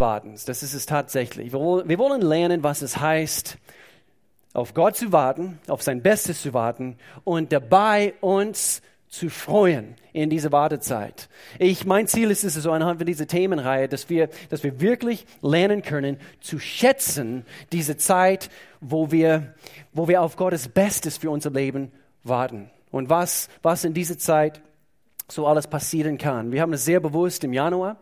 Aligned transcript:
Wartens. 0.00 0.44
Das 0.44 0.62
ist 0.62 0.74
es 0.74 0.86
tatsächlich. 0.86 1.52
Wir 1.52 1.98
wollen 1.98 2.22
lernen, 2.22 2.62
was 2.62 2.82
es 2.82 2.98
heißt, 2.98 3.58
auf 4.54 4.74
Gott 4.74 4.96
zu 4.96 5.12
warten, 5.12 5.58
auf 5.68 5.82
sein 5.82 6.02
Bestes 6.02 6.42
zu 6.42 6.54
warten 6.54 6.96
und 7.24 7.52
dabei 7.52 8.14
uns 8.20 8.82
zu 9.08 9.30
freuen 9.30 9.94
in 10.12 10.28
dieser 10.30 10.52
Wartezeit. 10.52 11.28
Ich, 11.58 11.86
mein 11.86 12.06
Ziel 12.06 12.30
ist 12.30 12.44
es 12.44 12.54
so 12.54 12.72
anhand 12.72 12.98
von 12.98 13.06
dieser 13.06 13.26
Themenreihe, 13.26 13.88
dass 13.88 14.10
wir, 14.10 14.28
dass 14.50 14.62
wir 14.62 14.80
wirklich 14.80 15.26
lernen 15.40 15.82
können, 15.82 16.18
zu 16.40 16.58
schätzen 16.58 17.46
diese 17.72 17.96
Zeit, 17.96 18.50
wo 18.80 19.10
wir, 19.10 19.54
wo 19.92 20.08
wir 20.08 20.22
auf 20.22 20.36
Gottes 20.36 20.68
Bestes 20.68 21.16
für 21.16 21.30
unser 21.30 21.50
Leben 21.50 21.90
warten. 22.22 22.70
Und 22.90 23.08
was, 23.08 23.48
was 23.62 23.84
in 23.84 23.94
dieser 23.94 24.18
Zeit 24.18 24.60
so 25.28 25.46
alles 25.46 25.66
passieren 25.66 26.18
kann. 26.18 26.52
Wir 26.52 26.62
haben 26.62 26.72
es 26.72 26.84
sehr 26.84 27.00
bewusst 27.00 27.44
im 27.44 27.52
Januar 27.52 27.98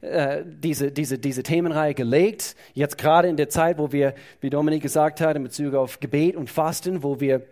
äh, 0.00 0.44
diese, 0.46 0.90
diese, 0.90 1.18
diese 1.18 1.42
Themenreihe 1.42 1.94
gelegt. 1.94 2.56
Jetzt 2.74 2.98
gerade 2.98 3.28
in 3.28 3.36
der 3.36 3.48
Zeit, 3.48 3.78
wo 3.78 3.92
wir, 3.92 4.14
wie 4.40 4.50
Dominik 4.50 4.82
gesagt 4.82 5.20
hat, 5.20 5.36
in 5.36 5.42
Bezug 5.42 5.74
auf 5.74 6.00
Gebet 6.00 6.36
und 6.36 6.48
Fasten, 6.48 7.02
wo 7.02 7.20
wir 7.20 7.42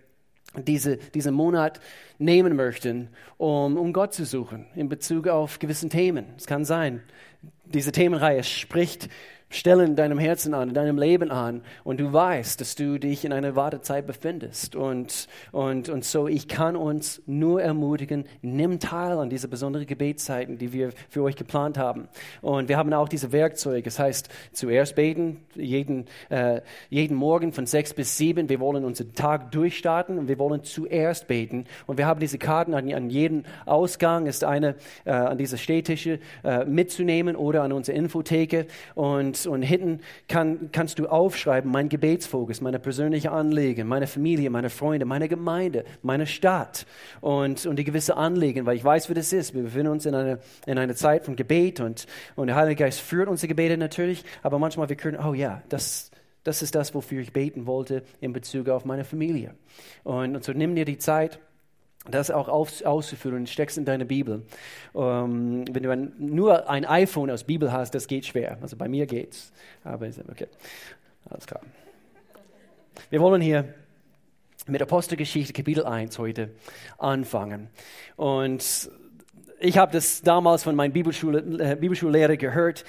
diese, 0.56 0.96
diesen 0.96 1.34
Monat 1.34 1.80
nehmen 2.18 2.56
möchten, 2.56 3.08
um, 3.36 3.76
um 3.76 3.92
Gott 3.92 4.14
zu 4.14 4.24
suchen 4.24 4.66
in 4.74 4.88
Bezug 4.88 5.28
auf 5.28 5.58
gewissen 5.58 5.90
Themen. 5.90 6.26
Es 6.36 6.46
kann 6.46 6.64
sein, 6.64 7.02
diese 7.66 7.92
Themenreihe 7.92 8.42
spricht 8.42 9.08
Stellen 9.50 9.90
in 9.90 9.96
deinem 9.96 10.18
Herzen 10.18 10.52
an, 10.52 10.68
in 10.68 10.74
deinem 10.74 10.98
Leben 10.98 11.30
an 11.30 11.62
und 11.82 12.00
du 12.00 12.12
weißt, 12.12 12.60
dass 12.60 12.74
du 12.74 12.98
dich 12.98 13.24
in 13.24 13.32
einer 13.32 13.56
Wartezeit 13.56 14.06
befindest. 14.06 14.76
Und, 14.76 15.26
und, 15.52 15.88
und 15.88 16.04
so, 16.04 16.28
ich 16.28 16.48
kann 16.48 16.76
uns 16.76 17.22
nur 17.24 17.62
ermutigen, 17.62 18.24
nimm 18.42 18.78
teil 18.78 19.18
an 19.18 19.30
diese 19.30 19.48
besonderen 19.48 19.86
Gebetszeiten, 19.86 20.58
die 20.58 20.74
wir 20.74 20.90
für 21.08 21.22
euch 21.22 21.34
geplant 21.34 21.78
haben. 21.78 22.08
Und 22.42 22.68
wir 22.68 22.76
haben 22.76 22.92
auch 22.92 23.08
diese 23.08 23.32
Werkzeuge. 23.32 23.84
Das 23.84 23.98
heißt, 23.98 24.28
zuerst 24.52 24.94
beten, 24.96 25.38
jeden, 25.54 26.04
äh, 26.28 26.60
jeden 26.90 27.16
Morgen 27.16 27.52
von 27.52 27.64
sechs 27.64 27.94
bis 27.94 28.18
sieben. 28.18 28.50
Wir 28.50 28.60
wollen 28.60 28.84
unseren 28.84 29.14
Tag 29.14 29.50
durchstarten 29.52 30.18
und 30.18 30.28
wir 30.28 30.38
wollen 30.38 30.62
zuerst 30.62 31.26
beten. 31.26 31.64
Und 31.86 31.96
wir 31.96 32.06
haben 32.06 32.20
diese 32.20 32.36
Karten 32.36 32.74
an, 32.74 32.92
an 32.92 33.08
jedem 33.08 33.44
Ausgang, 33.64 34.26
ist 34.26 34.44
eine 34.44 34.74
äh, 35.06 35.12
an 35.12 35.38
diese 35.38 35.56
Stehtische 35.56 36.20
äh, 36.44 36.66
mitzunehmen 36.66 37.34
oder 37.34 37.62
an 37.62 37.72
unsere 37.72 37.96
Infotheke. 37.96 38.66
Und 38.94 39.37
und, 39.46 39.62
hinten 39.62 40.00
kann, 40.28 40.70
kannst 40.72 40.98
du 40.98 41.06
aufschreiben, 41.06 41.70
mein 41.70 41.88
Gebetsfokus, 41.88 42.60
meine 42.60 42.78
persönliche 42.78 43.30
Anliegen, 43.30 43.86
meine 43.86 44.06
Familie, 44.06 44.50
meine 44.50 44.70
Freunde, 44.70 45.06
meine 45.06 45.28
Gemeinde, 45.28 45.84
meine 46.02 46.26
Stadt 46.26 46.86
und, 47.20 47.66
und 47.66 47.76
die 47.76 47.84
gewisse 47.84 48.16
Anliegen, 48.16 48.66
weil 48.66 48.76
ich 48.76 48.84
weiß, 48.84 49.10
wie 49.10 49.14
das 49.14 49.32
ist. 49.32 49.54
Wir 49.54 49.62
befinden 49.62 49.88
uns 49.88 50.06
in 50.06 50.14
einer, 50.14 50.38
in 50.66 50.78
einer 50.78 50.94
Zeit 50.94 51.24
von 51.24 51.36
Gebet 51.36 51.80
und, 51.80 52.06
und 52.36 52.48
der 52.48 52.56
Heilige 52.56 52.84
Geist 52.84 53.00
führt 53.00 53.28
unsere 53.28 53.48
Gebete 53.48 53.76
natürlich, 53.76 54.24
aber 54.42 54.58
manchmal 54.58 54.88
wir 54.88 54.96
können, 54.96 55.18
oh 55.18 55.34
ja, 55.34 55.62
das, 55.68 56.10
das 56.44 56.62
ist 56.62 56.74
das, 56.74 56.94
wofür 56.94 57.20
ich 57.20 57.32
beten 57.32 57.66
wollte 57.66 58.02
in 58.20 58.32
Bezug 58.32 58.68
auf 58.68 58.84
meine 58.84 59.04
Familie. 59.04 59.54
Und, 60.04 60.36
und 60.36 60.44
so 60.44 60.52
nimm 60.52 60.74
dir 60.74 60.84
die 60.84 60.98
Zeit 60.98 61.40
das 62.10 62.30
auch 62.30 62.48
aus, 62.48 62.82
auszuführen 62.82 63.46
steckst 63.46 63.76
in 63.76 63.84
deine 63.84 64.04
Bibel. 64.04 64.42
Um, 64.92 65.64
wenn 65.72 65.82
du 65.82 65.90
ein, 65.90 66.12
nur 66.18 66.68
ein 66.68 66.84
iPhone 66.84 67.30
aus 67.30 67.44
Bibel 67.44 67.72
hast, 67.72 67.94
das 67.94 68.06
geht 68.06 68.26
schwer. 68.26 68.58
Also 68.60 68.76
bei 68.76 68.88
mir 68.88 69.06
geht's. 69.06 69.52
Aber 69.84 70.06
okay, 70.06 70.46
alles 71.28 71.46
klar. 71.46 71.60
Wir 73.10 73.20
wollen 73.20 73.42
hier 73.42 73.74
mit 74.66 74.82
Apostelgeschichte 74.82 75.52
Kapitel 75.52 75.84
1 75.84 76.18
heute 76.18 76.50
anfangen. 76.98 77.68
Und 78.16 78.90
ich 79.60 79.78
habe 79.78 79.92
das 79.92 80.22
damals 80.22 80.62
von 80.62 80.76
meinem 80.76 80.92
Bibelschule, 80.92 81.38
äh, 81.58 81.76
Bibelschullehrer 81.76 82.36
gehört. 82.36 82.84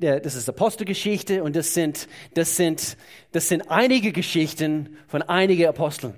Das 0.00 0.34
ist 0.34 0.48
Apostelgeschichte 0.48 1.42
und 1.42 1.56
das 1.56 1.74
sind, 1.74 2.08
das 2.34 2.56
sind, 2.56 2.96
das 3.32 3.48
sind 3.48 3.70
einige 3.70 4.12
Geschichten 4.12 4.96
von 5.08 5.22
einigen 5.22 5.66
Aposteln. 5.66 6.14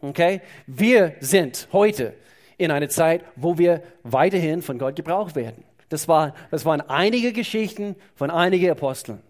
Okay? 0.00 0.40
Wir 0.66 1.14
sind 1.20 1.68
heute 1.72 2.14
in 2.58 2.70
einer 2.70 2.88
Zeit, 2.88 3.24
wo 3.36 3.58
wir 3.58 3.82
weiterhin 4.02 4.62
von 4.62 4.78
Gott 4.78 4.96
gebraucht 4.96 5.34
werden. 5.34 5.64
Das, 5.88 6.08
war, 6.08 6.34
das 6.50 6.64
waren 6.64 6.80
einige 6.82 7.32
Geschichten 7.32 7.96
von 8.14 8.30
einigen 8.30 8.70
Aposteln. 8.70 9.20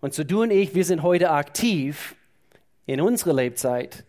Und 0.00 0.14
so 0.14 0.24
du 0.24 0.42
und 0.42 0.50
ich, 0.50 0.74
wir 0.74 0.84
sind 0.84 1.02
heute 1.02 1.30
aktiv 1.30 2.14
in 2.86 3.00
unserer 3.00 3.34
Lebzeit, 3.34 4.04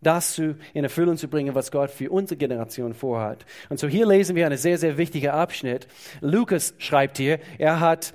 das 0.00 0.34
zu, 0.34 0.56
in 0.72 0.84
Erfüllung 0.84 1.16
zu 1.16 1.28
bringen, 1.28 1.54
was 1.54 1.70
Gott 1.70 1.90
für 1.90 2.10
unsere 2.10 2.38
Generation 2.38 2.94
vorhat. 2.94 3.44
Und 3.68 3.78
so 3.78 3.86
hier 3.86 4.06
lesen 4.06 4.34
wir 4.34 4.46
einen 4.46 4.56
sehr, 4.56 4.78
sehr 4.78 4.96
wichtigen 4.96 5.30
Abschnitt. 5.30 5.86
Lukas 6.20 6.74
schreibt 6.78 7.18
hier, 7.18 7.38
er 7.58 7.80
hat 7.80 8.14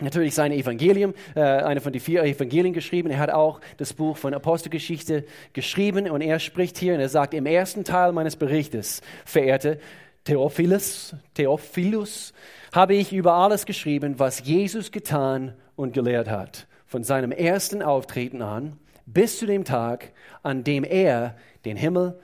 natürlich 0.00 0.34
sein 0.34 0.52
Evangelium, 0.52 1.14
äh, 1.34 1.40
eine 1.40 1.80
von 1.80 1.92
den 1.92 2.00
vier 2.00 2.24
Evangelien 2.24 2.72
geschrieben. 2.72 3.10
Er 3.10 3.18
hat 3.18 3.30
auch 3.30 3.60
das 3.76 3.92
Buch 3.92 4.16
von 4.16 4.34
Apostelgeschichte 4.34 5.24
geschrieben 5.52 6.10
und 6.10 6.20
er 6.20 6.38
spricht 6.38 6.78
hier 6.78 6.94
und 6.94 7.00
er 7.00 7.08
sagt 7.08 7.34
im 7.34 7.46
ersten 7.46 7.84
Teil 7.84 8.12
meines 8.12 8.36
Berichtes, 8.36 9.02
verehrte 9.24 9.78
Theophilus, 10.24 11.14
Theophilus, 11.34 12.32
habe 12.72 12.94
ich 12.94 13.12
über 13.12 13.34
alles 13.34 13.66
geschrieben, 13.66 14.18
was 14.18 14.44
Jesus 14.44 14.90
getan 14.90 15.54
und 15.76 15.92
gelehrt 15.92 16.30
hat, 16.30 16.66
von 16.86 17.04
seinem 17.04 17.30
ersten 17.30 17.82
Auftreten 17.82 18.42
an 18.42 18.78
bis 19.06 19.38
zu 19.38 19.46
dem 19.46 19.64
Tag, 19.64 20.12
an 20.42 20.64
dem 20.64 20.82
er 20.82 21.36
den 21.64 21.76
Himmel, 21.76 22.18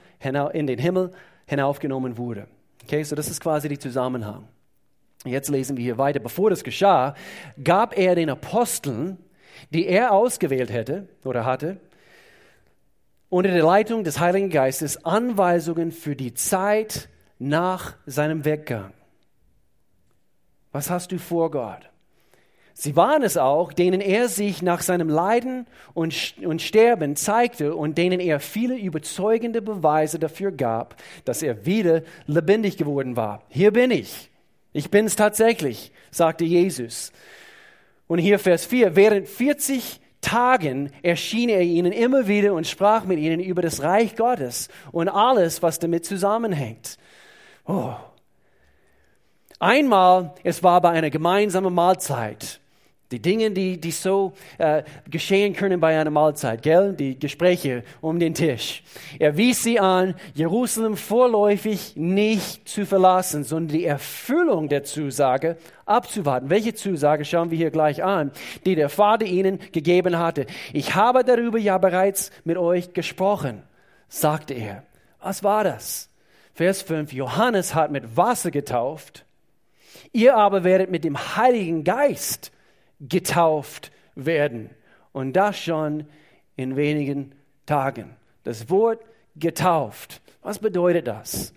in 0.52 0.66
den 0.66 0.78
Himmel 0.78 1.12
hinaufgenommen 1.46 2.16
wurde. 2.16 2.46
Okay, 2.84 3.02
so 3.02 3.14
das 3.14 3.28
ist 3.28 3.40
quasi 3.40 3.68
der 3.68 3.78
Zusammenhang. 3.78 4.48
Jetzt 5.24 5.50
lesen 5.50 5.76
wir 5.76 5.84
hier 5.84 5.98
weiter. 5.98 6.20
Bevor 6.20 6.50
das 6.50 6.64
geschah, 6.64 7.14
gab 7.62 7.96
er 7.96 8.14
den 8.14 8.30
Aposteln, 8.30 9.18
die 9.70 9.86
er 9.86 10.12
ausgewählt 10.12 10.72
hätte 10.72 11.08
oder 11.24 11.44
hatte, 11.44 11.78
unter 13.28 13.50
der 13.50 13.62
Leitung 13.62 14.02
des 14.02 14.18
Heiligen 14.18 14.50
Geistes 14.50 15.04
Anweisungen 15.04 15.92
für 15.92 16.16
die 16.16 16.34
Zeit 16.34 17.08
nach 17.38 17.96
seinem 18.06 18.44
Weggang. 18.44 18.92
Was 20.72 20.90
hast 20.90 21.12
du 21.12 21.18
vor, 21.18 21.50
Gott? 21.50 21.90
Sie 22.72 22.96
waren 22.96 23.22
es 23.22 23.36
auch, 23.36 23.72
denen 23.74 24.00
er 24.00 24.28
sich 24.28 24.62
nach 24.62 24.80
seinem 24.80 25.10
Leiden 25.10 25.66
und, 25.92 26.34
und 26.42 26.62
Sterben 26.62 27.14
zeigte 27.14 27.74
und 27.74 27.98
denen 27.98 28.20
er 28.20 28.40
viele 28.40 28.76
überzeugende 28.76 29.60
Beweise 29.60 30.18
dafür 30.18 30.50
gab, 30.50 30.96
dass 31.26 31.42
er 31.42 31.66
wieder 31.66 32.02
lebendig 32.26 32.78
geworden 32.78 33.16
war. 33.16 33.42
Hier 33.48 33.72
bin 33.72 33.90
ich 33.90 34.29
ich 34.72 34.90
bin 34.90 35.06
es 35.06 35.16
tatsächlich, 35.16 35.92
sagte 36.10 36.44
Jesus. 36.44 37.12
Und 38.06 38.18
hier 38.18 38.38
Vers 38.38 38.66
4, 38.66 38.96
während 38.96 39.28
40 39.28 40.00
Tagen 40.20 40.92
erschien 41.02 41.48
er 41.48 41.62
ihnen 41.62 41.92
immer 41.92 42.26
wieder 42.26 42.52
und 42.54 42.66
sprach 42.66 43.04
mit 43.04 43.18
ihnen 43.18 43.40
über 43.40 43.62
das 43.62 43.82
Reich 43.82 44.16
Gottes 44.16 44.68
und 44.92 45.08
alles, 45.08 45.62
was 45.62 45.78
damit 45.78 46.04
zusammenhängt. 46.04 46.98
Oh. 47.66 47.94
Einmal, 49.58 50.34
es 50.42 50.62
war 50.62 50.80
bei 50.80 50.90
einer 50.90 51.10
gemeinsamen 51.10 51.72
Mahlzeit. 51.72 52.59
Die 53.10 53.20
Dinge, 53.20 53.50
die, 53.50 53.80
die 53.80 53.90
so 53.90 54.34
äh, 54.58 54.84
geschehen 55.10 55.52
können 55.52 55.80
bei 55.80 55.98
einer 55.98 56.10
Mahlzeit, 56.10 56.62
gell? 56.62 56.92
Die 56.92 57.18
Gespräche 57.18 57.82
um 58.00 58.20
den 58.20 58.34
Tisch. 58.34 58.84
Er 59.18 59.36
wies 59.36 59.64
sie 59.64 59.80
an, 59.80 60.14
Jerusalem 60.34 60.96
vorläufig 60.96 61.96
nicht 61.96 62.68
zu 62.68 62.86
verlassen, 62.86 63.42
sondern 63.42 63.76
die 63.76 63.84
Erfüllung 63.84 64.68
der 64.68 64.84
Zusage 64.84 65.56
abzuwarten. 65.86 66.50
Welche 66.50 66.72
Zusage 66.72 67.24
schauen 67.24 67.50
wir 67.50 67.58
hier 67.58 67.72
gleich 67.72 68.04
an, 68.04 68.30
die 68.64 68.76
der 68.76 68.88
Vater 68.88 69.26
ihnen 69.26 69.58
gegeben 69.72 70.16
hatte. 70.16 70.46
Ich 70.72 70.94
habe 70.94 71.24
darüber 71.24 71.58
ja 71.58 71.78
bereits 71.78 72.30
mit 72.44 72.58
euch 72.58 72.92
gesprochen, 72.92 73.64
sagte 74.08 74.54
er. 74.54 74.84
Was 75.20 75.42
war 75.42 75.64
das? 75.64 76.10
Vers 76.54 76.82
5. 76.82 77.12
Johannes 77.12 77.74
hat 77.74 77.90
mit 77.90 78.16
Wasser 78.16 78.52
getauft. 78.52 79.24
Ihr 80.12 80.36
aber 80.36 80.62
werdet 80.62 80.90
mit 80.90 81.02
dem 81.02 81.36
Heiligen 81.36 81.82
Geist 81.82 82.52
getauft 83.00 83.90
werden. 84.14 84.70
Und 85.12 85.34
das 85.34 85.58
schon 85.58 86.06
in 86.56 86.76
wenigen 86.76 87.32
Tagen. 87.66 88.16
Das 88.44 88.70
Wort 88.70 89.00
getauft. 89.36 90.20
Was 90.42 90.58
bedeutet 90.58 91.06
das? 91.06 91.52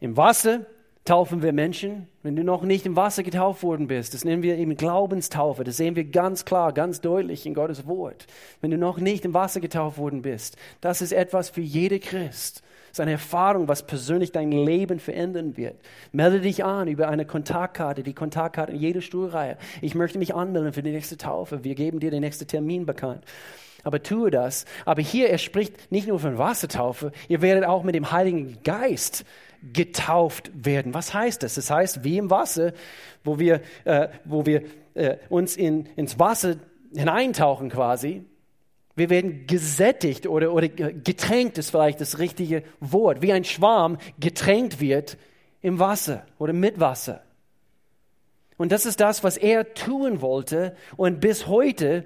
Im 0.00 0.16
Wasser 0.16 0.66
taufen 1.04 1.42
wir 1.42 1.52
Menschen. 1.52 2.08
Wenn 2.22 2.36
du 2.36 2.44
noch 2.44 2.62
nicht 2.62 2.86
im 2.86 2.96
Wasser 2.96 3.22
getauft 3.22 3.62
worden 3.62 3.86
bist, 3.86 4.14
das 4.14 4.24
nennen 4.24 4.42
wir 4.42 4.56
eben 4.56 4.76
Glaubenstaufe. 4.76 5.64
Das 5.64 5.76
sehen 5.76 5.96
wir 5.96 6.04
ganz 6.04 6.44
klar, 6.44 6.72
ganz 6.72 7.00
deutlich 7.00 7.46
in 7.46 7.54
Gottes 7.54 7.86
Wort. 7.86 8.26
Wenn 8.60 8.70
du 8.70 8.78
noch 8.78 8.98
nicht 8.98 9.24
im 9.24 9.34
Wasser 9.34 9.60
getauft 9.60 9.98
worden 9.98 10.22
bist, 10.22 10.56
das 10.80 11.00
ist 11.02 11.12
etwas 11.12 11.50
für 11.50 11.62
jede 11.62 11.98
Christ. 12.00 12.62
Das 12.90 12.98
ist 12.98 13.00
eine 13.00 13.12
Erfahrung, 13.12 13.68
was 13.68 13.86
persönlich 13.86 14.32
dein 14.32 14.50
Leben 14.50 14.98
verändern 14.98 15.56
wird. 15.56 15.76
Melde 16.10 16.40
dich 16.40 16.64
an 16.64 16.88
über 16.88 17.08
eine 17.08 17.24
Kontaktkarte, 17.24 18.02
die 18.02 18.14
Kontaktkarte 18.14 18.72
in 18.72 18.80
jeder 18.80 19.00
Stuhlreihe. 19.00 19.56
Ich 19.80 19.94
möchte 19.94 20.18
mich 20.18 20.34
anmelden 20.34 20.72
für 20.72 20.82
die 20.82 20.90
nächste 20.90 21.16
Taufe. 21.16 21.62
Wir 21.62 21.76
geben 21.76 22.00
dir 22.00 22.10
den 22.10 22.20
nächsten 22.20 22.48
Termin 22.48 22.86
bekannt. 22.86 23.24
Aber 23.84 24.02
tue 24.02 24.32
das. 24.32 24.64
Aber 24.84 25.02
hier, 25.02 25.30
er 25.30 25.38
spricht 25.38 25.92
nicht 25.92 26.08
nur 26.08 26.18
von 26.18 26.36
Wassertaufe, 26.36 27.12
ihr 27.28 27.42
werdet 27.42 27.64
auch 27.64 27.84
mit 27.84 27.94
dem 27.94 28.10
Heiligen 28.10 28.58
Geist 28.64 29.24
getauft 29.72 30.50
werden. 30.52 30.92
Was 30.92 31.14
heißt 31.14 31.42
das? 31.44 31.54
Das 31.54 31.70
heißt, 31.70 32.02
wie 32.02 32.18
im 32.18 32.28
Wasser, 32.28 32.72
wo 33.22 33.38
wir, 33.38 33.60
äh, 33.84 34.08
wo 34.24 34.46
wir 34.46 34.64
äh, 34.94 35.16
uns 35.28 35.56
in, 35.56 35.86
ins 35.96 36.18
Wasser 36.18 36.56
hineintauchen 36.92 37.70
quasi, 37.70 38.24
wir 39.00 39.08
werden 39.08 39.46
gesättigt 39.46 40.26
oder, 40.26 40.52
oder 40.52 40.68
getränkt 40.68 41.56
ist 41.56 41.70
vielleicht 41.70 42.02
das 42.02 42.18
richtige 42.18 42.62
Wort, 42.80 43.22
wie 43.22 43.32
ein 43.32 43.44
Schwarm 43.44 43.96
getränkt 44.18 44.78
wird 44.78 45.16
im 45.62 45.78
Wasser 45.78 46.26
oder 46.38 46.52
mit 46.52 46.80
Wasser. 46.80 47.22
Und 48.58 48.72
das 48.72 48.84
ist 48.84 49.00
das, 49.00 49.24
was 49.24 49.38
er 49.38 49.72
tun 49.72 50.20
wollte. 50.20 50.76
Und 50.98 51.20
bis 51.20 51.46
heute, 51.46 52.04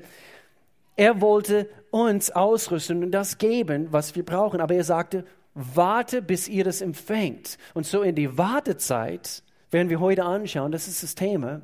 er 0.95 1.21
wollte 1.21 1.69
uns 1.91 2.31
ausrüsten 2.31 3.03
und 3.03 3.11
das 3.11 3.39
geben, 3.39 3.89
was 3.91 4.15
wir 4.15 4.25
brauchen. 4.25 4.61
Aber 4.61 4.75
er 4.75 4.85
sagte, 4.85 5.25
warte, 5.55 6.23
bis 6.23 6.47
ihr 6.47 6.63
das 6.63 6.81
empfängt. 6.81 7.59
Und 7.75 7.87
so 7.87 8.03
in 8.03 8.15
die 8.15 8.39
Wartezeit 8.39 9.43
werden 9.73 9.91
wir 9.91 9.99
heute 9.99 10.23
anschauen, 10.23 10.71
das 10.71 10.87
ist 10.87 11.03
das 11.03 11.17
Thema. 11.17 11.63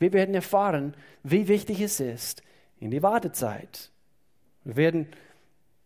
Wir 0.00 0.12
werden 0.12 0.34
erfahren, 0.34 0.94
wie 1.22 1.46
wichtig 1.46 1.80
es 1.80 2.00
ist 2.00 2.42
in 2.80 2.90
die 2.90 3.04
Wartezeit. 3.04 3.91
Wir 4.64 4.76
werden 4.76 5.06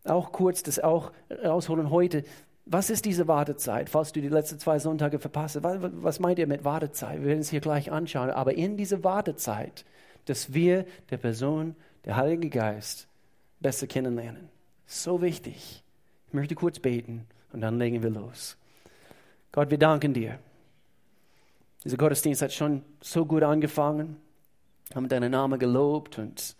auch 0.04 0.32
kurz 0.32 0.62
das 0.62 0.78
auch 0.78 1.12
rausholen 1.30 1.90
heute. 1.90 2.24
Was 2.64 2.90
ist 2.90 3.04
diese 3.04 3.28
Wartezeit, 3.28 3.88
falls 3.88 4.12
du 4.12 4.20
die 4.20 4.28
letzten 4.28 4.58
zwei 4.58 4.78
Sonntage 4.78 5.18
verpasst 5.18 5.56
hast? 5.56 5.64
Was 6.02 6.18
meint 6.18 6.38
ihr 6.38 6.46
mit 6.46 6.64
Wartezeit? 6.64 7.20
Wir 7.20 7.28
werden 7.28 7.40
es 7.40 7.50
hier 7.50 7.60
gleich 7.60 7.92
anschauen. 7.92 8.30
Aber 8.30 8.54
in 8.54 8.76
dieser 8.76 9.04
Wartezeit, 9.04 9.84
dass 10.24 10.52
wir 10.52 10.84
der 11.10 11.18
Person, 11.18 11.76
der 12.04 12.16
Heilige 12.16 12.50
Geist, 12.50 13.06
besser 13.60 13.86
kennenlernen. 13.86 14.48
So 14.86 15.22
wichtig. 15.22 15.82
Ich 16.28 16.34
möchte 16.34 16.54
kurz 16.54 16.78
beten 16.78 17.26
und 17.52 17.60
dann 17.60 17.78
legen 17.78 18.02
wir 18.02 18.10
los. 18.10 18.56
Gott, 19.52 19.70
wir 19.70 19.78
danken 19.78 20.12
dir. 20.12 20.38
Dieser 21.84 21.96
Gottesdienst 21.96 22.42
hat 22.42 22.52
schon 22.52 22.82
so 23.00 23.24
gut 23.24 23.44
angefangen, 23.44 24.16
haben 24.94 25.08
deinen 25.08 25.30
Namen 25.30 25.58
gelobt 25.58 26.18
und 26.18 26.56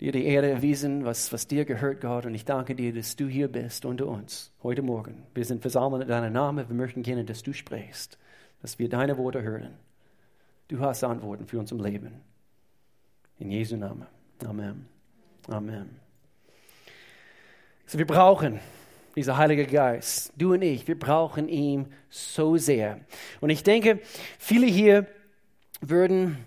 dir 0.00 0.12
die 0.12 0.24
Ehre 0.24 0.48
erwiesen, 0.48 1.04
was, 1.04 1.32
was 1.32 1.46
dir 1.46 1.64
gehört, 1.64 2.00
Gott. 2.00 2.24
Und 2.24 2.34
ich 2.34 2.44
danke 2.44 2.74
dir, 2.74 2.92
dass 2.94 3.16
du 3.16 3.26
hier 3.26 3.48
bist 3.48 3.84
unter 3.84 4.06
uns 4.06 4.50
heute 4.62 4.82
Morgen. 4.82 5.22
Wir 5.34 5.44
sind 5.44 5.60
versammelt 5.60 6.02
in 6.02 6.08
deinem 6.08 6.32
Namen. 6.32 6.68
Wir 6.68 6.74
möchten 6.74 7.02
gerne, 7.02 7.24
dass 7.24 7.42
du 7.42 7.52
sprichst, 7.52 8.18
dass 8.62 8.78
wir 8.78 8.88
deine 8.88 9.18
Worte 9.18 9.42
hören. 9.42 9.74
Du 10.68 10.80
hast 10.80 11.04
Antworten 11.04 11.46
für 11.46 11.58
unser 11.58 11.76
Leben. 11.76 12.12
In 13.38 13.50
Jesu 13.50 13.76
Namen. 13.76 14.06
Amen. 14.44 14.86
Amen. 15.48 15.90
So, 17.86 17.98
wir 17.98 18.06
brauchen 18.06 18.60
dieser 19.16 19.36
Heilige 19.36 19.66
Geist, 19.66 20.32
du 20.36 20.54
und 20.54 20.62
ich, 20.62 20.86
wir 20.86 20.98
brauchen 20.98 21.48
ihn 21.48 21.92
so 22.08 22.56
sehr. 22.56 23.00
Und 23.40 23.50
ich 23.50 23.62
denke, 23.62 24.00
viele 24.38 24.66
hier 24.66 25.06
würden, 25.80 26.38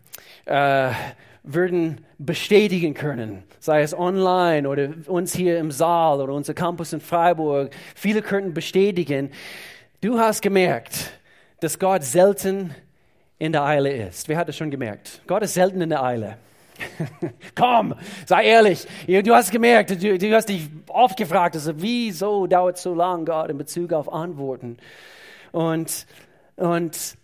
äh, 0.46 0.92
würden 1.44 2.06
bestätigen 2.18 2.94
können, 2.94 3.44
sei 3.60 3.82
es 3.82 3.98
online 3.98 4.68
oder 4.68 4.90
uns 5.08 5.36
hier 5.36 5.60
im 5.60 5.72
Saal 5.72 6.22
oder 6.22 6.34
unser 6.34 6.54
Campus 6.54 6.94
in 6.94 7.02
Freiburg. 7.02 7.72
Viele 7.96 8.22
könnten 8.22 8.54
bestätigen, 8.54 9.30
du 10.02 10.20
hast 10.20 10.42
gemerkt, 10.42 11.12
dass 11.60 11.80
Gott 11.80 12.04
selten 12.04 12.74
in 13.40 13.52
der 13.52 13.64
Eile 13.64 13.92
ist. 13.92 14.30
Wer 14.30 14.38
hat 14.38 14.48
das 14.48 14.56
schon 14.56 14.72
gemerkt? 14.72 15.22
Gott 15.28 15.44
ist 15.44 15.54
selten 15.54 15.82
in 15.82 15.90
der 15.90 16.02
Eile. 16.02 16.38
Komm, 17.56 17.94
sei 18.26 18.46
ehrlich. 18.46 18.88
Du 19.06 19.34
hast 19.34 19.52
gemerkt, 19.52 19.90
du, 19.92 20.18
du 20.18 20.34
hast 20.34 20.48
dich 20.48 20.70
oft 20.88 21.18
gefragt, 21.18 21.56
also, 21.56 21.74
wieso 21.76 22.48
dauert 22.48 22.78
so 22.78 22.94
lange, 22.94 23.26
Gott, 23.26 23.50
in 23.50 23.58
Bezug 23.58 23.94
auf 23.94 24.12
Antworten? 24.12 24.78
Und, 25.52 26.06
und, 26.56 27.18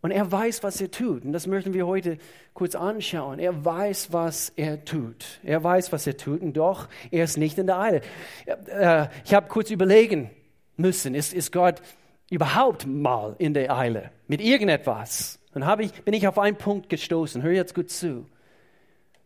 und 0.00 0.10
er 0.12 0.30
weiß, 0.30 0.62
was 0.62 0.80
er 0.80 0.90
tut. 0.90 1.24
Und 1.24 1.32
das 1.32 1.46
möchten 1.46 1.74
wir 1.74 1.86
heute 1.86 2.18
kurz 2.54 2.74
anschauen. 2.74 3.38
Er 3.38 3.64
weiß, 3.64 4.12
was 4.12 4.52
er 4.54 4.84
tut. 4.84 5.40
Er 5.42 5.62
weiß, 5.62 5.92
was 5.92 6.06
er 6.06 6.16
tut. 6.16 6.40
Und 6.40 6.52
doch, 6.56 6.88
er 7.10 7.24
ist 7.24 7.36
nicht 7.36 7.58
in 7.58 7.66
der 7.66 7.78
Eile. 7.78 8.00
Äh, 8.46 9.08
ich 9.24 9.34
habe 9.34 9.48
kurz 9.48 9.70
überlegen 9.70 10.30
müssen, 10.76 11.14
ist, 11.14 11.34
ist 11.34 11.50
Gott 11.50 11.82
überhaupt 12.30 12.86
mal 12.86 13.34
in 13.38 13.54
der 13.54 13.76
Eile 13.76 14.12
mit 14.28 14.40
irgendetwas? 14.40 15.40
Dann 15.52 15.80
ich, 15.80 15.92
bin 16.04 16.14
ich 16.14 16.28
auf 16.28 16.38
einen 16.38 16.56
Punkt 16.56 16.88
gestoßen. 16.88 17.42
Hör 17.42 17.50
jetzt 17.50 17.74
gut 17.74 17.90
zu. 17.90 18.26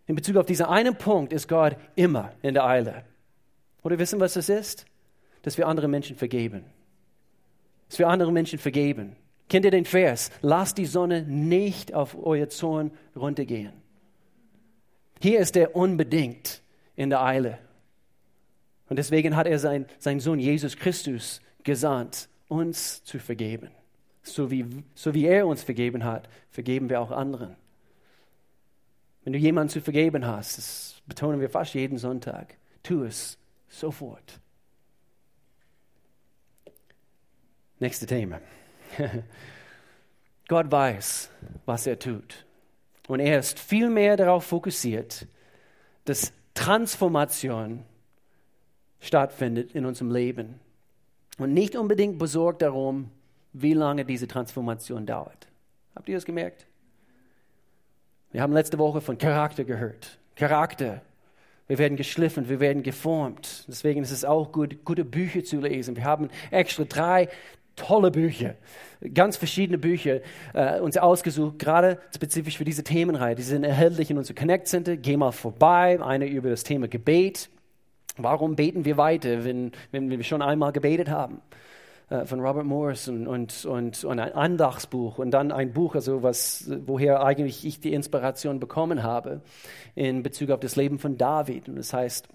In 0.06 0.14
Bezug 0.14 0.36
auf 0.36 0.46
diesen 0.46 0.66
einen 0.66 0.96
Punkt 0.96 1.32
ist 1.32 1.48
Gott 1.48 1.76
immer 1.96 2.32
in 2.40 2.54
der 2.54 2.64
Eile. 2.64 3.04
Oder 3.82 3.98
wissen, 3.98 4.20
was 4.20 4.34
das 4.34 4.48
ist? 4.48 4.86
Dass 5.42 5.58
wir 5.58 5.66
andere 5.66 5.88
Menschen 5.88 6.16
vergeben. 6.16 6.64
Dass 7.88 7.98
wir 7.98 8.08
andere 8.08 8.32
Menschen 8.32 8.58
vergeben. 8.58 9.16
Kennt 9.48 9.64
ihr 9.64 9.70
den 9.70 9.84
Vers? 9.84 10.30
Lasst 10.40 10.78
die 10.78 10.86
Sonne 10.86 11.22
nicht 11.22 11.94
auf 11.94 12.16
euer 12.22 12.48
Zorn 12.48 12.90
runtergehen. 13.14 13.72
Hier 15.20 15.40
ist 15.40 15.56
er 15.56 15.76
unbedingt 15.76 16.62
in 16.96 17.10
der 17.10 17.22
Eile. 17.22 17.58
Und 18.88 18.96
deswegen 18.96 19.36
hat 19.36 19.46
er 19.46 19.58
sein, 19.58 19.86
seinen 19.98 20.20
Sohn 20.20 20.38
Jesus 20.38 20.76
Christus 20.76 21.40
gesandt, 21.64 22.28
uns 22.48 23.04
zu 23.04 23.18
vergeben. 23.18 23.70
So 24.22 24.50
wie, 24.50 24.66
so 24.94 25.14
wie 25.14 25.26
er 25.26 25.46
uns 25.46 25.62
vergeben 25.62 26.04
hat, 26.04 26.28
vergeben 26.50 26.90
wir 26.90 27.00
auch 27.00 27.10
anderen. 27.10 27.56
Wenn 29.24 29.32
du 29.32 29.38
jemanden 29.38 29.70
zu 29.70 29.80
vergeben 29.80 30.26
hast, 30.26 30.58
das 30.58 31.02
betonen 31.06 31.40
wir 31.40 31.48
fast 31.48 31.74
jeden 31.74 31.98
Sonntag, 31.98 32.56
tu 32.82 33.04
es 33.04 33.38
sofort. 33.68 34.40
Nächste 37.78 38.06
Thema. 38.06 38.40
Gott 40.48 40.70
weiß, 40.70 41.30
was 41.66 41.86
er 41.86 41.98
tut. 41.98 42.44
Und 43.08 43.20
er 43.20 43.38
ist 43.38 43.58
viel 43.58 43.90
mehr 43.90 44.16
darauf 44.16 44.44
fokussiert, 44.44 45.26
dass 46.04 46.32
Transformation 46.54 47.84
stattfindet 49.00 49.72
in 49.72 49.84
unserem 49.84 50.10
Leben. 50.10 50.60
Und 51.38 51.52
nicht 51.54 51.76
unbedingt 51.76 52.18
besorgt 52.18 52.62
darum, 52.62 53.10
wie 53.52 53.74
lange 53.74 54.04
diese 54.04 54.28
Transformation 54.28 55.06
dauert. 55.06 55.48
Habt 55.94 56.08
ihr 56.08 56.14
das 56.14 56.24
gemerkt? 56.24 56.66
Wir 58.30 58.42
haben 58.42 58.52
letzte 58.52 58.78
Woche 58.78 59.00
von 59.00 59.18
Charakter 59.18 59.64
gehört. 59.64 60.18
Charakter. 60.36 61.02
Wir 61.68 61.78
werden 61.78 61.96
geschliffen, 61.96 62.48
wir 62.48 62.60
werden 62.60 62.82
geformt. 62.82 63.64
Deswegen 63.68 64.02
ist 64.02 64.10
es 64.10 64.24
auch 64.24 64.52
gut, 64.52 64.84
gute 64.84 65.04
Bücher 65.04 65.44
zu 65.44 65.60
lesen. 65.60 65.96
Wir 65.96 66.04
haben 66.04 66.28
extra 66.50 66.84
drei 66.84 67.28
tolle 67.86 68.10
Bücher, 68.10 68.54
ganz 69.14 69.36
verschiedene 69.36 69.78
Bücher 69.78 70.20
äh, 70.54 70.80
uns 70.80 70.96
ausgesucht, 70.96 71.58
gerade 71.58 71.98
spezifisch 72.14 72.56
für 72.56 72.64
diese 72.64 72.84
Themenreihe. 72.84 73.34
Die 73.34 73.42
sind 73.42 73.64
erhältlich 73.64 74.10
in 74.10 74.18
unserem 74.18 74.36
Connect 74.36 74.68
Center. 74.68 74.96
Geh 74.96 75.16
mal 75.16 75.32
vorbei. 75.32 76.00
Eine 76.00 76.26
über 76.26 76.50
das 76.50 76.64
Thema 76.64 76.88
Gebet. 76.88 77.50
Warum 78.16 78.56
beten 78.56 78.84
wir 78.84 78.96
weiter, 78.96 79.44
wenn, 79.44 79.72
wenn 79.90 80.10
wir 80.10 80.22
schon 80.22 80.42
einmal 80.42 80.72
gebetet 80.72 81.08
haben? 81.08 81.40
Äh, 82.12 82.26
von 82.26 82.40
Robert 82.40 82.66
Morris 82.66 83.08
und, 83.08 83.26
und, 83.26 83.64
und, 83.64 84.04
und, 84.04 84.18
ein 84.18 84.32
Andachtsbuch 84.32 85.18
und 85.18 85.30
dann 85.30 85.50
ein 85.50 85.72
Buch, 85.72 85.94
also 85.94 86.22
was, 86.22 86.70
woher 86.86 87.24
eigentlich 87.24 87.64
ich 87.64 87.80
die 87.80 87.94
Inspiration 87.94 88.60
bekommen 88.60 89.02
habe 89.02 89.40
in 89.94 90.22
Bezug 90.22 90.50
auf 90.50 90.60
das 90.60 90.76
Leben 90.76 90.98
von 90.98 91.16
David. 91.16 91.68
Und 91.68 91.76
das 91.76 91.92
heißt, 91.92 92.28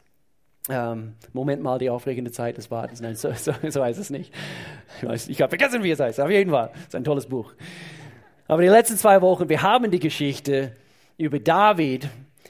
ähm, 0.69 1.13
Moment 1.33 1.61
mal, 1.63 1.79
die 1.79 1.89
aufregende 1.89 2.31
Zeit 2.31 2.57
des 2.57 2.69
Wartens. 2.71 3.01
Nein, 3.01 3.15
so, 3.15 3.31
so, 3.33 3.53
so 3.67 3.83
heißt 3.83 3.99
es 3.99 4.09
nicht. 4.09 4.33
Ich, 5.13 5.29
ich 5.29 5.41
habe 5.41 5.49
vergessen, 5.49 5.83
wie 5.83 5.91
es 5.91 5.99
heißt. 5.99 6.19
Auf 6.19 6.29
jeden 6.29 6.51
Fall, 6.51 6.71
es 6.75 6.81
ist 6.87 6.95
ein 6.95 7.03
tolles 7.03 7.27
Buch. 7.27 7.53
Aber 8.47 8.61
die 8.61 8.67
letzten 8.67 8.97
zwei 8.97 9.21
Wochen, 9.21 9.49
wir 9.49 9.61
haben 9.61 9.91
die 9.91 9.99
Geschichte 9.99 10.71
über 11.17 11.39
David 11.39 12.09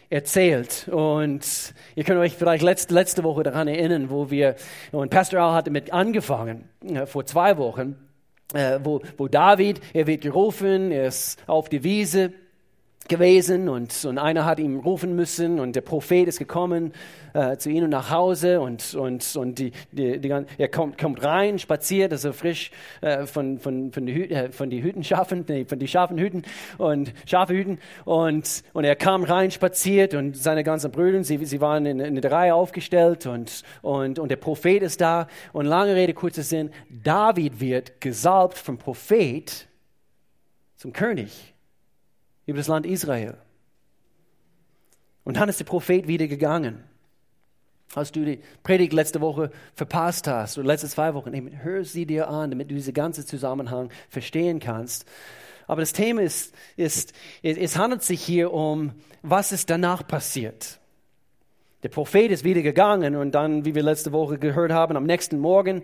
erzählt. 0.09 0.87
Und 0.89 1.73
ihr 1.95 2.03
könnt 2.03 2.19
euch 2.19 2.35
vielleicht 2.35 2.63
letzte, 2.63 2.93
letzte 2.93 3.23
Woche 3.23 3.43
daran 3.43 3.67
erinnern, 3.67 4.09
wo 4.09 4.29
wir, 4.29 4.55
und 4.91 5.09
Pastor 5.09 5.41
Al 5.41 5.53
hatte 5.53 5.71
mit 5.71 5.93
angefangen, 5.93 6.69
äh, 6.85 7.05
vor 7.05 7.25
zwei 7.25 7.57
Wochen, 7.57 7.95
äh, 8.53 8.79
wo, 8.83 9.01
wo 9.17 9.27
David, 9.27 9.81
er 9.93 10.07
wird 10.07 10.21
gerufen, 10.21 10.91
er 10.91 11.07
ist 11.07 11.41
auf 11.47 11.69
die 11.69 11.83
Wiese 11.83 12.33
gewesen 13.09 13.69
und, 13.69 14.05
und 14.05 14.17
einer 14.17 14.45
hat 14.45 14.59
ihn 14.59 14.79
rufen 14.79 15.15
müssen 15.15 15.59
und 15.59 15.75
der 15.75 15.81
Prophet 15.81 16.27
ist 16.27 16.39
gekommen 16.39 16.93
äh, 17.33 17.57
zu 17.57 17.69
ihnen 17.69 17.89
nach 17.89 18.09
Hause 18.09 18.59
und, 18.61 18.93
und, 18.95 19.35
und 19.35 19.59
die, 19.59 19.71
die, 19.91 20.19
die, 20.19 20.29
er 20.29 20.67
kommt, 20.69 20.97
kommt 20.97 21.23
rein, 21.23 21.59
spaziert, 21.59 22.11
also 22.11 22.33
frisch 22.33 22.71
äh, 23.01 23.25
von, 23.25 23.59
von, 23.59 23.91
von, 23.91 24.05
die, 24.05 24.13
Hü 24.13 24.23
äh, 24.23 24.51
von 24.51 24.69
die 24.69 24.81
Hüten 24.81 25.03
schaffen, 25.03 25.45
nee, 25.47 25.65
von 25.65 25.79
die 25.79 25.87
Schafen 25.87 26.17
Hüten 26.17 26.43
und 26.77 27.13
Schafe 27.25 27.53
Hüten 27.53 27.79
und, 28.05 28.63
und 28.73 28.83
er 28.83 28.95
kam 28.95 29.23
rein, 29.23 29.51
spaziert 29.51 30.13
und 30.13 30.35
seine 30.37 30.63
ganzen 30.63 30.91
Brüder, 30.91 31.23
sie, 31.23 31.43
sie 31.45 31.61
waren 31.61 31.85
in, 31.85 31.99
in 31.99 32.21
der 32.21 32.31
Reihe 32.31 32.55
aufgestellt 32.55 33.25
und, 33.25 33.63
und, 33.81 34.19
und 34.19 34.29
der 34.29 34.37
Prophet 34.37 34.81
ist 34.81 35.01
da 35.01 35.27
und 35.53 35.65
lange 35.65 35.95
Rede, 35.95 36.13
kurzer 36.13 36.43
Sinn, 36.43 36.71
David 36.89 37.59
wird 37.59 38.01
gesalbt 38.01 38.57
vom 38.57 38.77
Prophet 38.77 39.67
zum 40.75 40.93
König 40.93 41.56
über 42.47 42.57
das 42.57 42.67
Land 42.67 42.87
Israel. 42.87 43.37
Und 45.23 45.37
dann 45.37 45.49
ist 45.49 45.59
der 45.59 45.65
Prophet 45.65 46.07
wieder 46.07 46.27
gegangen. 46.27 46.83
Als 47.93 48.11
du 48.11 48.25
die 48.25 48.39
Predigt 48.63 48.93
letzte 48.93 49.21
Woche 49.21 49.51
verpasst 49.75 50.27
hast, 50.27 50.57
oder 50.57 50.67
letzte 50.67 50.87
zwei 50.87 51.13
Wochen, 51.13 51.33
hör 51.61 51.83
sie 51.83 52.05
dir 52.05 52.29
an, 52.29 52.49
damit 52.49 52.71
du 52.71 52.75
diesen 52.75 52.93
ganzen 52.93 53.25
Zusammenhang 53.25 53.91
verstehen 54.09 54.59
kannst. 54.59 55.05
Aber 55.67 55.81
das 55.81 55.93
Thema 55.93 56.21
ist, 56.21 56.55
ist, 56.77 57.13
es 57.43 57.77
handelt 57.77 58.03
sich 58.03 58.23
hier 58.23 58.53
um, 58.53 58.93
was 59.21 59.51
ist 59.51 59.69
danach 59.69 60.07
passiert. 60.07 60.79
Der 61.83 61.89
Prophet 61.89 62.31
ist 62.31 62.43
wieder 62.43 62.61
gegangen 62.61 63.15
und 63.15 63.31
dann, 63.35 63.65
wie 63.65 63.75
wir 63.75 63.83
letzte 63.83 64.11
Woche 64.11 64.39
gehört 64.39 64.71
haben, 64.71 64.97
am 64.97 65.05
nächsten 65.05 65.39
Morgen, 65.39 65.83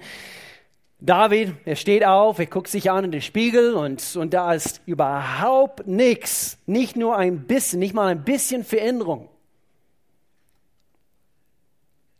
David, 1.05 1.55
er 1.65 1.75
steht 1.75 2.05
auf, 2.05 2.39
er 2.39 2.45
guckt 2.45 2.69
sich 2.69 2.89
an 2.89 3.03
in 3.03 3.11
den 3.11 3.21
Spiegel 3.21 3.73
und, 3.73 4.15
und 4.15 4.33
da 4.33 4.53
ist 4.53 4.81
überhaupt 4.85 5.85
nichts, 5.85 6.57
nicht 6.65 6.95
nur 6.95 7.17
ein 7.17 7.41
bisschen, 7.45 7.79
nicht 7.79 7.93
mal 7.93 8.07
ein 8.07 8.23
bisschen 8.23 8.63
Veränderung. 8.63 9.27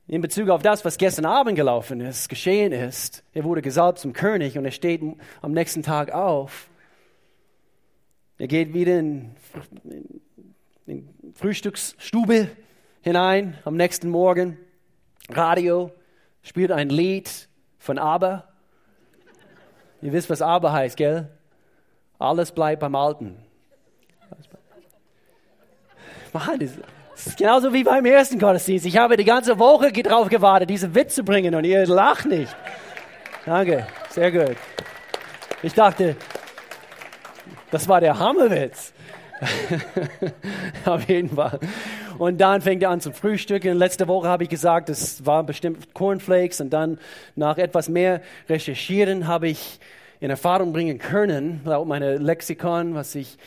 In 0.05 0.19
Bezug 0.19 0.49
auf 0.49 0.61
das, 0.61 0.83
was 0.83 0.97
gestern 0.97 1.23
Abend 1.23 1.55
gelaufen 1.55 2.01
ist, 2.01 2.27
geschehen 2.27 2.73
ist, 2.73 3.23
er 3.31 3.45
wurde 3.45 3.61
gesalbt 3.61 3.99
zum 3.99 4.11
König 4.11 4.57
und 4.57 4.65
er 4.65 4.71
steht 4.71 5.01
am 5.41 5.53
nächsten 5.53 5.81
Tag 5.81 6.11
auf. 6.11 6.67
Er 8.37 8.47
geht 8.47 8.73
wieder 8.73 8.99
in, 8.99 9.33
in 10.87 11.07
Frühstücksstube 11.35 12.49
hinein 12.99 13.57
am 13.63 13.77
nächsten 13.77 14.09
Morgen. 14.09 14.57
Radio 15.29 15.89
spielt 16.41 16.73
ein 16.73 16.89
Lied 16.89 17.47
von 17.79 17.97
Aber. 17.97 18.52
Ihr 20.03 20.11
wisst, 20.11 20.29
was 20.29 20.41
Aber 20.41 20.73
heißt, 20.73 20.97
gell? 20.97 21.29
Alles 22.19 22.51
bleibt 22.51 22.81
beim 22.81 22.93
Alten. 22.93 23.37
Mann, 26.33 26.59
das 26.59 27.27
ist 27.27 27.37
genauso 27.37 27.71
wie 27.73 27.85
beim 27.85 28.05
ersten 28.05 28.37
Gottesdienst. 28.37 28.85
Ich 28.85 28.97
habe 28.97 29.15
die 29.15 29.23
ganze 29.23 29.57
Woche 29.59 29.93
darauf 29.93 30.27
gewartet, 30.27 30.69
diesen 30.69 30.93
Witz 30.93 31.15
zu 31.15 31.23
bringen 31.23 31.55
und 31.55 31.63
ihr 31.63 31.87
lacht 31.87 32.25
nicht. 32.25 32.53
Danke, 33.45 33.87
sehr 34.09 34.29
gut. 34.31 34.57
Ich 35.61 35.73
dachte, 35.73 36.17
das 37.71 37.87
war 37.87 38.01
der 38.01 38.19
Hammerwitz. 38.19 38.93
Auf 40.85 41.07
jeden 41.09 41.29
Fall. 41.29 41.59
Und 42.17 42.39
dann 42.39 42.61
fängt 42.61 42.83
er 42.83 42.89
an 42.89 43.01
zum 43.01 43.13
Frühstücken. 43.13 43.77
Letzte 43.77 44.07
Woche 44.07 44.27
habe 44.27 44.43
ich 44.43 44.49
gesagt, 44.49 44.89
es 44.89 45.25
waren 45.25 45.45
bestimmt 45.45 45.93
Cornflakes. 45.93 46.61
Und 46.61 46.71
dann 46.71 46.99
nach 47.35 47.57
etwas 47.57 47.89
mehr 47.89 48.21
Recherchieren 48.47 49.27
habe 49.27 49.49
ich 49.49 49.79
in 50.19 50.29
Erfahrung 50.29 50.71
bringen 50.71 50.99
können, 50.99 51.59
laut 51.65 51.85
meiner 51.85 52.17
Lexikon, 52.17 52.95
was 52.95 53.13
ich 53.13 53.37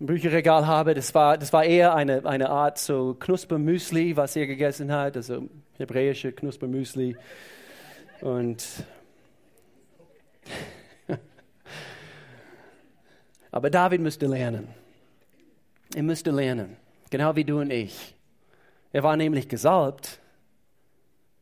im 0.00 0.06
Bücherregal 0.06 0.66
habe, 0.66 0.92
das 0.94 1.14
war, 1.14 1.38
das 1.38 1.52
war 1.52 1.64
eher 1.64 1.94
eine, 1.94 2.26
eine 2.26 2.50
Art 2.50 2.78
so 2.78 3.14
Knuspermüsli, 3.18 4.16
was 4.16 4.36
er 4.36 4.46
gegessen 4.46 4.92
hat, 4.92 5.16
also 5.16 5.48
hebräische 5.78 6.32
Knuspermüsli. 6.32 7.16
Und 8.20 8.66
Aber 13.50 13.70
David 13.70 14.00
müsste 14.00 14.26
lernen. 14.26 14.68
Er 15.94 16.02
müsste 16.04 16.30
lernen, 16.30 16.76
genau 17.10 17.34
wie 17.34 17.44
du 17.44 17.60
und 17.60 17.70
ich. 17.70 18.14
Er 18.92 19.02
war 19.02 19.16
nämlich 19.16 19.48
gesalbt, 19.48 20.20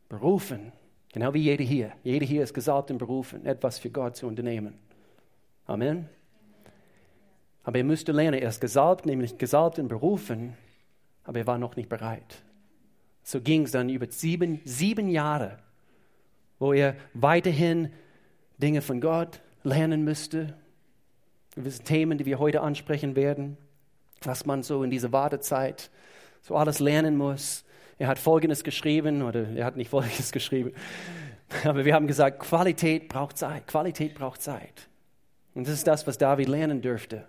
berufen, 0.07 0.71
genau 1.13 1.33
wie 1.33 1.43
jeder 1.43 1.63
hier. 1.63 1.91
Jeder 2.03 2.25
hier 2.25 2.43
ist 2.43 2.53
gesalbt 2.53 2.89
und 2.89 2.97
berufen, 2.97 3.45
etwas 3.45 3.77
für 3.77 3.91
Gott 3.91 4.15
zu 4.15 4.27
unternehmen. 4.27 4.79
Amen. 5.65 6.09
Aber 7.63 7.77
er 7.77 7.83
müsste 7.83 8.11
lernen, 8.11 8.41
er 8.41 8.49
ist 8.49 8.61
gesalbt, 8.61 9.05
nämlich 9.05 9.37
gesalbt 9.37 9.77
und 9.77 9.87
berufen, 9.87 10.57
aber 11.23 11.39
er 11.39 11.47
war 11.47 11.59
noch 11.59 11.75
nicht 11.75 11.89
bereit. 11.89 12.41
So 13.21 13.41
ging 13.41 13.63
es 13.63 13.71
dann 13.71 13.89
über 13.89 14.07
sieben, 14.09 14.61
sieben 14.65 15.09
Jahre, 15.09 15.59
wo 16.57 16.73
er 16.73 16.95
weiterhin 17.13 17.91
Dinge 18.57 18.81
von 18.81 18.99
Gott 19.01 19.41
lernen 19.63 20.03
müsste, 20.03 20.57
gewisse 21.53 21.83
Themen, 21.83 22.17
die 22.17 22.25
wir 22.25 22.39
heute 22.39 22.61
ansprechen 22.61 23.15
werden, 23.15 23.57
was 24.21 24.45
man 24.45 24.63
so 24.63 24.83
in 24.83 24.89
dieser 24.89 25.11
Wartezeit 25.11 25.89
so 26.41 26.55
alles 26.55 26.79
lernen 26.79 27.17
muss. 27.17 27.63
Er 27.97 28.07
hat 28.07 28.19
Folgendes 28.19 28.63
geschrieben, 28.63 29.21
oder 29.21 29.49
er 29.49 29.65
hat 29.65 29.75
nicht 29.75 29.89
Folgendes 29.91 30.31
geschrieben, 30.31 30.73
aber 31.63 31.85
wir 31.85 31.93
haben 31.93 32.07
gesagt, 32.07 32.39
Qualität 32.39 33.09
braucht 33.09 33.37
Zeit, 33.37 33.67
Qualität 33.67 34.15
braucht 34.15 34.41
Zeit. 34.41 34.87
Und 35.55 35.67
das 35.67 35.73
ist 35.73 35.87
das, 35.87 36.05
was 36.07 36.17
David 36.17 36.47
lernen 36.47 36.81
dürfte, 36.81 37.25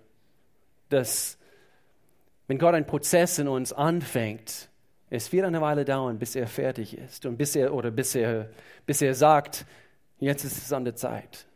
dass 0.89 1.39
wenn 2.47 2.59
Gott 2.59 2.75
einen 2.75 2.87
Prozess 2.87 3.39
in 3.39 3.49
uns 3.49 3.73
anfängt, 3.73 4.69
es 5.09 5.33
wird 5.33 5.45
eine 5.45 5.61
Weile 5.61 5.85
dauern, 5.85 6.19
bis 6.19 6.37
er 6.37 6.47
fertig 6.47 6.97
ist 6.97 7.27
und 7.27 7.37
bis 7.37 7.57
er 7.57 7.75
oder 7.75 7.91
bis 7.91 8.15
er, 8.15 8.49
bis 8.87 9.03
er 9.03 9.15
sagt, 9.15 9.67
jetzt 10.19 10.45
ist 10.45 10.59
es 10.59 10.73
an 10.73 10.85
der 10.85 10.95
Zeit. 10.95 11.47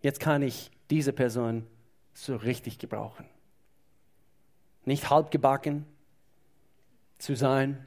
Jetzt 0.00 0.20
kann 0.20 0.42
ich 0.42 0.70
diese 0.90 1.12
Person 1.12 1.66
so 2.14 2.36
richtig 2.36 2.78
gebrauchen. 2.78 3.24
Nicht 4.84 5.10
halbgebacken 5.10 5.86
zu 7.18 7.36
sein. 7.36 7.86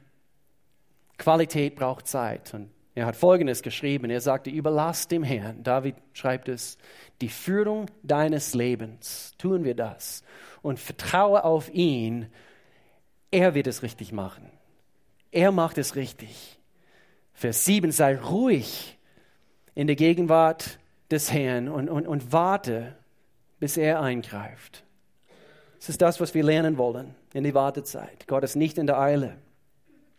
Qualität 1.18 1.76
braucht 1.76 2.06
Zeit. 2.06 2.54
Und 2.54 2.70
er 2.94 3.06
hat 3.06 3.16
Folgendes 3.16 3.62
geschrieben. 3.62 4.10
Er 4.10 4.20
sagte, 4.20 4.50
überlass 4.50 5.08
dem 5.08 5.22
Herrn, 5.22 5.62
David 5.62 5.96
schreibt 6.14 6.48
es, 6.48 6.78
die 7.20 7.28
Führung 7.28 7.86
deines 8.02 8.54
Lebens. 8.54 9.34
Tun 9.38 9.64
wir 9.64 9.74
das. 9.74 10.22
Und 10.62 10.78
vertraue 10.78 11.44
auf 11.44 11.72
ihn. 11.72 12.28
Er 13.30 13.54
wird 13.54 13.66
es 13.66 13.82
richtig 13.82 14.12
machen. 14.12 14.50
Er 15.30 15.52
macht 15.52 15.76
es 15.76 15.96
richtig. 15.96 16.58
Vers 17.34 17.66
7, 17.66 17.92
sei 17.92 18.16
ruhig 18.16 18.98
in 19.74 19.86
der 19.86 19.96
Gegenwart 19.96 20.78
des 21.10 21.30
Herrn 21.30 21.68
und, 21.68 21.90
und, 21.90 22.06
und 22.06 22.32
warte 22.32 22.96
bis 23.58 23.76
er 23.76 24.00
eingreift. 24.00 24.85
Das 25.86 25.90
ist 25.90 26.02
das, 26.02 26.18
was 26.18 26.34
wir 26.34 26.42
lernen 26.42 26.78
wollen 26.78 27.14
in 27.32 27.44
die 27.44 27.54
Wartezeit. 27.54 28.26
Gott 28.26 28.42
ist 28.42 28.56
nicht 28.56 28.76
in 28.76 28.88
der 28.88 28.98
Eile. 28.98 29.38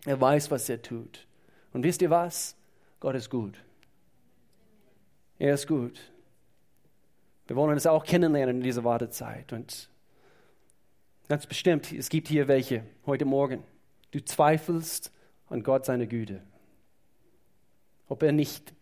Er 0.06 0.22
weiß, 0.22 0.50
was 0.50 0.70
er 0.70 0.82
tut. 0.82 1.28
Und 1.74 1.84
wisst 1.84 2.02
ihr 2.02 2.10
was? 2.10 2.56
Gott 3.02 3.16
ist 3.16 3.30
gut. 3.30 3.62
Er 5.38 5.56
ist 5.56 5.68
gut. 5.68 6.00
Wir 7.48 7.58
wollen 7.58 7.76
es 7.76 7.86
auch 7.86 8.06
kennenlernen 8.06 8.60
in 8.60 8.64
dieser 8.64 8.86
Wartezeit. 8.86 9.52
Und 9.52 9.90
ganz 11.28 11.46
bestimmt, 11.46 11.92
es 11.92 12.08
gibt 12.08 12.30
hier 12.30 12.48
welche 12.48 12.86
heute 13.06 13.26
Morgen. 13.26 13.62
Du 14.12 14.24
zweifelst 14.24 15.12
an 15.50 15.64
Gott 15.64 15.84
seine 15.84 16.08
Güte. 16.08 16.42
Ob 18.08 18.24
er 18.24 18.32
nicht 18.32 18.74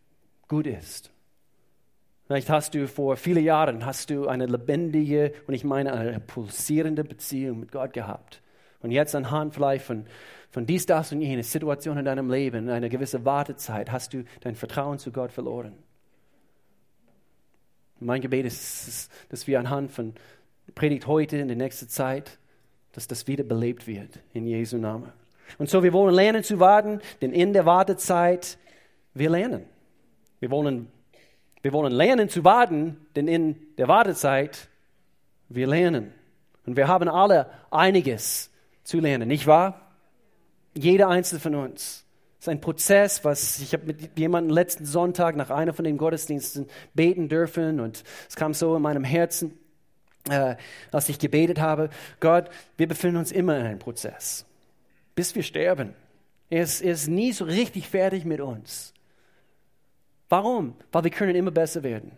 gut 0.48 0.68
ist. 0.68 1.10
Vielleicht 2.28 2.50
hast 2.50 2.74
du 2.74 2.88
vor 2.88 3.18
vielen 3.18 3.44
Jahren 3.44 3.86
hast 3.86 4.10
du 4.10 4.28
eine 4.28 4.48
lebendige 4.48 5.34
und 5.46 5.54
ich 5.54 5.64
meine 5.64 5.94
eine 5.94 6.20
pulsierende 6.20 7.04
Beziehung 7.04 7.60
mit 7.60 7.72
Gott 7.72 7.94
gehabt. 7.94 8.42
Und 8.82 8.92
jetzt 8.92 9.16
anhand 9.16 9.54
vielleicht 9.54 9.86
von, 9.86 10.06
von 10.50 10.66
dies, 10.66 10.86
das 10.86 11.12
und 11.12 11.22
jenes 11.22 11.52
Situation 11.52 11.98
in 11.98 12.06
deinem 12.06 12.32
Leben, 12.32 12.66
in 12.66 12.70
einer 12.72 12.90
gewissen 12.90 13.26
Wartezeit, 13.26 13.92
hast 13.92 14.14
du 14.14 14.24
dein 14.42 14.56
Vertrauen 14.56 14.98
zu 14.98 15.12
Gott 15.12 15.32
verloren. 15.32 15.74
Mein 18.00 18.22
Gebet 18.22 18.46
ist, 18.46 19.10
dass 19.30 19.48
wir 19.48 19.60
anhand 19.60 19.92
von 19.92 20.14
Predigt 20.74 21.08
heute 21.08 21.38
in 21.38 21.48
der 21.48 21.58
nächsten 21.58 21.90
Zeit, 21.90 22.40
dass 22.92 23.08
das 23.08 23.28
wieder 23.28 23.44
belebt 23.44 23.86
wird 23.86 24.20
in 24.34 24.48
Jesu 24.48 24.78
Namen. 24.78 25.12
Und 25.60 25.70
so, 25.70 25.84
wir 25.84 25.94
wollen 25.94 26.14
lernen 26.14 26.44
zu 26.44 26.60
warten, 26.60 27.02
denn 27.22 27.32
in 27.32 27.54
der 27.54 27.66
Wartezeit, 27.66 28.58
wir 29.14 29.30
lernen. 29.30 29.66
Wir 30.40 30.50
wollen 30.50 30.88
wir 31.66 31.74
wollen 31.74 31.94
lernen 31.94 32.30
zu 32.30 32.44
warten, 32.44 32.96
denn 33.16 33.28
in 33.28 33.56
der 33.80 33.88
Wartezeit, 33.88 34.68
wir 35.50 35.66
lernen. 35.66 36.14
Und 36.68 36.78
wir 36.78 36.88
haben 36.88 37.10
alle 37.10 37.50
einiges 37.72 38.52
zu 38.84 39.00
lernen, 39.00 39.28
nicht 39.28 39.48
wahr? 39.48 39.82
Jeder 40.76 41.08
einzelne 41.08 41.40
von 41.40 41.56
uns. 41.56 42.06
Es 42.38 42.46
ist 42.46 42.50
ein 42.50 42.62
Prozess, 42.62 43.26
was 43.26 43.58
ich 43.58 43.74
habe 43.74 43.88
mit 43.88 44.16
jemandem 44.16 44.54
letzten 44.54 44.86
Sonntag 44.86 45.36
nach 45.36 45.50
einer 45.50 45.74
von 45.74 45.86
den 45.86 45.98
Gottesdiensten 45.98 46.68
beten 46.94 47.30
dürfen 47.30 47.80
und 47.80 48.04
es 48.30 48.36
kam 48.36 48.54
so 48.54 48.76
in 48.76 48.84
meinem 48.84 49.04
Herzen, 49.04 49.58
äh, 50.30 50.58
als 50.92 51.10
ich 51.10 51.18
gebetet 51.18 51.60
habe, 51.60 51.90
Gott, 52.20 52.52
wir 52.78 52.88
befinden 52.88 53.18
uns 53.18 53.32
immer 53.32 53.58
in 53.58 53.66
einem 53.66 53.80
Prozess, 53.80 54.46
bis 55.16 55.34
wir 55.34 55.42
sterben. 55.42 55.96
Er 56.52 56.62
ist, 56.62 56.82
er 56.82 56.92
ist 56.92 57.08
nie 57.08 57.32
so 57.32 57.46
richtig 57.46 57.90
fertig 57.90 58.24
mit 58.24 58.40
uns. 58.40 58.94
Warum? 60.30 60.76
Weil 60.92 61.04
wir 61.04 61.12
können 61.12 61.36
immer 61.36 61.52
besser 61.52 61.84
werden. 61.84 62.18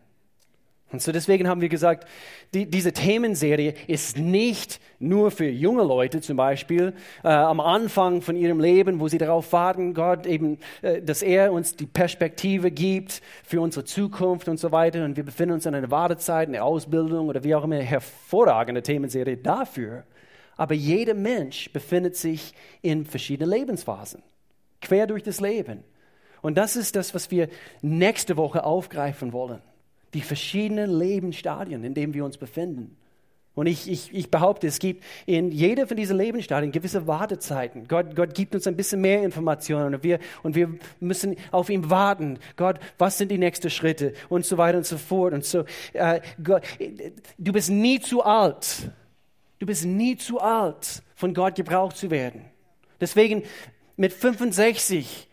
Und 0.89 1.01
so 1.01 1.11
deswegen 1.11 1.49
haben 1.49 1.59
wir 1.59 1.67
gesagt, 1.67 2.07
die, 2.53 2.65
diese 2.65 2.93
Themenserie 2.93 3.73
ist 3.87 4.17
nicht 4.17 4.79
nur 4.99 5.31
für 5.31 5.49
junge 5.49 5.83
Leute 5.83 6.21
zum 6.21 6.37
Beispiel 6.37 6.93
äh, 7.25 7.27
am 7.27 7.59
Anfang 7.59 8.21
von 8.21 8.37
ihrem 8.37 8.61
Leben, 8.61 9.01
wo 9.01 9.09
sie 9.09 9.17
darauf 9.17 9.51
warten, 9.51 9.93
Gott 9.93 10.25
eben, 10.25 10.59
äh, 10.81 11.01
dass 11.01 11.21
er 11.21 11.51
uns 11.51 11.75
die 11.75 11.87
Perspektive 11.87 12.71
gibt 12.71 13.21
für 13.43 13.59
unsere 13.59 13.83
Zukunft 13.83 14.47
und 14.47 14.61
so 14.61 14.71
weiter. 14.71 15.03
Und 15.03 15.17
wir 15.17 15.25
befinden 15.25 15.55
uns 15.55 15.65
in 15.65 15.75
einer 15.75 15.91
Wartezeit, 15.91 16.47
in 16.47 16.53
der 16.53 16.63
Ausbildung 16.63 17.27
oder 17.27 17.43
wie 17.43 17.53
auch 17.53 17.65
immer, 17.65 17.79
hervorragende 17.79 18.81
Themenserie 18.81 19.35
dafür. 19.35 20.05
Aber 20.55 20.73
jeder 20.73 21.15
Mensch 21.15 21.69
befindet 21.73 22.15
sich 22.15 22.53
in 22.81 23.05
verschiedenen 23.05 23.51
Lebensphasen, 23.51 24.23
quer 24.79 25.05
durch 25.05 25.21
das 25.21 25.41
Leben. 25.41 25.83
Und 26.47 26.57
das 26.57 26.77
ist 26.77 26.95
das, 26.95 27.13
was 27.13 27.29
wir 27.29 27.49
nächste 27.81 28.37
Woche 28.37 28.63
aufgreifen 28.63 29.33
wollen. 29.33 29.61
Die 30.13 30.21
verschiedenen 30.21 30.89
Lebensstadien, 30.89 31.83
in 31.83 31.93
denen 31.93 32.13
wir 32.13 32.23
uns 32.23 32.37
befinden. 32.37 32.95
Und 33.53 33.67
ich, 33.67 33.91
ich, 33.91 34.13
ich 34.13 34.31
behaupte, 34.31 34.65
es 34.65 34.79
gibt 34.79 35.03
in 35.25 35.51
jeder 35.51 35.87
von 35.87 35.97
diesen 35.97 36.15
Lebensstadien 36.15 36.71
gewisse 36.71 37.05
Wartezeiten. 37.05 37.89
Gott, 37.89 38.15
Gott 38.15 38.33
gibt 38.33 38.55
uns 38.55 38.65
ein 38.65 38.77
bisschen 38.77 39.01
mehr 39.01 39.23
Informationen 39.23 39.95
und 39.95 40.03
wir, 40.03 40.19
und 40.41 40.55
wir 40.55 40.73
müssen 41.01 41.35
auf 41.51 41.69
ihn 41.69 41.89
warten. 41.89 42.39
Gott, 42.55 42.79
was 42.97 43.17
sind 43.17 43.29
die 43.29 43.37
nächsten 43.37 43.69
Schritte? 43.69 44.13
Und 44.29 44.45
so 44.45 44.57
weiter 44.57 44.77
und 44.77 44.85
so 44.85 44.97
fort. 44.97 45.33
Und 45.33 45.43
so, 45.43 45.65
äh, 45.91 46.21
Gott, 46.41 46.63
du 47.37 47.51
bist 47.51 47.69
nie 47.69 47.99
zu 47.99 48.23
alt. 48.23 48.89
Du 49.59 49.65
bist 49.65 49.83
nie 49.83 50.15
zu 50.15 50.39
alt, 50.39 51.03
von 51.13 51.33
Gott 51.33 51.55
gebraucht 51.55 51.97
zu 51.97 52.09
werden. 52.09 52.45
Deswegen 53.01 53.43
mit 53.97 54.13
65 54.13 55.26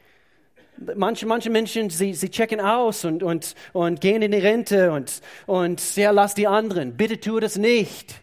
Manche, 0.97 1.27
manche 1.27 1.51
Menschen, 1.51 1.91
sie, 1.91 2.15
sie 2.15 2.31
checken 2.31 2.61
aus 2.61 3.05
und, 3.05 3.23
und, 3.23 3.55
und 3.73 4.01
gehen 4.01 4.23
in 4.23 4.33
die 4.33 4.39
Rente 4.39 4.93
und, 4.93 5.21
und 5.47 5.97
ja, 5.97 6.11
lass 6.11 6.35
die 6.35 6.47
anderen. 6.47 6.97
Bitte 6.97 7.21
tu 7.21 7.39
das 7.41 7.57
nicht. 7.57 8.21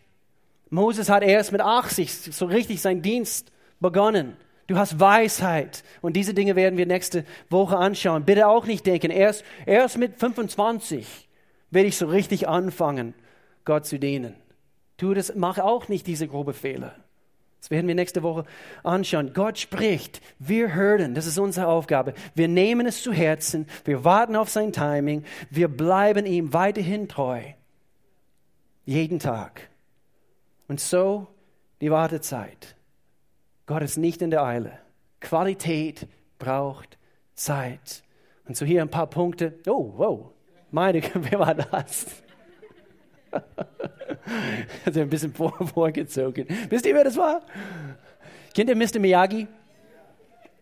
Moses 0.70 1.10
hat 1.10 1.24
erst 1.24 1.52
mit 1.52 1.62
80 1.62 2.12
so 2.12 2.46
richtig 2.46 2.82
seinen 2.82 3.02
Dienst 3.02 3.52
begonnen. 3.80 4.38
Du 4.68 4.78
hast 4.78 5.00
Weisheit. 5.00 5.84
Und 6.02 6.16
diese 6.16 6.34
Dinge 6.34 6.56
werden 6.56 6.78
wir 6.78 6.86
nächste 6.86 7.26
Woche 7.50 7.78
anschauen. 7.78 8.24
Bitte 8.24 8.48
auch 8.48 8.66
nicht 8.66 8.86
denken, 8.86 9.12
erst, 9.12 9.44
erst 9.66 9.98
mit 9.98 10.18
25 10.18 11.28
werde 11.72 11.88
ich 11.90 11.98
so 11.98 12.08
richtig 12.08 12.48
anfangen, 12.48 13.14
Gott 13.66 13.86
zu 13.86 14.00
dienen. 14.00 14.36
Tu 14.98 15.14
das, 15.14 15.34
mach 15.36 15.58
auch 15.58 15.90
nicht 15.90 16.08
diese 16.08 16.28
grobe 16.28 16.54
Fehler. 16.54 16.96
Das 17.62 17.70
werden 17.70 17.88
wir 17.88 17.94
nächste 17.94 18.24
Woche 18.24 18.44
anschauen. 18.84 19.34
Gott 19.34 19.60
spricht, 19.60 20.20
wir 20.40 20.74
hören, 20.74 21.14
das 21.14 21.28
ist 21.28 21.38
unsere 21.38 21.68
Aufgabe. 21.68 22.16
Wir 22.34 22.48
nehmen 22.48 22.88
es 22.88 23.04
zu 23.04 23.14
Herzen, 23.14 23.68
wir 23.86 24.04
warten 24.04 24.36
auf 24.36 24.50
sein 24.50 24.74
Timing, 24.74 25.24
wir 25.52 25.68
bleiben 25.68 26.26
ihm 26.26 26.54
weiterhin 26.54 27.08
treu. 27.08 27.44
Jeden 28.84 29.20
Tag. 29.20 29.70
Und 30.68 30.80
so 30.80 31.28
die 31.82 31.92
Wartezeit. 31.92 32.76
Gott 33.68 33.84
ist 33.84 33.98
nicht 33.98 34.24
in 34.24 34.32
der 34.32 34.44
Eile. 34.44 34.80
Qualität 35.20 36.08
braucht 36.40 36.98
Zeit. 37.36 38.04
Und 38.48 38.58
so 38.58 38.66
hier 38.66 38.82
ein 38.82 38.90
paar 38.90 39.08
Punkte. 39.08 39.60
Oh, 39.68 39.94
wow. 39.98 40.32
Meine, 40.72 41.04
wer 41.14 41.40
war 41.40 41.54
das? 41.54 42.08
Hat 44.86 44.96
er 44.96 45.04
ein 45.04 45.10
bisschen 45.10 45.34
vor, 45.34 45.54
vorgezogen. 45.74 46.48
Wisst 46.70 46.86
ihr, 46.86 46.96
wer 46.96 47.04
das 47.04 47.18
war? 47.18 47.42
Kennt 48.54 48.70
ihr 48.70 48.76
Mr. 48.76 49.00
Miyagi? 49.00 49.48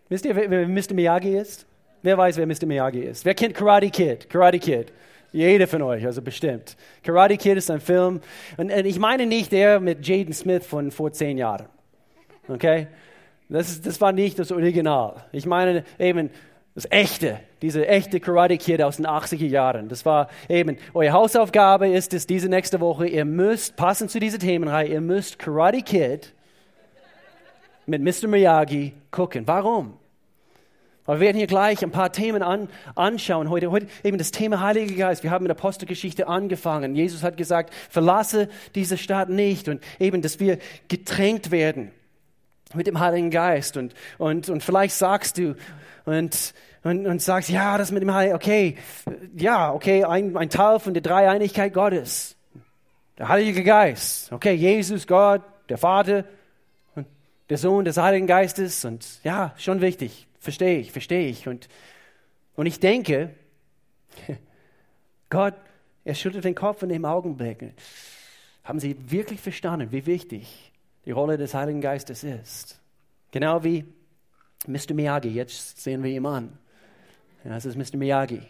Wisst 0.07 0.25
ihr, 0.25 0.35
wer, 0.35 0.49
wer 0.49 0.67
Mr. 0.67 0.93
Miyagi 0.93 1.37
ist? 1.37 1.65
Wer 2.01 2.17
weiß, 2.17 2.37
wer 2.37 2.47
Mr. 2.47 2.65
Miyagi 2.65 3.01
ist? 3.01 3.25
Wer 3.25 3.33
kennt 3.33 3.53
Karate 3.53 3.89
Kid? 3.89 4.29
Karate 4.29 4.59
Kid. 4.59 4.93
Jeder 5.31 5.67
von 5.67 5.81
euch, 5.83 6.05
also 6.05 6.21
bestimmt. 6.21 6.75
Karate 7.03 7.37
Kid 7.37 7.57
ist 7.57 7.69
ein 7.69 7.81
Film. 7.81 8.21
Und, 8.57 8.71
und 8.71 8.85
ich 8.85 8.97
meine 8.97 9.25
nicht 9.25 9.51
der 9.51 9.79
mit 9.79 10.07
Jaden 10.07 10.33
Smith 10.33 10.65
von 10.65 10.91
vor 10.91 11.11
zehn 11.11 11.37
Jahren. 11.37 11.67
Okay? 12.47 12.87
Das, 13.49 13.69
ist, 13.69 13.85
das 13.85 13.99
war 13.99 14.11
nicht 14.11 14.39
das 14.39 14.51
Original. 14.51 15.25
Ich 15.31 15.45
meine 15.45 15.83
eben 15.97 16.29
das 16.75 16.87
echte, 16.89 17.39
diese 17.61 17.87
echte 17.87 18.19
Karate 18.19 18.57
Kid 18.57 18.81
aus 18.81 18.97
den 18.97 19.07
80er 19.07 19.47
Jahren. 19.47 19.89
Das 19.89 20.05
war 20.05 20.29
eben, 20.47 20.77
eure 20.93 21.11
Hausaufgabe 21.11 21.89
ist 21.89 22.13
es 22.13 22.27
diese 22.27 22.47
nächste 22.47 22.79
Woche, 22.79 23.07
ihr 23.07 23.25
müsst, 23.25 23.75
passend 23.75 24.11
zu 24.11 24.19
dieser 24.19 24.39
Themenreihe, 24.39 24.87
ihr 24.87 25.01
müsst 25.01 25.39
Karate 25.39 25.81
Kid 25.81 26.33
mit 27.85 28.01
Mr. 28.01 28.27
Miyagi 28.27 28.93
gucken. 29.11 29.47
Warum? 29.47 29.97
Weil 31.09 31.19
wir 31.19 31.25
werden 31.25 31.37
hier 31.37 31.47
gleich 31.47 31.83
ein 31.83 31.89
paar 31.89 32.11
Themen 32.11 32.43
an, 32.43 32.69
anschauen 32.93 33.49
heute. 33.49 33.71
Heute 33.71 33.87
eben 34.03 34.19
das 34.19 34.29
Thema 34.29 34.59
Heiliger 34.59 34.95
Geist. 34.95 35.23
Wir 35.23 35.31
haben 35.31 35.41
mit 35.41 35.49
der 35.49 35.57
Apostelgeschichte 35.57 36.27
angefangen. 36.27 36.95
Jesus 36.95 37.23
hat 37.23 37.35
gesagt, 37.35 37.73
verlasse 37.89 38.47
diese 38.75 38.95
Stadt 38.95 39.27
nicht 39.27 39.67
und 39.69 39.81
eben, 39.99 40.21
dass 40.21 40.39
wir 40.39 40.59
getränkt 40.87 41.49
werden 41.49 41.91
mit 42.75 42.85
dem 42.85 42.99
Heiligen 42.99 43.31
Geist. 43.31 43.75
Und, 43.75 43.95
und, 44.19 44.49
und 44.49 44.63
vielleicht 44.63 44.93
sagst 44.93 45.39
du, 45.39 45.55
und, 46.05 46.53
und, 46.83 47.07
und 47.07 47.21
sagst, 47.21 47.49
ja, 47.49 47.77
das 47.77 47.91
mit 47.91 48.01
dem 48.01 48.13
Heiligen, 48.13 48.35
okay, 48.35 48.77
ja, 49.35 49.73
okay, 49.73 50.03
ein, 50.03 50.35
ein 50.37 50.49
Teil 50.49 50.79
von 50.79 50.93
der 50.93 51.03
Dreieinigkeit 51.03 51.73
Gottes. 51.73 52.35
Der 53.17 53.27
Heilige 53.27 53.63
Geist. 53.63 54.31
Okay, 54.31 54.53
Jesus, 54.53 55.05
Gott, 55.05 55.41
der 55.67 55.77
Vater 55.77 56.23
und 56.95 57.05
der 57.49 57.57
Sohn 57.57 57.83
des 57.83 57.97
Heiligen 57.97 58.27
Geistes. 58.27 58.85
Und 58.85 59.05
ja, 59.23 59.53
schon 59.57 59.81
wichtig. 59.81 60.27
Verstehe 60.39 60.79
ich, 60.79 60.91
verstehe 60.91 61.27
ich. 61.27 61.47
Und, 61.47 61.67
und 62.55 62.65
ich 62.65 62.79
denke, 62.79 63.35
Gott, 65.29 65.55
er 66.05 66.15
schüttelt 66.15 66.45
den 66.45 66.55
Kopf 66.55 66.81
in 66.81 66.89
dem 66.89 67.05
Augenblick. 67.05 67.73
Haben 68.63 68.79
Sie 68.79 68.95
wirklich 69.11 69.41
verstanden, 69.41 69.91
wie 69.91 70.05
wichtig 70.05 70.71
die 71.05 71.11
Rolle 71.11 71.37
des 71.37 71.53
Heiligen 71.53 71.81
Geistes 71.81 72.23
ist? 72.23 72.79
Genau 73.31 73.63
wie 73.63 73.85
Mr. 74.67 74.93
Miyagi, 74.93 75.29
jetzt 75.29 75.81
sehen 75.81 76.03
wir 76.03 76.11
ihn 76.11 76.25
an. 76.25 76.57
Ja, 77.43 77.51
das 77.51 77.65
ist 77.65 77.77
Mr. 77.77 77.97
Miyagi, 77.97 78.41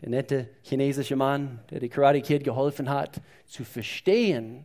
der 0.00 0.08
nette 0.08 0.48
chinesische 0.62 1.16
Mann, 1.16 1.60
der 1.70 1.80
die 1.80 1.88
Karate 1.88 2.22
Kid 2.22 2.44
geholfen 2.44 2.88
hat, 2.88 3.20
zu 3.46 3.64
verstehen, 3.64 4.64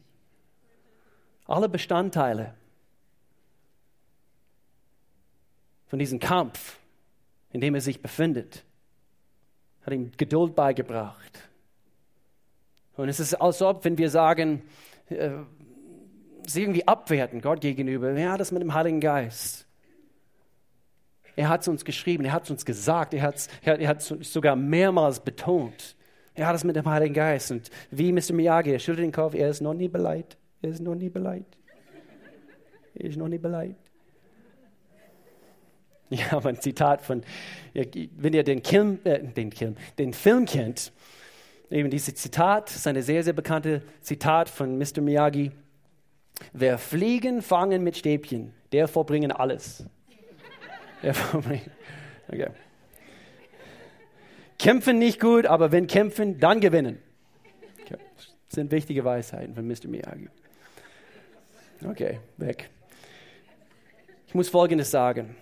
alle 1.46 1.68
Bestandteile 1.68 2.54
von 5.88 6.00
diesem 6.00 6.20
Kampf, 6.20 6.80
in 7.52 7.62
dem 7.62 7.76
er 7.76 7.82
sich 7.82 8.02
befindet, 8.02 8.64
hat 9.82 9.94
ihm 9.94 10.12
Geduld 10.16 10.56
beigebracht. 10.56 11.50
Und 12.96 13.10
es 13.10 13.20
ist, 13.20 13.34
als 13.36 13.62
ob, 13.62 13.84
wenn 13.86 13.98
wir 13.98 14.10
sagen, 14.10 14.62
äh, 15.10 15.32
sie 16.46 16.62
irgendwie 16.62 16.88
abwerten 16.88 17.42
Gott 17.42 17.62
gegenüber, 17.62 18.12
ja, 18.12 18.38
das 18.38 18.52
mit 18.52 18.62
dem 18.62 18.74
Heiligen 18.74 19.00
Geist. 19.00 19.69
Er 21.40 21.48
hat 21.48 21.62
es 21.62 21.70
uns 21.70 21.86
geschrieben, 21.86 22.26
er 22.26 22.34
hat 22.34 22.44
es 22.44 22.52
uns 22.52 22.66
gesagt, 22.66 23.14
er 23.14 23.22
hat 23.22 23.36
es 23.36 23.48
er, 23.64 23.80
er 23.80 23.98
sogar 23.98 24.58
mehrmals 24.58 25.22
betont. 25.22 25.96
Er 26.34 26.48
hat 26.48 26.56
es 26.58 26.66
mit 26.66 26.76
dem 26.76 26.86
Heiligen 26.86 27.14
Geist. 27.14 27.50
Und 27.52 27.70
wie 27.92 28.12
Mr. 28.12 28.34
Miyagi, 28.34 28.74
er 28.74 28.80
schüttelt 28.80 29.06
den 29.06 29.14
Kopf, 29.14 29.36
er 29.36 29.50
ist 29.50 29.62
noch 29.62 29.74
nie 29.74 29.88
bereit. 29.88 30.36
Er 30.62 30.72
ist 30.72 30.82
noch 30.82 30.96
nie 30.96 31.08
bereit. 31.08 31.46
Er 32.94 33.06
ist 33.06 33.18
noch 33.18 33.30
nie 33.30 33.38
bereit. 33.38 33.78
Ja, 36.10 36.32
aber 36.32 36.50
ein 36.50 36.60
Zitat 36.60 37.04
von, 37.04 37.24
wenn 37.74 38.34
ihr 38.34 38.44
den, 38.44 38.62
Film, 38.62 39.00
äh, 39.06 39.24
den, 39.24 39.54
Film, 39.54 39.78
den 39.98 40.12
Film 40.12 40.46
kennt, 40.46 40.92
eben 41.70 41.90
dieses 41.90 42.16
Zitat, 42.16 42.72
ist 42.72 42.86
eine 42.86 43.04
sehr, 43.04 43.24
sehr 43.24 43.34
bekannte 43.34 43.82
Zitat 44.02 44.50
von 44.50 44.78
Mr. 44.78 45.00
Miyagi. 45.02 45.52
Wer 46.52 46.80
Fliegen 46.80 47.42
fangen 47.42 47.84
mit 47.84 47.96
Stäbchen, 47.96 48.54
der 48.74 48.90
vorbringen 48.90 49.32
alles. 49.32 49.86
Okay. 52.32 52.50
Kämpfen 54.60 55.00
nicht 55.00 55.20
gut, 55.20 55.48
aber 55.48 55.72
wenn 55.72 55.88
kämpfen, 55.88 56.40
dann 56.40 56.60
gewinnen. 56.60 57.00
Okay. 57.82 57.98
Das 58.18 58.56
sind 58.56 58.72
wichtige 58.72 59.04
Weisheiten 59.04 59.56
von 59.56 59.68
Mr. 59.68 59.88
Miyagi. 59.88 60.30
Okay, 61.84 62.20
weg. 62.38 62.70
Ich 64.28 64.36
muss 64.36 64.50
Folgendes 64.50 64.92
sagen. 64.92 65.36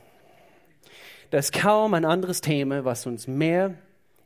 Da 1.30 1.39
ist 1.39 1.52
kaum 1.52 1.93
ein 1.93 2.06
anderes 2.06 2.39
Thema, 2.39 2.86
was 2.86 3.06
uns 3.06 3.28
mehr 3.28 3.74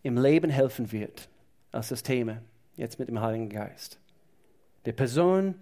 im 0.04 0.17
Leben 0.17 0.52
helfen 0.52 0.91
wird, 0.91 1.30
als 1.72 1.88
das 1.88 2.04
Thema 2.04 2.44
jetzt 2.76 3.00
mit 3.00 3.08
dem 3.08 3.22
Heiligen 3.22 3.50
Geist. 3.50 3.98
Der 4.86 4.91
Person, 4.91 5.56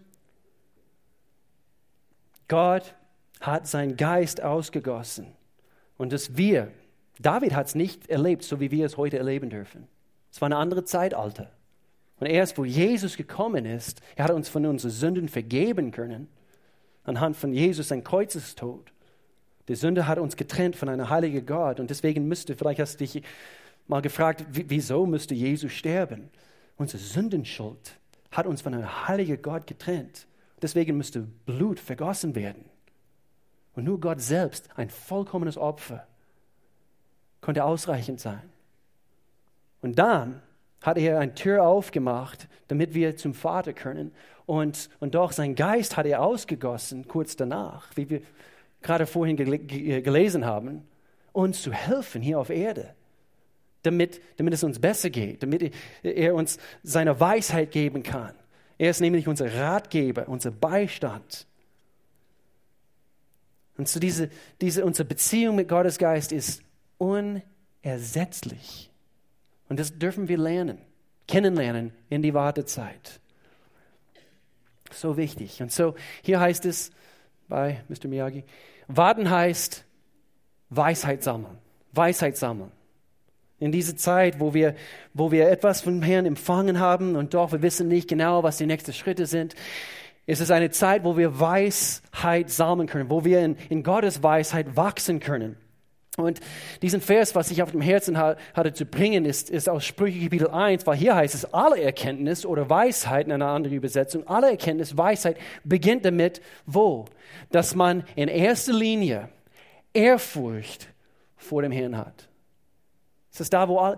Gott 2.49 2.93
hat 3.39 3.67
seinen 3.67 3.95
Geist 3.95 4.41
ausgegossen 4.41 5.38
und 5.99 6.13
dass 6.13 6.38
wir, 6.38 6.71
David 7.19 7.53
hat 7.53 7.67
es 7.67 7.75
nicht 7.75 8.09
erlebt, 8.09 8.43
so 8.43 8.59
wie 8.62 8.71
wir 8.71 8.85
es 8.85 8.95
heute 8.95 9.17
erleben 9.17 9.49
dürfen. 9.49 9.88
Es 10.31 10.39
war 10.41 10.47
eine 10.47 10.55
andere 10.55 10.85
Zeitalter. 10.85 11.51
Und 12.19 12.27
erst 12.27 12.57
wo 12.57 12.63
Jesus 12.63 13.17
gekommen 13.17 13.65
ist, 13.65 14.01
er 14.15 14.23
hat 14.23 14.31
uns 14.31 14.47
von 14.47 14.65
unseren 14.65 14.91
Sünden 14.91 15.27
vergeben 15.27 15.91
können, 15.91 16.29
anhand 17.03 17.35
von 17.35 17.53
Jesus 17.53 17.89
sein 17.89 18.03
Kreuzestod. 18.03 18.93
Die 19.67 19.75
Sünde 19.75 20.07
hat 20.07 20.19
uns 20.19 20.38
getrennt 20.38 20.77
von 20.77 20.88
einem 20.88 21.09
heiligen 21.09 21.45
Gott. 21.45 21.81
Und 21.81 21.89
deswegen 21.89 22.29
müsste, 22.29 22.55
vielleicht 22.55 22.79
hast 22.79 22.93
du 22.93 23.05
dich 23.05 23.21
mal 23.88 24.01
gefragt, 24.01 24.45
wieso 24.49 25.05
müsste 25.05 25.35
Jesus 25.35 25.73
sterben? 25.73 26.29
Unsere 26.77 27.03
Sündenschuld 27.03 27.99
hat 28.31 28.47
uns 28.47 28.62
von 28.62 28.73
einem 28.73 29.07
heiligen 29.07 29.41
Gott 29.41 29.67
getrennt. 29.67 30.27
Deswegen 30.62 30.95
müsste 30.95 31.27
Blut 31.45 31.79
vergossen 31.79 32.35
werden. 32.35 32.63
Und 33.75 33.84
nur 33.86 33.99
Gott 33.99 34.21
selbst, 34.21 34.69
ein 34.75 34.89
vollkommenes 34.89 35.58
Opfer, 35.58 36.08
konnte 37.41 37.63
ausreichend 37.63 38.19
sein. 38.19 38.41
Und 39.82 39.97
dann 39.97 40.41
hat 40.82 40.97
er 40.97 41.19
eine 41.19 41.34
Tür 41.34 41.63
aufgemacht, 41.63 42.47
damit 42.67 42.93
wir 42.93 43.15
zum 43.15 43.34
Vater 43.34 43.73
können. 43.73 44.12
Und, 44.45 44.89
und 44.99 45.15
doch 45.15 45.32
sein 45.32 45.55
Geist 45.55 45.97
hat 45.97 46.05
er 46.05 46.21
ausgegossen 46.21 47.08
kurz 47.08 47.36
danach, 47.36 47.88
wie 47.95 48.10
wir 48.10 48.21
gerade 48.82 49.05
vorhin 49.05 49.36
gelesen 49.36 50.45
haben, 50.45 50.88
uns 51.34 51.62
zu 51.62 51.71
helfen 51.71 52.21
hier 52.21 52.39
auf 52.39 52.49
Erde, 52.49 52.93
damit, 53.84 54.21
damit 54.38 54.53
es 54.53 54.63
uns 54.63 54.79
besser 54.79 55.10
geht, 55.10 55.43
damit 55.43 55.73
er 56.01 56.34
uns 56.34 56.58
seine 56.84 57.19
Weisheit 57.19 57.71
geben 57.71 58.03
kann. 58.03 58.34
Er 58.77 58.89
ist 58.89 59.01
nämlich 59.01 59.27
unser 59.27 59.53
Ratgeber, 59.53 60.27
unser 60.27 60.51
Beistand. 60.51 61.45
Und 63.79 63.87
so 63.87 63.97
diese, 63.97 64.29
diese, 64.59 64.83
unsere 64.83 65.07
Beziehung 65.07 65.55
mit 65.55 65.69
Gottes 65.69 65.97
Geist 65.97 66.33
ist 66.33 66.61
unersetzlich. 66.97 68.91
Und 69.69 69.79
das 69.79 69.97
dürfen 69.97 70.27
wir 70.27 70.37
lernen, 70.37 70.79
kennenlernen 71.29 71.93
in 72.09 72.21
die 72.21 72.33
Wartezeit. 72.33 73.21
So 74.91 75.15
wichtig. 75.15 75.61
Und 75.61 75.71
so, 75.71 75.95
hier 76.23 76.41
heißt 76.41 76.65
es 76.65 76.91
bei 77.47 77.81
Mr. 77.87 78.09
Miyagi, 78.09 78.43
warten 78.89 79.29
heißt 79.29 79.85
Weisheit 80.69 81.23
sammeln. 81.23 81.57
Weisheit 81.93 82.35
sammeln. 82.35 82.73
In 83.59 83.71
dieser 83.71 83.95
Zeit, 83.95 84.41
wo 84.41 84.53
wir, 84.53 84.75
wo 85.13 85.31
wir 85.31 85.49
etwas 85.49 85.79
vom 85.79 86.01
Herrn 86.01 86.25
empfangen 86.25 86.81
haben 86.81 87.15
und 87.15 87.33
doch 87.33 87.53
wir 87.53 87.61
wissen 87.61 87.87
nicht 87.87 88.09
genau, 88.09 88.43
was 88.43 88.57
die 88.57 88.65
nächsten 88.65 88.91
Schritte 88.91 89.25
sind, 89.25 89.55
ist 90.29 90.41
es 90.41 90.51
eine 90.51 90.69
Zeit, 90.69 91.03
wo 91.03 91.17
wir 91.17 91.39
Weisheit 91.39 92.51
sammeln 92.51 92.87
können, 92.87 93.09
wo 93.09 93.25
wir 93.25 93.39
in, 93.39 93.57
in 93.69 93.81
Gottes 93.81 94.21
Weisheit 94.21 94.75
wachsen 94.75 95.19
können. 95.19 95.57
Und 96.17 96.39
diesen 96.83 97.01
Vers, 97.01 97.33
was 97.33 97.49
ich 97.49 97.63
auf 97.63 97.71
dem 97.71 97.81
Herzen 97.81 98.15
hatte 98.15 98.73
zu 98.73 98.85
bringen, 98.85 99.25
ist, 99.25 99.49
ist 99.49 99.67
aus 99.67 99.85
Sprüche 99.85 100.19
Kapitel 100.19 100.49
1, 100.49 100.85
weil 100.85 100.97
hier 100.97 101.15
heißt 101.15 101.33
es, 101.33 101.51
alle 101.51 101.81
Erkenntnis 101.81 102.45
oder 102.45 102.69
Weisheit 102.69 103.25
in 103.25 103.31
einer 103.31 103.47
anderen 103.47 103.75
Übersetzung, 103.75 104.27
alle 104.27 104.51
Erkenntnis, 104.51 104.95
Weisheit 104.95 105.37
beginnt 105.63 106.05
damit, 106.05 106.41
wo? 106.67 107.05
Dass 107.49 107.73
man 107.73 108.03
in 108.15 108.27
erster 108.27 108.73
Linie 108.73 109.29
Ehrfurcht 109.93 110.89
vor 111.37 111.63
dem 111.63 111.71
Herrn 111.71 111.97
hat. 111.97 112.29
Es 113.33 113.41
ist 113.41 113.53
da, 113.53 113.67
wo 113.67 113.97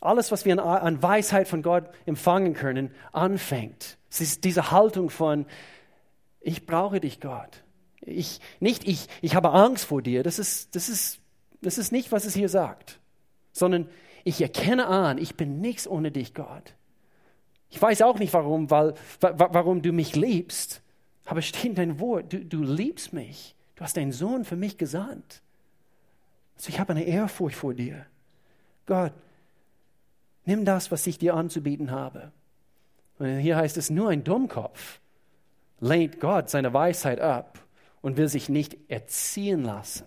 alles, 0.00 0.30
was 0.30 0.44
wir 0.44 0.62
an 0.62 1.02
Weisheit 1.02 1.48
von 1.48 1.62
Gott 1.62 1.90
empfangen 2.06 2.54
können, 2.54 2.90
anfängt. 3.12 3.98
Es 4.10 4.20
ist 4.20 4.44
diese 4.44 4.70
Haltung 4.70 5.10
von, 5.10 5.46
ich 6.40 6.66
brauche 6.66 7.00
dich, 7.00 7.20
Gott. 7.20 7.64
Ich, 8.00 8.40
nicht 8.60 8.86
ich, 8.86 9.08
ich 9.22 9.34
habe 9.34 9.50
Angst 9.50 9.86
vor 9.86 10.02
dir. 10.02 10.22
Das 10.22 10.38
ist, 10.38 10.74
das 10.76 10.88
ist 10.88 11.20
das 11.60 11.78
ist 11.78 11.92
nicht, 11.92 12.12
was 12.12 12.24
es 12.24 12.34
hier 12.34 12.48
sagt, 12.48 13.00
sondern 13.52 13.88
ich 14.24 14.40
erkenne 14.40 14.86
an, 14.86 15.18
ich 15.18 15.36
bin 15.36 15.60
nichts 15.60 15.88
ohne 15.88 16.10
dich, 16.10 16.34
Gott. 16.34 16.74
Ich 17.70 17.80
weiß 17.80 18.02
auch 18.02 18.18
nicht 18.18 18.32
warum, 18.32 18.70
weil, 18.70 18.94
warum 19.20 19.82
du 19.82 19.92
mich 19.92 20.16
liebst, 20.16 20.82
aber 21.26 21.42
steht 21.42 21.64
in 21.64 21.74
dein 21.74 22.00
Wort, 22.00 22.32
du, 22.32 22.44
du 22.44 22.62
liebst 22.62 23.12
mich. 23.12 23.54
Du 23.74 23.84
hast 23.84 23.96
deinen 23.96 24.12
Sohn 24.12 24.44
für 24.44 24.56
mich 24.56 24.78
gesandt. 24.78 25.42
Also 26.56 26.70
ich 26.70 26.80
habe 26.80 26.92
eine 26.92 27.04
Ehrfurcht 27.04 27.56
vor 27.56 27.74
dir. 27.74 28.06
Gott, 28.86 29.12
nimm 30.48 30.64
das, 30.64 30.90
was 30.90 31.06
ich 31.06 31.18
dir 31.18 31.34
anzubieten 31.34 31.90
habe. 31.90 32.32
Und 33.18 33.38
hier 33.38 33.56
heißt 33.56 33.76
es, 33.76 33.90
nur 33.90 34.08
ein 34.08 34.24
Dummkopf 34.24 35.00
lehnt 35.80 36.18
Gott 36.20 36.50
seine 36.50 36.72
Weisheit 36.72 37.20
ab 37.20 37.58
und 38.00 38.16
will 38.16 38.28
sich 38.28 38.48
nicht 38.48 38.76
erziehen 38.88 39.62
lassen. 39.62 40.06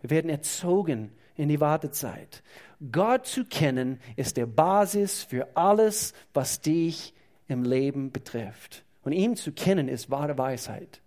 Wir 0.00 0.10
werden 0.10 0.28
erzogen 0.28 1.12
in 1.36 1.48
die 1.48 1.60
Wartezeit. 1.60 2.42
Gott 2.90 3.26
zu 3.26 3.44
kennen 3.44 4.00
ist 4.16 4.36
der 4.36 4.46
Basis 4.46 5.22
für 5.22 5.56
alles, 5.56 6.12
was 6.34 6.60
dich 6.60 7.14
im 7.46 7.62
Leben 7.62 8.10
betrifft. 8.10 8.84
Und 9.04 9.12
ihn 9.12 9.36
zu 9.36 9.52
kennen 9.52 9.88
ist 9.88 10.10
wahre 10.10 10.36
Weisheit. 10.36 11.00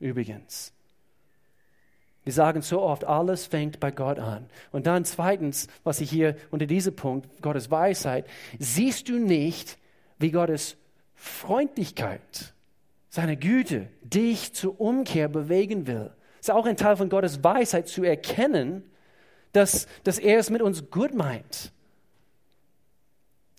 Übrigens. 0.00 0.72
Wir 2.26 2.34
sagen 2.34 2.60
so 2.60 2.82
oft, 2.82 3.04
alles 3.04 3.46
fängt 3.46 3.80
bei 3.80 3.90
Gott 3.90 4.18
an. 4.18 4.44
Und 4.70 4.86
dann 4.86 5.06
zweitens, 5.06 5.68
was 5.82 6.02
ich 6.02 6.10
hier 6.10 6.36
unter 6.50 6.66
diesem 6.66 6.94
Punkt, 6.94 7.40
Gottes 7.40 7.70
Weisheit, 7.70 8.26
siehst 8.58 9.08
du 9.08 9.18
nicht, 9.18 9.78
wie 10.18 10.32
Gottes 10.32 10.76
Freundlichkeit, 11.14 12.52
seine 13.08 13.38
Güte 13.38 13.88
dich 14.02 14.52
zur 14.52 14.78
Umkehr 14.78 15.28
bewegen 15.28 15.86
will 15.86 16.10
ist 16.46 16.54
auch 16.54 16.66
ein 16.66 16.76
Teil 16.76 16.96
von 16.96 17.08
Gottes 17.08 17.42
Weisheit 17.42 17.88
zu 17.88 18.04
erkennen, 18.04 18.84
dass, 19.52 19.88
dass 20.04 20.18
er 20.18 20.38
es 20.38 20.48
mit 20.48 20.62
uns 20.62 20.90
gut 20.90 21.12
meint. 21.12 21.72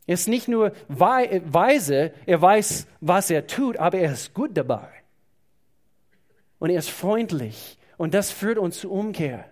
Er 0.05 0.13
ist 0.13 0.29
nicht 0.29 0.47
nur 0.47 0.71
weise, 0.87 2.13
er 2.25 2.41
weiß, 2.41 2.87
was 3.01 3.29
er 3.29 3.45
tut, 3.45 3.75
aber 3.75 3.97
er 3.97 4.13
ist 4.13 4.33
gut 4.33 4.55
dabei. 4.55 4.87
Und 6.59 6.69
er 6.69 6.79
ist 6.79 6.89
freundlich. 6.89 7.77
Und 7.97 8.13
das 8.13 8.31
führt 8.31 8.57
uns 8.57 8.79
zur 8.79 8.91
Umkehr. 8.91 9.45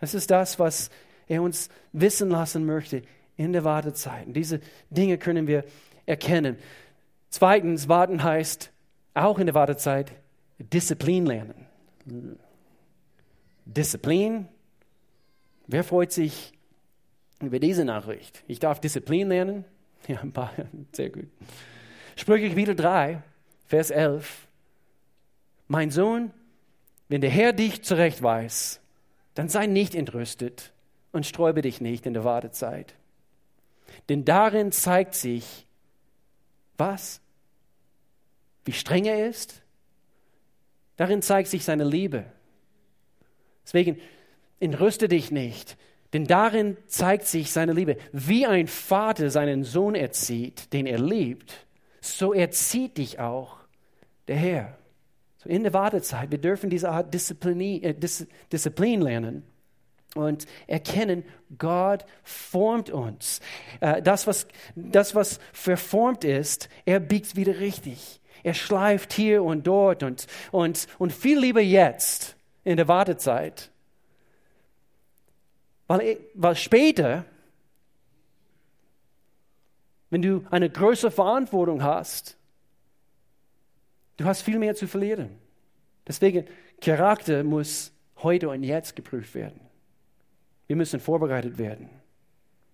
Das 0.00 0.14
ist 0.14 0.30
das, 0.30 0.58
was 0.58 0.90
er 1.26 1.42
uns 1.42 1.68
wissen 1.92 2.30
lassen 2.30 2.64
möchte 2.64 3.02
in 3.36 3.52
der 3.52 3.64
Wartezeit. 3.64 4.26
Und 4.26 4.34
diese 4.34 4.60
Dinge 4.90 5.18
können 5.18 5.46
wir 5.46 5.64
erkennen. 6.06 6.56
Zweitens, 7.30 7.88
warten 7.88 8.22
heißt 8.22 8.70
auch 9.14 9.38
in 9.38 9.46
der 9.46 9.54
Wartezeit 9.54 10.12
Disziplin 10.58 11.26
lernen. 11.26 11.66
Disziplin. 13.64 14.48
Wer 15.66 15.84
freut 15.84 16.12
sich 16.12 16.52
über 17.40 17.58
diese 17.58 17.84
Nachricht? 17.84 18.42
Ich 18.48 18.58
darf 18.58 18.80
Disziplin 18.80 19.28
lernen. 19.28 19.64
Ja, 20.06 20.20
ein 20.20 20.32
paar, 20.32 20.52
sehr 20.92 21.10
gut. 21.10 21.28
Sprüche 22.16 22.56
wieder 22.56 22.74
3, 22.74 23.22
Vers 23.66 23.90
11. 23.90 24.48
Mein 25.68 25.90
Sohn, 25.90 26.32
wenn 27.08 27.20
der 27.20 27.30
Herr 27.30 27.52
dich 27.52 27.82
zurecht 27.82 28.22
weiß, 28.22 28.80
dann 29.34 29.48
sei 29.48 29.66
nicht 29.66 29.94
entrüstet 29.94 30.72
und 31.12 31.26
sträube 31.26 31.62
dich 31.62 31.80
nicht 31.80 32.06
in 32.06 32.14
der 32.14 32.24
Wartezeit. 32.24 32.94
Denn 34.08 34.24
darin 34.24 34.72
zeigt 34.72 35.14
sich, 35.14 35.66
was? 36.76 37.20
Wie 38.64 38.72
streng 38.72 39.06
er 39.06 39.28
ist? 39.28 39.62
Darin 40.96 41.22
zeigt 41.22 41.48
sich 41.48 41.64
seine 41.64 41.84
Liebe. 41.84 42.24
Deswegen 43.64 44.00
entrüste 44.60 45.08
dich 45.08 45.30
nicht, 45.30 45.76
denn 46.12 46.26
darin 46.26 46.76
zeigt 46.86 47.26
sich 47.26 47.52
seine 47.52 47.72
Liebe. 47.72 47.96
Wie 48.12 48.46
ein 48.46 48.66
Vater 48.66 49.30
seinen 49.30 49.64
Sohn 49.64 49.94
erzieht, 49.94 50.72
den 50.72 50.86
er 50.86 50.98
liebt, 50.98 51.66
so 52.00 52.32
erzieht 52.32 52.98
dich 52.98 53.18
auch 53.18 53.58
der 54.26 54.36
Herr. 54.36 54.77
So 55.38 55.48
in 55.48 55.62
der 55.62 55.72
Wartezeit, 55.72 56.30
wir 56.30 56.38
dürfen 56.38 56.68
diese 56.68 56.90
Art 56.90 57.14
Disziplin, 57.14 57.82
äh, 57.82 57.94
Disziplin 57.94 59.00
lernen 59.00 59.44
und 60.14 60.46
erkennen, 60.66 61.24
Gott 61.58 62.04
formt 62.24 62.90
uns. 62.90 63.40
Äh, 63.80 64.02
das, 64.02 64.26
was, 64.26 64.48
das, 64.74 65.14
was 65.14 65.38
verformt 65.52 66.24
ist, 66.24 66.68
er 66.84 66.98
biegt 66.98 67.36
wieder 67.36 67.60
richtig. 67.60 68.20
Er 68.42 68.54
schleift 68.54 69.12
hier 69.12 69.42
und 69.42 69.66
dort 69.66 70.02
und, 70.02 70.26
und, 70.50 70.86
und 70.98 71.12
viel 71.12 71.38
lieber 71.38 71.60
jetzt 71.60 72.36
in 72.64 72.76
der 72.76 72.88
Wartezeit. 72.88 73.70
Weil, 75.86 76.18
weil 76.34 76.56
später, 76.56 77.24
wenn 80.10 80.22
du 80.22 80.44
eine 80.50 80.70
größere 80.70 81.10
Verantwortung 81.10 81.82
hast, 81.82 82.37
du 84.18 84.26
hast 84.26 84.42
viel 84.42 84.58
mehr 84.58 84.74
zu 84.74 84.86
verlieren. 84.86 85.30
Deswegen, 86.06 86.44
Charakter 86.80 87.42
muss 87.42 87.92
heute 88.18 88.50
und 88.50 88.62
jetzt 88.62 88.94
geprüft 88.94 89.34
werden. 89.34 89.60
Wir 90.66 90.76
müssen 90.76 91.00
vorbereitet 91.00 91.56
werden. 91.56 91.88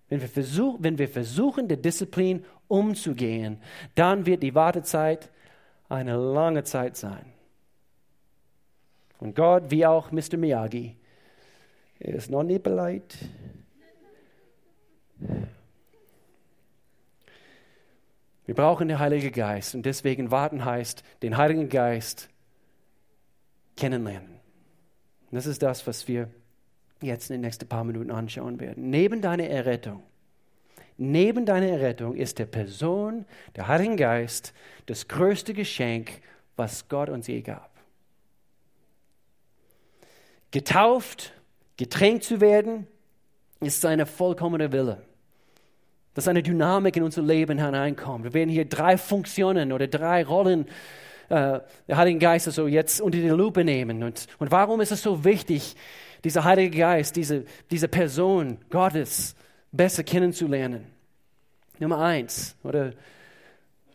Wenn 0.09 0.21
wir, 0.21 0.27
versuch, 0.27 0.77
wenn 0.79 0.97
wir 0.97 1.07
versuchen, 1.07 1.67
der 1.67 1.77
Disziplin 1.77 2.45
umzugehen, 2.67 3.61
dann 3.95 4.25
wird 4.25 4.43
die 4.43 4.53
Wartezeit 4.53 5.29
eine 5.89 6.17
lange 6.17 6.63
Zeit 6.63 6.97
sein. 6.97 7.25
Und 9.19 9.35
Gott, 9.35 9.71
wie 9.71 9.85
auch 9.85 10.11
Mr. 10.11 10.37
Miyagi, 10.37 10.95
ist 11.99 12.29
noch 12.29 12.43
nicht 12.43 12.63
bereit. 12.63 13.17
Wir 18.45 18.55
brauchen 18.55 18.87
den 18.87 18.99
Heiligen 18.99 19.31
Geist 19.31 19.75
und 19.75 19.85
deswegen 19.85 20.31
warten 20.31 20.65
heißt, 20.65 21.03
den 21.23 21.37
Heiligen 21.37 21.69
Geist 21.69 22.29
kennenlernen. 23.75 24.39
Das 25.31 25.45
ist 25.45 25.61
das, 25.63 25.85
was 25.87 26.07
wir 26.07 26.29
jetzt 27.01 27.29
in 27.29 27.35
den 27.35 27.41
nächsten 27.41 27.67
paar 27.67 27.83
Minuten 27.83 28.11
anschauen 28.11 28.59
werden. 28.59 28.89
Neben 28.89 29.21
deiner 29.21 29.47
Errettung, 29.47 30.03
neben 30.97 31.45
deiner 31.45 31.67
Errettung 31.67 32.15
ist 32.15 32.39
der 32.39 32.45
Person, 32.45 33.25
der 33.55 33.67
Heilige 33.67 33.95
Geist, 33.95 34.53
das 34.85 35.07
größte 35.07 35.53
Geschenk, 35.53 36.21
was 36.55 36.87
Gott 36.87 37.09
uns 37.09 37.27
je 37.27 37.41
gab 37.41 37.75
getauft, 40.55 41.33
getränkt 41.75 42.23
zu 42.23 42.39
werden, 42.39 42.87
ist 43.59 43.81
seine 43.81 44.05
vollkommene 44.05 44.71
Wille. 44.71 45.01
Dass 46.15 46.27
eine 46.27 46.41
Dynamik 46.41 46.97
in 46.97 47.03
unser 47.03 47.21
Leben 47.21 47.59
hineinkommt. 47.59 48.23
Wir 48.23 48.33
werden 48.33 48.49
hier 48.49 48.65
drei 48.65 48.97
Funktionen 48.97 49.71
oder 49.71 49.85
drei 49.85 50.23
Rollen 50.23 50.65
äh, 51.29 51.59
der 51.87 51.97
Heilige 51.97 52.19
Geist 52.19 52.51
so 52.51 52.67
jetzt 52.67 53.01
unter 53.01 53.19
die 53.19 53.29
Lupe 53.29 53.63
nehmen. 53.63 54.01
Und, 54.01 54.25
und 54.39 54.49
warum 54.49 54.81
ist 54.81 54.91
es 54.91 55.03
so 55.03 55.23
wichtig, 55.23 55.75
dieser 56.23 56.43
Heilige 56.43 56.77
Geist, 56.77 57.15
diese, 57.15 57.45
diese 57.69 57.87
Person 57.87 58.57
Gottes 58.71 59.35
besser 59.71 60.03
kennenzulernen? 60.03 60.85
Nummer 61.79 61.99
eins, 61.99 62.55
oder 62.63 62.93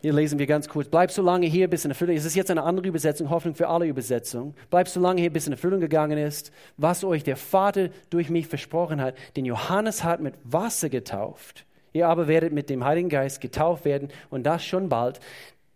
Hier 0.01 0.13
lesen 0.13 0.39
wir 0.39 0.47
ganz 0.47 0.67
kurz. 0.67 0.87
Bleib 0.89 1.11
so 1.11 1.21
lange 1.21 1.45
hier, 1.45 1.67
bis 1.67 1.85
in 1.85 1.91
Erfüllung. 1.91 2.15
Es 2.15 2.25
ist 2.25 2.35
jetzt 2.35 2.49
eine 2.49 2.63
andere 2.63 2.87
Übersetzung, 2.87 3.29
Hoffnung 3.29 3.53
für 3.53 3.67
alle 3.67 3.85
Übersetzungen. 3.85 4.55
Bleib 4.71 4.87
so 4.87 4.99
lange 4.99 5.21
hier, 5.21 5.31
bis 5.31 5.45
in 5.45 5.53
Erfüllung 5.53 5.79
gegangen 5.79 6.17
ist, 6.17 6.51
was 6.77 7.03
euch 7.03 7.23
der 7.23 7.37
Vater 7.37 7.89
durch 8.09 8.29
mich 8.29 8.47
versprochen 8.47 8.99
hat. 8.99 9.15
Denn 9.35 9.45
Johannes 9.45 10.03
hat 10.03 10.19
mit 10.19 10.33
Wasser 10.43 10.89
getauft. 10.89 11.65
Ihr 11.93 12.07
aber 12.07 12.27
werdet 12.27 12.53
mit 12.53 12.69
dem 12.69 12.83
Heiligen 12.83 13.09
Geist 13.09 13.41
getauft 13.41 13.85
werden 13.85 14.09
und 14.29 14.43
das 14.43 14.63
schon 14.63 14.89
bald. 14.89 15.19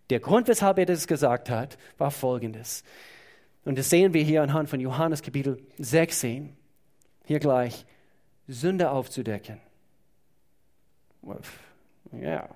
Der 0.10 0.20
Grund, 0.20 0.48
weshalb 0.48 0.78
er 0.78 0.86
das 0.86 1.08
gesagt 1.08 1.50
hat, 1.50 1.78
war 1.98 2.12
folgendes. 2.12 2.84
Und 3.66 3.78
das 3.78 3.90
sehen 3.90 4.14
wir 4.14 4.24
hier 4.24 4.44
anhand 4.44 4.70
von 4.70 4.80
Johannes 4.80 5.22
Kapitel 5.22 5.62
16. 5.80 6.56
Hier 7.26 7.40
gleich. 7.40 7.86
Sünde 8.48 8.92
aufzudecken. 8.92 9.60
Ja, 12.12 12.48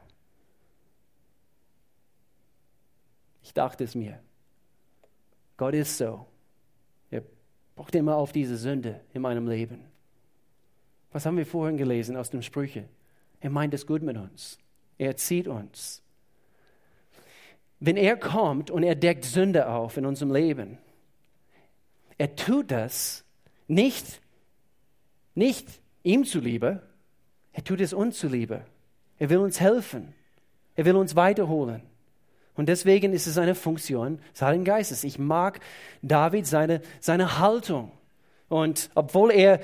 Ich 3.49 3.53
dachte 3.55 3.83
es 3.83 3.95
mir. 3.95 4.19
Gott 5.57 5.73
ist 5.73 5.97
so. 5.97 6.27
Er 7.09 7.23
pocht 7.75 7.95
immer 7.95 8.15
auf 8.15 8.31
diese 8.31 8.55
Sünde 8.55 9.01
in 9.11 9.23
meinem 9.23 9.47
Leben. 9.47 9.85
Was 11.11 11.25
haben 11.25 11.35
wir 11.35 11.47
vorhin 11.47 11.75
gelesen 11.75 12.15
aus 12.15 12.29
den 12.29 12.43
Sprüchen? 12.43 12.87
Er 13.41 13.49
meint 13.49 13.73
es 13.73 13.85
gut 13.85 14.01
mit 14.01 14.17
uns. 14.17 14.57
Er 14.97 15.07
erzieht 15.07 15.47
uns. 15.47 16.01
Wenn 17.79 17.95
er 17.95 18.17
kommt 18.17 18.69
und 18.69 18.83
er 18.83 18.95
deckt 18.95 19.23
Sünde 19.23 19.69
auf 19.69 19.95
in 19.95 20.05
unserem 20.05 20.33
Leben, 20.33 20.77
er 22.17 22.35
tut 22.35 22.71
das 22.71 23.23
nicht, 23.67 24.21
nicht 25.35 25.67
ihm 26.03 26.25
zuliebe, 26.25 26.81
er 27.53 27.63
tut 27.63 27.79
es 27.79 27.93
uns 27.93 28.17
zuliebe. 28.19 28.65
Er 29.17 29.29
will 29.29 29.37
uns 29.37 29.59
helfen. 29.59 30.13
Er 30.75 30.85
will 30.85 30.95
uns 30.95 31.15
weiterholen. 31.15 31.81
Und 32.55 32.67
deswegen 32.67 33.13
ist 33.13 33.27
es 33.27 33.37
eine 33.37 33.55
Funktion 33.55 34.19
des 34.33 34.41
Heiligen 34.41 34.65
Geistes. 34.65 35.05
Ich 35.05 35.17
mag 35.17 35.61
David 36.01 36.45
seine, 36.45 36.81
seine 36.99 37.39
Haltung. 37.39 37.91
Und 38.49 38.89
obwohl 38.95 39.31
er 39.31 39.61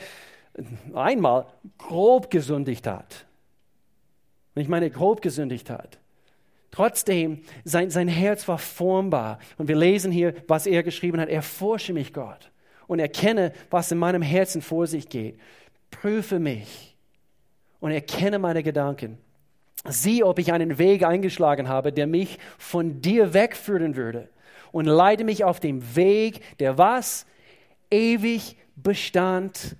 einmal 0.93 1.47
grob 1.77 2.29
gesündigt 2.29 2.87
hat, 2.87 3.25
ich 4.61 4.67
meine 4.67 4.89
grob 4.89 5.21
gesündigt 5.21 5.69
hat, 5.69 5.99
trotzdem 6.71 7.41
sein, 7.63 7.89
sein 7.89 8.07
Herz 8.07 8.47
war 8.47 8.57
formbar. 8.57 9.39
Und 9.57 9.67
wir 9.67 9.75
lesen 9.75 10.11
hier, 10.11 10.33
was 10.47 10.65
er 10.65 10.83
geschrieben 10.83 11.19
hat. 11.19 11.29
Erforsche 11.29 11.93
mich, 11.93 12.13
Gott, 12.13 12.51
und 12.87 12.99
erkenne, 12.99 13.53
was 13.69 13.91
in 13.91 13.97
meinem 13.97 14.21
Herzen 14.21 14.61
vor 14.61 14.87
sich 14.87 15.09
geht. 15.09 15.39
Prüfe 15.91 16.39
mich 16.39 16.95
und 17.79 17.91
erkenne 17.91 18.39
meine 18.39 18.63
Gedanken 18.63 19.17
sieh, 19.87 20.23
ob 20.23 20.39
ich 20.39 20.51
einen 20.51 20.77
Weg 20.77 21.03
eingeschlagen 21.03 21.69
habe, 21.69 21.91
der 21.91 22.07
mich 22.07 22.39
von 22.57 23.01
dir 23.01 23.33
wegführen 23.33 23.95
würde. 23.95 24.29
Und 24.71 24.85
leite 24.85 25.23
mich 25.23 25.43
auf 25.43 25.59
dem 25.59 25.95
Weg, 25.95 26.57
der 26.59 26.77
was? 26.77 27.25
Ewig 27.89 28.57
Bestand 28.75 29.77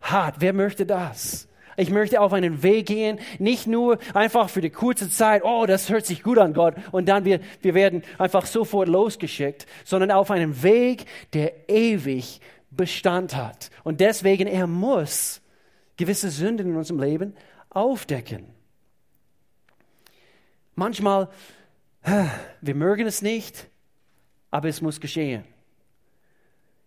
hat. 0.00 0.36
Wer 0.38 0.52
möchte 0.52 0.86
das? 0.86 1.48
Ich 1.78 1.90
möchte 1.90 2.20
auf 2.20 2.32
einen 2.32 2.64
Weg 2.64 2.86
gehen, 2.86 3.20
nicht 3.38 3.68
nur 3.68 3.98
einfach 4.12 4.50
für 4.50 4.60
die 4.60 4.68
kurze 4.68 5.08
Zeit, 5.08 5.44
oh, 5.44 5.64
das 5.64 5.88
hört 5.88 6.06
sich 6.06 6.24
gut 6.24 6.36
an, 6.36 6.52
Gott, 6.52 6.74
und 6.90 7.08
dann 7.08 7.24
wir, 7.24 7.38
wir 7.62 7.72
werden 7.72 8.02
einfach 8.18 8.46
sofort 8.46 8.88
losgeschickt, 8.88 9.64
sondern 9.84 10.10
auf 10.10 10.32
einen 10.32 10.64
Weg, 10.64 11.04
der 11.34 11.70
ewig 11.70 12.40
Bestand 12.72 13.36
hat. 13.36 13.70
Und 13.84 14.00
deswegen, 14.00 14.48
er 14.48 14.66
muss 14.66 15.40
gewisse 15.96 16.30
Sünden 16.30 16.70
in 16.70 16.76
unserem 16.76 17.00
Leben 17.00 17.36
aufdecken. 17.70 18.46
Manchmal, 20.74 21.28
wir 22.60 22.74
mögen 22.74 23.06
es 23.06 23.22
nicht, 23.22 23.68
aber 24.50 24.68
es 24.68 24.82
muss 24.82 25.00
geschehen. 25.00 25.44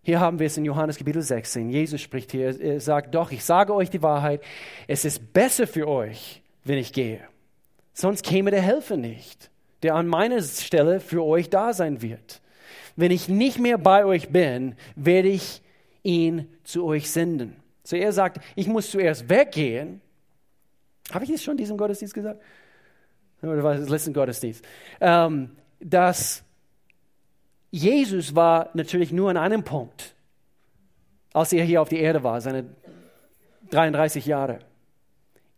Hier 0.04 0.18
haben 0.18 0.40
wir 0.40 0.48
es 0.48 0.56
in 0.56 0.64
Johannes 0.64 0.96
Kapitel 0.96 1.22
16. 1.22 1.70
Jesus 1.70 2.00
spricht 2.00 2.32
hier, 2.32 2.60
er 2.60 2.80
sagt, 2.80 3.14
doch, 3.14 3.30
ich 3.30 3.44
sage 3.44 3.72
euch 3.72 3.88
die 3.88 4.02
Wahrheit, 4.02 4.42
es 4.88 5.04
ist 5.04 5.32
besser 5.32 5.68
für 5.68 5.86
euch, 5.86 6.42
wenn 6.64 6.76
ich 6.78 6.92
gehe. 6.92 7.20
Sonst 7.94 8.24
käme 8.24 8.50
der 8.50 8.62
Helfer 8.62 8.96
nicht, 8.96 9.50
der 9.84 9.94
an 9.94 10.08
meiner 10.08 10.42
Stelle 10.42 10.98
für 10.98 11.22
euch 11.22 11.50
da 11.50 11.72
sein 11.72 12.02
wird. 12.02 12.40
Wenn 12.96 13.12
ich 13.12 13.28
nicht 13.28 13.60
mehr 13.60 13.78
bei 13.78 14.04
euch 14.04 14.30
bin, 14.30 14.74
werde 14.96 15.28
ich 15.28 15.62
ihn 16.02 16.48
zu 16.64 16.84
euch 16.84 17.08
senden. 17.08 17.54
So 17.84 17.94
er 17.94 18.12
sagt, 18.12 18.40
ich 18.56 18.66
muss 18.66 18.90
zuerst 18.90 19.28
weggehen. 19.28 20.00
Habe 21.12 21.24
ich 21.24 21.30
es 21.30 21.44
schon 21.44 21.52
in 21.52 21.58
diesem 21.58 21.76
Gottesdienst 21.76 22.14
gesagt? 22.14 22.42
oder 23.40 23.62
war 23.62 23.76
das 23.76 23.88
letzten 23.88 24.12
Gottesdienst, 24.12 24.64
ähm, 25.00 25.50
dass 25.80 26.44
Jesus 27.72 28.36
war 28.36 28.70
natürlich 28.74 29.10
nur 29.10 29.30
an 29.30 29.36
einem 29.36 29.64
Punkt, 29.64 30.14
als 31.32 31.52
er 31.52 31.64
hier 31.64 31.82
auf 31.82 31.88
die 31.88 31.98
Erde 31.98 32.22
war, 32.22 32.40
seine 32.40 32.66
33 33.70 34.26
Jahre. 34.26 34.60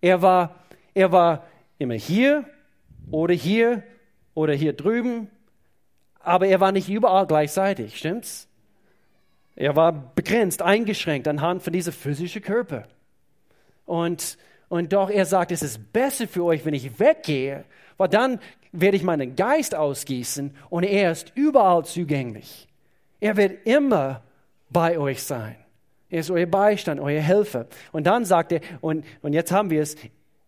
Er 0.00 0.22
war, 0.22 0.54
er 0.94 1.12
war 1.12 1.44
immer 1.76 1.94
hier 1.94 2.44
oder 3.10 3.34
hier 3.34 3.82
oder 4.32 4.54
hier 4.54 4.72
drüben, 4.72 5.28
aber 6.20 6.46
er 6.46 6.60
war 6.60 6.72
nicht 6.72 6.88
überall 6.88 7.26
gleichzeitig, 7.26 7.98
stimmt's? 7.98 8.48
Er 9.56 9.76
war 9.76 9.92
begrenzt, 9.92 10.62
eingeschränkt 10.62 11.28
anhand 11.28 11.62
von 11.62 11.72
dieser 11.72 11.92
physischen 11.92 12.42
Körper. 12.42 12.86
Und 13.86 14.38
und 14.68 14.92
doch 14.92 15.10
er 15.10 15.26
sagt, 15.26 15.52
es 15.52 15.62
ist 15.62 15.92
besser 15.92 16.26
für 16.26 16.44
euch, 16.44 16.64
wenn 16.64 16.74
ich 16.74 16.98
weggehe, 16.98 17.64
weil 17.96 18.08
dann 18.08 18.40
werde 18.80 18.96
ich 18.96 19.02
meinen 19.02 19.36
Geist 19.36 19.74
ausgießen 19.74 20.54
und 20.68 20.82
er 20.82 21.12
ist 21.12 21.32
überall 21.34 21.84
zugänglich. 21.84 22.68
Er 23.20 23.36
wird 23.36 23.66
immer 23.66 24.22
bei 24.70 24.98
euch 24.98 25.22
sein. 25.22 25.56
Er 26.10 26.20
ist 26.20 26.30
euer 26.30 26.46
Beistand, 26.46 27.00
euer 27.00 27.20
Helfer. 27.20 27.66
Und 27.92 28.06
dann 28.06 28.24
sagt 28.24 28.52
er, 28.52 28.60
und, 28.80 29.04
und 29.22 29.32
jetzt 29.32 29.52
haben 29.52 29.70
wir 29.70 29.82
es, 29.82 29.96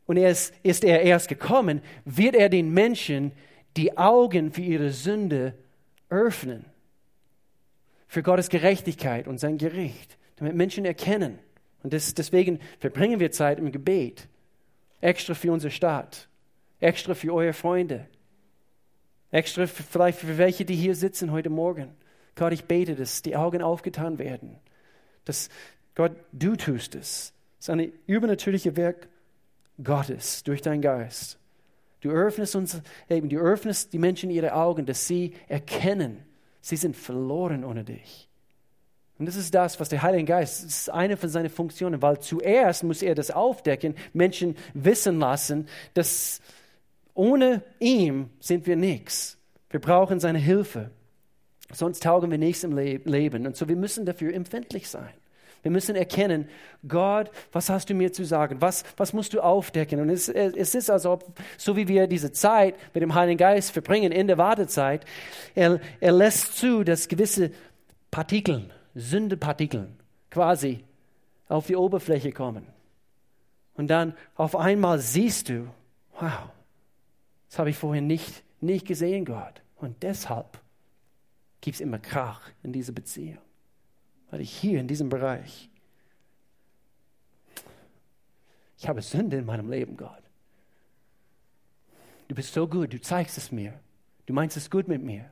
und 0.07 0.17
er 0.17 0.31
ist, 0.31 0.55
ist 0.63 0.85
er 0.85 1.03
erst 1.03 1.29
gekommen, 1.29 1.81
wird 2.05 2.35
er 2.35 2.49
den 2.49 2.73
Menschen 2.73 3.33
die 3.77 3.97
Augen 3.97 4.53
für 4.53 4.63
ihre 4.63 4.91
Sünde 4.91 5.55
öffnen. 6.09 6.65
Für 8.09 8.23
Gottes 8.23 8.49
Gerechtigkeit 8.49 9.27
und 9.27 9.39
sein 9.39 9.59
Gericht, 9.59 10.17
damit 10.37 10.55
Menschen 10.55 10.85
erkennen, 10.85 11.39
und 11.83 11.93
das, 11.93 12.15
deswegen 12.15 12.59
verbringen 12.81 13.21
wir 13.21 13.31
Zeit 13.31 13.61
im 13.61 13.71
Gebet. 13.71 14.27
Extra 15.01 15.35
für 15.35 15.53
unsere 15.53 15.71
Stadt. 15.71 16.27
Extra 16.81 17.15
für 17.15 17.33
eure 17.33 17.53
Freunde. 17.53 18.09
Extra 19.31 19.67
vielleicht 19.67 20.21
für 20.21 20.39
welche, 20.39 20.65
die 20.65 20.77
hier 20.77 20.95
sitzen 20.95 21.33
heute 21.33 21.51
Morgen. 21.51 21.95
Gott, 22.35 22.53
ich 22.53 22.65
bete, 22.65 22.95
dass 22.95 23.23
die 23.23 23.37
Augen 23.37 23.63
aufgetan 23.63 24.19
werden. 24.19 24.57
Dass 25.25 25.49
Gott, 25.95 26.13
du 26.33 26.57
tust 26.57 26.95
es. 26.95 27.33
Es 27.59 27.67
ist 27.67 27.71
eine 27.71 27.91
übernatürliche 28.07 28.77
Werk 28.77 29.09
Gottes 29.83 30.43
durch 30.45 30.63
deinen 30.63 30.83
Geist. 30.83 31.39
Du 32.01 32.11
öffnest 32.11 32.55
uns, 32.55 32.81
eben, 33.09 33.29
du 33.29 33.39
öffnest 33.39 33.93
die 33.93 33.99
Menschen 33.99 34.31
ihre 34.31 34.55
Augen, 34.55 34.87
dass 34.87 35.07
sie 35.07 35.35
erkennen, 35.49 36.25
sie 36.61 36.77
sind 36.77 36.95
verloren 36.95 37.65
ohne 37.65 37.85
dich. 37.85 38.29
Und 39.19 39.27
das 39.27 39.37
ist 39.37 39.55
das, 39.55 39.81
was 39.81 39.89
der 39.89 40.03
Heilige 40.03 40.27
Geist, 40.27 40.65
das 40.65 40.77
ist 40.83 40.91
eine 40.91 41.17
von 41.17 41.31
seinen 41.31 41.49
Funktionen, 41.49 42.03
weil 42.03 42.21
zuerst 42.21 42.85
muss 42.85 43.01
er 43.01 43.15
das 43.15 43.31
aufdecken, 43.31 43.95
Menschen 44.13 44.57
wissen 44.75 45.19
lassen, 45.19 45.69
dass 45.95 46.41
ohne 47.17 47.63
ihm 47.81 48.31
sind 48.41 48.67
wir 48.67 48.77
nichts. 48.77 49.39
Wir 49.71 49.81
brauchen 49.81 50.21
seine 50.21 50.39
Hilfe. 50.39 50.91
Sonst 51.73 52.03
taugen 52.03 52.31
wir 52.31 52.39
nichts 52.39 52.63
im 52.63 52.77
Leben. 52.77 53.47
Und 53.47 53.57
so, 53.57 53.69
wir 53.69 53.77
müssen 53.77 54.07
dafür 54.07 54.33
empfindlich 54.33 54.89
sein. 54.89 55.11
Wir 55.63 55.73
müssen 55.73 55.97
erkennen, 55.97 56.49
Gott, 56.87 57.31
was 57.51 57.69
hast 57.71 57.91
du 57.91 57.95
mir 57.95 58.13
zu 58.13 58.25
sagen? 58.25 58.61
Was, 58.61 58.85
was 58.97 59.13
musst 59.13 59.33
du 59.33 59.41
aufdecken? 59.41 60.01
Und 60.01 60.11
es, 60.11 60.29
es 60.29 60.77
ist, 60.77 60.91
als 60.91 61.03
so 61.03 61.77
wie 61.77 61.89
wir 61.89 62.07
diese 62.07 62.31
Zeit 62.31 62.77
mit 62.95 63.03
dem 63.03 63.15
Heiligen 63.15 63.39
Geist 63.39 63.73
verbringen 63.73 64.13
in 64.13 64.29
der 64.29 64.39
Wartezeit, 64.39 65.05
er, 65.57 65.81
er 65.99 66.13
lässt 66.13 66.57
zu, 66.57 66.85
dass 66.85 67.09
gewisse 67.09 67.51
Partikeln, 68.13 68.73
Sündepartikeln 68.95 69.97
quasi 70.31 70.85
auf 71.49 71.67
die 71.67 71.77
Oberfläche 71.77 72.31
kommen. 72.31 72.67
Und 73.75 73.89
dann 73.89 74.15
auf 74.37 74.55
einmal 74.55 75.01
siehst 75.01 75.49
du, 75.49 75.69
wow, 76.21 76.51
das 77.49 77.59
habe 77.59 77.71
ich 77.71 77.77
vorher 77.77 78.03
nicht, 78.03 78.43
nicht 78.61 78.87
gesehen, 78.87 79.25
Gott. 79.25 79.63
Und 79.77 80.03
deshalb 80.03 80.59
gibt 81.61 81.77
es 81.77 81.81
immer 81.81 81.99
Krach 81.99 82.51
in 82.63 82.73
dieser 82.73 82.93
Beziehung. 82.93 83.39
Weil 84.31 84.41
ich 84.41 84.51
hier 84.51 84.81
in 84.81 84.89
diesem 84.89 85.09
Bereich, 85.09 85.69
ich 88.79 88.89
habe 88.89 89.03
Sünde 89.03 89.39
in 89.39 89.47
meinem 89.47 89.71
Leben, 89.71 89.97
Gott. 89.97 90.23
Du 92.29 92.35
bist 92.35 92.53
so 92.53 92.67
gut, 92.67 92.93
du 92.93 93.01
zeigst 93.01 93.39
es 93.39 93.53
mir. 93.53 93.73
Du 94.27 94.33
meinst 94.33 94.57
es 94.57 94.71
gut 94.71 94.89
mit 94.89 95.03
mir. 95.03 95.31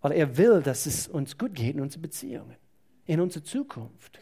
Weil 0.00 0.12
er 0.12 0.36
will, 0.36 0.62
dass 0.62 0.86
es 0.86 1.06
uns 1.06 1.38
gut 1.38 1.54
geht 1.54 1.76
in 1.76 1.80
unseren 1.80 2.02
Beziehungen, 2.02 2.56
in 3.06 3.20
unserer 3.20 3.44
Zukunft. 3.44 4.18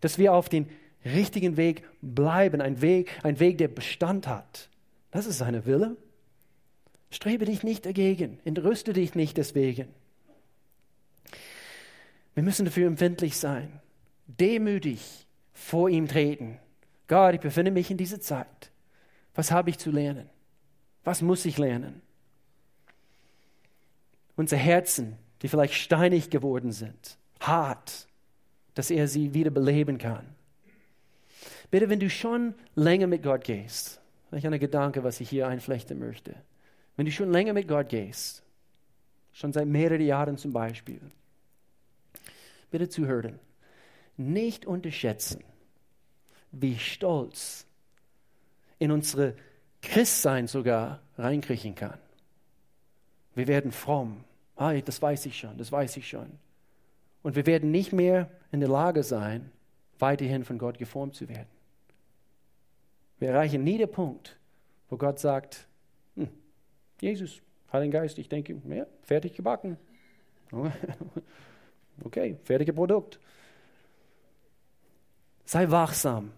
Dass 0.00 0.18
wir 0.18 0.32
auf 0.32 0.48
den 0.48 0.68
richtigen 1.04 1.56
Weg 1.56 1.82
bleiben, 2.00 2.60
ein 2.60 2.80
Weg, 2.80 3.18
ein 3.24 3.40
Weg, 3.40 3.58
der 3.58 3.68
Bestand 3.68 4.28
hat. 4.28 4.68
Das 5.10 5.26
ist 5.26 5.38
seine 5.38 5.66
Wille. 5.66 5.96
Strebe 7.10 7.44
dich 7.44 7.62
nicht 7.62 7.86
dagegen, 7.86 8.38
entrüste 8.44 8.92
dich 8.92 9.14
nicht 9.14 9.36
deswegen. 9.36 9.88
Wir 12.34 12.42
müssen 12.42 12.66
dafür 12.66 12.86
empfindlich 12.86 13.38
sein, 13.38 13.80
demütig 14.26 15.26
vor 15.54 15.88
ihm 15.88 16.08
treten. 16.08 16.58
Gott, 17.08 17.34
ich 17.34 17.40
befinde 17.40 17.70
mich 17.70 17.90
in 17.90 17.96
dieser 17.96 18.20
Zeit. 18.20 18.70
Was 19.34 19.50
habe 19.50 19.70
ich 19.70 19.78
zu 19.78 19.90
lernen? 19.90 20.28
Was 21.04 21.22
muss 21.22 21.44
ich 21.46 21.56
lernen? 21.56 22.02
Unsere 24.34 24.60
Herzen, 24.60 25.16
die 25.40 25.48
vielleicht 25.48 25.74
steinig 25.74 26.28
geworden 26.28 26.72
sind, 26.72 27.16
hart, 27.40 28.08
dass 28.74 28.90
er 28.90 29.08
sie 29.08 29.32
wieder 29.32 29.50
beleben 29.50 29.98
kann. 29.98 30.26
Bitte, 31.70 31.88
wenn 31.88 32.00
du 32.00 32.10
schon 32.10 32.54
länger 32.74 33.06
mit 33.06 33.22
Gott 33.22 33.44
gehst, 33.44 34.00
vielleicht 34.40 34.54
ein 34.54 34.60
Gedanke, 34.60 35.02
was 35.02 35.20
ich 35.20 35.30
hier 35.30 35.48
einflechten 35.48 35.98
möchte. 35.98 36.34
Wenn 36.96 37.06
du 37.06 37.12
schon 37.12 37.30
länger 37.30 37.52
mit 37.52 37.68
Gott 37.68 37.88
gehst, 37.88 38.42
schon 39.32 39.52
seit 39.52 39.66
mehreren 39.66 40.00
Jahren 40.00 40.36
zum 40.36 40.52
Beispiel, 40.52 41.00
bitte 42.70 42.88
zuhören, 42.88 43.38
nicht 44.16 44.66
unterschätzen, 44.66 45.42
wie 46.52 46.78
stolz 46.78 47.66
in 48.78 48.90
unsere 48.90 49.34
Christsein 49.82 50.48
sogar 50.48 51.00
reinkriechen 51.16 51.74
kann. 51.74 51.98
Wir 53.34 53.46
werden 53.46 53.72
fromm. 53.72 54.24
Ah, 54.56 54.74
das 54.74 55.00
weiß 55.00 55.26
ich 55.26 55.38
schon, 55.38 55.56
das 55.58 55.70
weiß 55.70 55.96
ich 55.98 56.08
schon. 56.08 56.30
Und 57.22 57.36
wir 57.36 57.46
werden 57.46 57.70
nicht 57.70 57.92
mehr 57.92 58.30
in 58.52 58.60
der 58.60 58.68
Lage 58.68 59.02
sein, 59.02 59.50
weiterhin 59.98 60.44
von 60.44 60.58
Gott 60.58 60.78
geformt 60.78 61.14
zu 61.14 61.28
werden. 61.28 61.55
Wir 63.18 63.30
erreichen 63.30 63.64
nie 63.64 63.78
den 63.78 63.90
Punkt, 63.90 64.38
wo 64.88 64.96
Gott 64.96 65.18
sagt, 65.18 65.66
hm, 66.16 66.28
Jesus, 67.00 67.42
Heiligen 67.72 67.92
Geist, 67.92 68.18
ich 68.18 68.28
denke, 68.28 68.60
ja, 68.68 68.86
fertig 69.02 69.34
gebacken. 69.34 69.76
Okay, 72.04 72.36
fertiges 72.44 72.74
Produkt. 72.74 73.18
Sei 75.46 75.70
wachsam. 75.70 76.32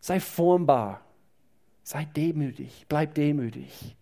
Sei 0.00 0.18
formbar. 0.18 1.04
Sei 1.82 2.06
demütig. 2.06 2.86
Bleib 2.88 3.14
demütig. 3.14 3.96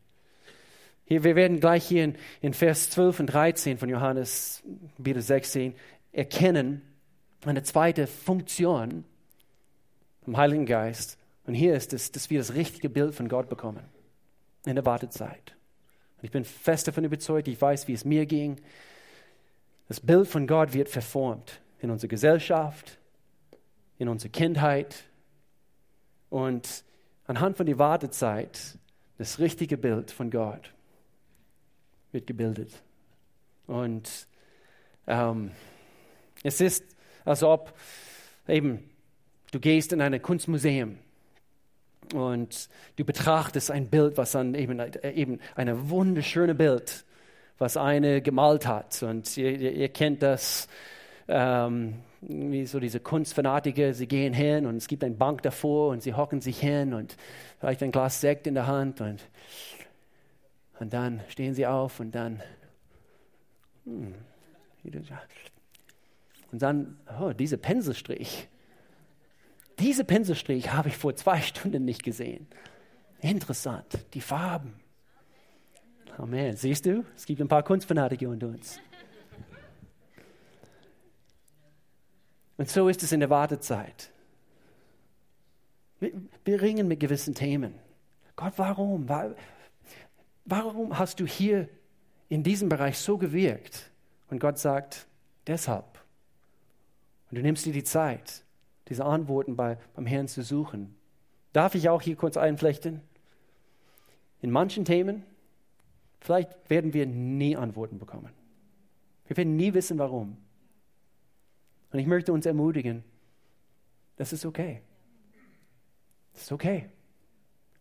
Hier, 1.07 1.25
wir 1.25 1.37
werden 1.37 1.59
gleich 1.59 1.87
hier 1.87 2.05
in, 2.05 2.17
in 2.41 2.55
Vers 2.55 2.91
12 2.91 3.21
und 3.21 3.27
13 3.27 3.79
von 3.79 3.89
Johannes 3.89 4.63
wieder 4.99 5.23
16 5.23 5.75
erkennen, 6.13 6.83
eine 7.47 7.63
zweite 7.63 8.07
Funktion 8.07 9.05
vom 10.23 10.37
Heiligen 10.37 10.67
Geist. 10.67 11.19
Und 11.49 11.55
hier 11.55 11.75
ist 11.75 11.95
es, 11.95 12.13
dass 12.13 12.29
wir 12.29 12.41
das 12.41 12.53
richtige 12.53 12.91
Bild 12.91 13.15
von 13.15 13.27
Gott 13.27 13.49
bekommen 13.49 13.83
in 14.67 14.75
der 14.75 14.85
Wartezeit. 14.85 15.57
Und 16.19 16.25
ich 16.25 16.31
bin 16.31 16.45
fest 16.45 16.87
davon 16.87 17.05
überzeugt, 17.05 17.49
ich 17.49 17.59
weiß, 17.59 17.89
wie 17.89 17.95
es 17.95 18.05
mir 18.05 18.27
ging. 18.27 18.61
Das 19.89 19.99
Bild 19.99 20.29
von 20.29 20.47
Gott 20.47 20.75
wird 20.75 20.91
verformt 20.91 21.63
in 21.81 21.91
unserer 21.91 22.11
Gesellschaft, 22.11 22.99
in 23.97 24.11
unserer 24.11 24.29
Kindheit. 24.29 25.05
Und 26.29 26.85
anhand 27.27 27.57
von 27.57 27.65
der 27.65 27.79
Wartezeit, 27.79 28.77
das 29.17 29.39
richtige 29.39 29.79
Bild 29.79 30.11
von 30.11 30.31
Gott 30.31 30.75
wird 32.13 32.27
gebildet. 32.27 32.75
Und 33.67 34.29
ähm, 35.07 35.53
es 36.43 36.61
ist, 36.61 36.85
als 37.25 37.43
ob 37.43 37.73
eben 38.47 38.91
du 39.51 39.59
gehst 39.61 39.95
in 39.95 40.03
ein 40.03 40.21
Kunstmuseum 40.21 40.99
und 42.15 42.69
du 42.97 43.05
betrachtest 43.05 43.71
ein 43.71 43.89
Bild, 43.89 44.17
was 44.17 44.33
dann 44.33 44.55
eben, 44.55 44.81
eben 45.03 45.41
eine 45.55 45.91
wunderschöne 45.91 46.55
Bild, 46.55 47.05
was 47.59 47.77
eine 47.77 48.23
gemalt 48.23 48.67
hat. 48.67 49.03
Und 49.03 49.37
ihr, 49.37 49.73
ihr 49.73 49.89
kennt 49.89 50.23
das, 50.23 50.69
ähm, 51.29 51.97
wie 52.21 52.67
so 52.67 52.81
diese 52.81 53.01
Kunstfanatiker, 53.01 53.95
sie 53.95 54.07
gehen 54.07 54.33
hin 54.33 54.67
und 54.67 54.77
es 54.77 54.89
gibt 54.89 55.05
eine 55.05 55.15
Bank 55.15 55.43
davor 55.43 55.91
und 55.91 56.03
sie 56.03 56.15
hocken 56.15 56.41
sich 56.41 56.59
hin 56.59 56.95
und 56.95 57.17
vielleicht 57.61 57.83
ein 57.83 57.93
Glas 57.93 58.21
Sekt 58.21 58.47
in 58.47 58.55
der 58.55 58.67
Hand 58.67 59.01
und, 59.01 59.23
und 60.81 60.93
dann 60.93 61.21
stehen 61.29 61.55
sie 61.55 61.67
auf 61.67 62.01
und 62.01 62.15
dann, 62.15 62.43
hm, 63.85 64.15
und 66.51 66.63
dann, 66.63 66.99
oh, 67.21 67.33
dieser 67.33 67.57
Penselstrich 67.59 68.49
diese 69.79 70.05
Pinselstrich 70.05 70.73
habe 70.73 70.89
ich 70.89 70.97
vor 70.97 71.15
zwei 71.17 71.41
Stunden 71.41 71.85
nicht 71.85 72.03
gesehen. 72.03 72.47
Interessant, 73.21 73.99
die 74.15 74.21
Farben. 74.21 74.75
Amen. 76.17 76.57
Siehst 76.57 76.87
du, 76.87 77.05
es 77.17 77.27
gibt 77.27 77.41
ein 77.41 77.49
paar 77.49 77.63
Kunstfanatiker 77.63 78.29
unter 78.29 78.49
uns. 78.49 78.81
Und 82.57 82.69
so 82.69 82.89
ist 82.89 83.03
es 83.05 83.13
in 83.13 83.21
der 83.21 83.31
Wartezeit. 83.31 84.11
Wir, 86.45 86.61
ringen 86.61 86.89
mit 86.89 87.01
gewissen 87.01 87.35
Themen. 87.35 87.75
Gott, 88.37 88.55
warum? 88.57 89.09
Warum 90.45 90.99
hast 90.99 91.21
du 91.21 91.27
hier 91.27 91.69
in 92.29 92.43
diesem 92.43 92.69
Bereich 92.69 92.99
so 92.99 93.17
gewirkt? 93.17 93.91
Und 94.29 94.41
Gott 94.41 94.59
sagt, 94.59 95.07
deshalb. 95.47 95.85
Und 97.31 97.39
du 97.39 97.43
nimmst 97.43 97.65
dir 97.65 97.73
die 97.73 97.85
Zeit 97.85 98.45
diese 98.89 99.05
Antworten 99.05 99.57
bei, 99.57 99.79
beim 99.95 100.07
Herrn 100.07 100.29
zu 100.29 100.43
suchen. 100.43 100.95
Darf 101.53 101.75
ich 101.75 101.89
auch 101.89 102.03
hier 102.03 102.17
kurz 102.17 102.37
einflechten? 102.37 103.01
In 104.41 104.51
manchen 104.51 104.85
Themen, 104.85 105.25
vielleicht 106.21 106.51
werden 106.71 106.95
wir 106.95 107.07
nie 107.07 107.57
Antworten 107.57 107.99
bekommen. 107.99 108.33
Wir 109.27 109.37
werden 109.37 109.57
nie 109.57 109.75
wissen, 109.75 109.99
warum. 109.99 110.39
Und 111.93 111.99
ich 111.99 112.07
möchte 112.07 112.33
uns 112.33 112.47
ermutigen, 112.47 113.05
das 114.17 114.33
ist 114.33 114.47
okay. 114.47 114.83
Das 116.33 116.43
ist 116.43 116.53
okay. 116.53 116.89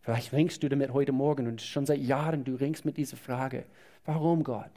Vielleicht 0.00 0.32
ringst 0.32 0.62
du 0.62 0.68
damit 0.68 0.92
heute 0.92 1.12
Morgen 1.12 1.46
und 1.46 1.60
schon 1.60 1.86
seit 1.86 2.00
Jahren 2.00 2.44
du 2.44 2.54
ringst 2.54 2.84
mit 2.84 2.96
dieser 2.96 3.16
Frage. 3.16 3.66
Warum 4.04 4.42
Gott? 4.42 4.70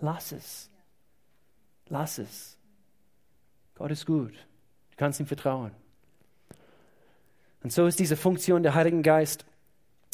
Lass 0.00 0.32
es. 0.32 0.70
Lass 1.88 2.18
es. 2.18 2.58
Gott 3.74 3.90
ist 3.90 4.06
gut 4.06 4.34
kannst 4.98 5.20
ihm 5.20 5.26
vertrauen. 5.26 5.70
Und 7.62 7.72
so 7.72 7.86
ist 7.86 7.98
diese 7.98 8.16
Funktion 8.16 8.62
der 8.62 8.74
Heiligen 8.74 9.02
Geist 9.02 9.44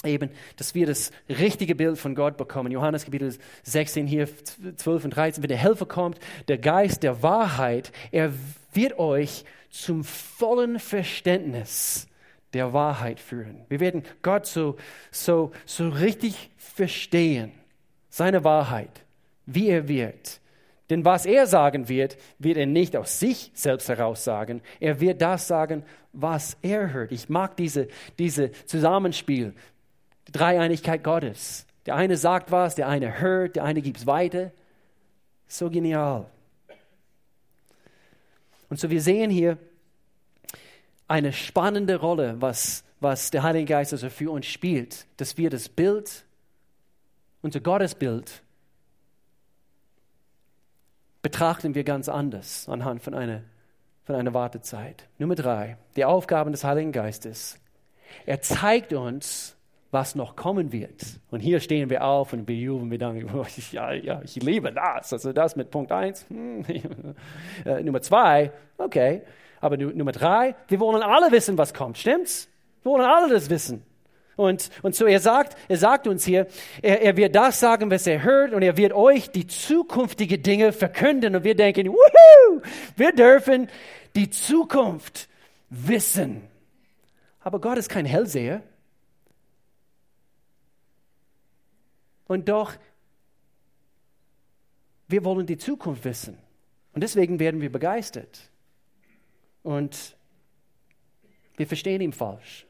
eben, 0.05 0.31
dass 0.57 0.75
wir 0.75 0.87
das 0.87 1.11
richtige 1.29 1.75
Bild 1.75 1.99
von 1.99 2.14
Gott 2.14 2.37
bekommen. 2.37 2.70
Johannes 2.70 3.05
Kapitel 3.05 3.35
16 3.62 4.07
hier, 4.07 4.29
12 4.77 5.05
und 5.05 5.11
13, 5.11 5.42
wenn 5.42 5.49
der 5.49 5.59
Helfer 5.59 5.87
kommt, 5.87 6.18
der 6.49 6.59
Geist 6.59 7.03
der 7.03 7.23
Wahrheit, 7.23 7.90
er 8.12 8.33
wird 8.73 8.99
euch 8.99 9.44
zum 9.70 10.05
vollen 10.05 10.79
Verständnis 10.79 12.07
der 12.53 12.73
Wahrheit 12.73 13.18
führen. 13.18 13.64
Wir 13.68 13.81
werden 13.81 14.05
Gott 14.23 14.47
so, 14.47 14.77
so, 15.11 15.53
so 15.66 15.88
richtig 15.88 16.51
verstehen, 16.57 17.53
seine 18.11 18.44
Wahrheit, 18.44 19.05
wie 19.47 19.68
er 19.68 19.88
wirkt. 19.88 20.40
Denn 20.90 21.05
was 21.05 21.25
er 21.25 21.47
sagen 21.47 21.88
wird, 21.88 22.18
wird 22.38 22.59
er 22.59 22.66
nicht 22.66 22.97
aus 22.97 23.18
sich 23.18 23.51
selbst 23.55 23.88
heraus 23.88 24.23
sagen. 24.25 24.61
Er 24.81 25.01
wird 25.01 25.23
das 25.23 25.49
sagen, 25.49 25.83
was 26.12 26.57
er 26.61 26.92
hört. 26.92 27.11
Ich 27.11 27.29
mag 27.29 27.57
diese, 27.57 27.88
diese 28.18 28.53
Zusammenspiel, 28.66 29.55
die 30.29 30.33
Dreieinigkeit 30.33 31.03
Gottes. 31.03 31.66
Der 31.87 31.94
eine 31.97 32.16
sagt 32.16 32.51
was, 32.51 32.75
der 32.75 32.88
eine 32.88 33.20
hört, 33.20 33.57
der 33.57 33.64
eine 33.64 33.81
gibt 33.81 33.99
es 33.99 34.07
weiter. 34.07 34.53
So 35.49 35.70
genial. 35.70 36.27
Und 38.68 38.79
so 38.79 38.90
wir 38.90 39.01
sehen 39.01 39.31
hier 39.31 39.57
eine 41.09 41.33
spannende 41.33 41.97
Rolle, 41.97 42.37
was, 42.40 42.85
was 43.01 43.31
der 43.31 43.42
Heilige 43.42 43.66
Geist 43.66 43.92
also 43.92 44.11
für 44.11 44.31
uns 44.31 44.47
spielt, 44.47 45.07
dass 45.16 45.37
wir 45.37 45.51
das 45.51 45.68
Bild, 45.68 46.25
unser 47.42 47.61
Gottesbild 47.61 48.42
betrachten 51.25 51.75
wir 51.75 51.85
ganz 51.85 52.10
anders 52.10 52.68
anhand 52.68 53.02
von 53.02 53.14
einer, 53.14 53.40
von 54.04 54.14
einer 54.14 54.35
Wartezeit. 54.35 55.08
Nummer 55.18 55.35
drei, 55.35 55.79
die 55.96 56.04
Aufgaben 56.04 56.52
des 56.52 56.64
Heiligen 56.64 56.92
Geistes. 56.92 57.58
Er 58.27 58.42
zeigt 58.42 58.92
uns, 58.92 59.56
was 59.90 60.14
noch 60.14 60.37
kommen 60.37 60.70
wird. 60.70 61.02
Und 61.31 61.40
hier 61.40 61.60
stehen 61.60 61.88
wir 61.88 62.04
auf 62.04 62.35
und 62.35 62.44
bejubeln, 62.44 62.90
wir 62.90 62.98
denken, 62.98 63.31
oh, 63.35 63.46
ja, 63.72 63.92
ja, 63.92 64.20
ich 64.22 64.37
liebe 64.37 64.70
das. 64.70 65.14
Also 65.14 65.33
das 65.33 65.56
mit 65.56 65.70
Punkt 65.70 65.90
eins. 65.90 66.27
Hm. 66.29 66.64
Äh, 67.64 67.83
Nummer 67.83 68.02
zwei, 68.02 68.52
okay. 68.77 69.22
Aber 69.62 69.79
Nummer 69.79 70.12
drei, 70.12 70.54
wir 70.68 70.79
wollen 70.79 71.02
alle 71.02 71.33
wissen, 71.33 71.56
was 71.56 71.72
kommt. 71.72 71.96
Stimmt's? 71.96 72.50
Wir 72.83 72.92
wollen 72.92 73.04
alle 73.06 73.33
das 73.33 73.48
wissen. 73.48 73.83
Und, 74.37 74.70
und 74.82 74.96
so 74.96 75.06
er 75.06 75.20
sagt, 75.20 75.56
er 75.68 75.76
sagt 75.76 76.06
uns 76.06 76.24
hier, 76.24 76.46
er, 76.82 77.02
er 77.02 77.16
wird 77.16 77.35
das 77.35 77.60
sagen, 77.60 77.90
was 77.90 78.06
er 78.06 78.22
hört, 78.22 78.52
und 78.52 78.62
er 78.62 78.76
wird 78.76 78.92
euch 78.92 79.30
die 79.30 79.46
zukünftigen 79.46 80.42
Dinge 80.42 80.72
verkünden. 80.72 81.37
Und 81.37 81.44
wir 81.44 81.54
denken, 81.54 81.88
wuhu, 81.88 82.60
wir 82.96 83.12
dürfen 83.12 83.68
die 84.16 84.30
Zukunft 84.30 85.28
wissen. 85.70 86.42
Aber 87.40 87.60
Gott 87.60 87.78
ist 87.78 87.88
kein 87.88 88.06
Hellseher. 88.06 88.62
Und 92.26 92.48
doch, 92.48 92.72
wir 95.08 95.24
wollen 95.24 95.46
die 95.46 95.58
Zukunft 95.58 96.04
wissen. 96.04 96.38
Und 96.92 97.02
deswegen 97.02 97.38
werden 97.38 97.60
wir 97.60 97.70
begeistert. 97.70 98.50
Und 99.62 100.16
wir 101.56 101.66
verstehen 101.66 102.00
ihn 102.00 102.12
falsch. 102.12 102.66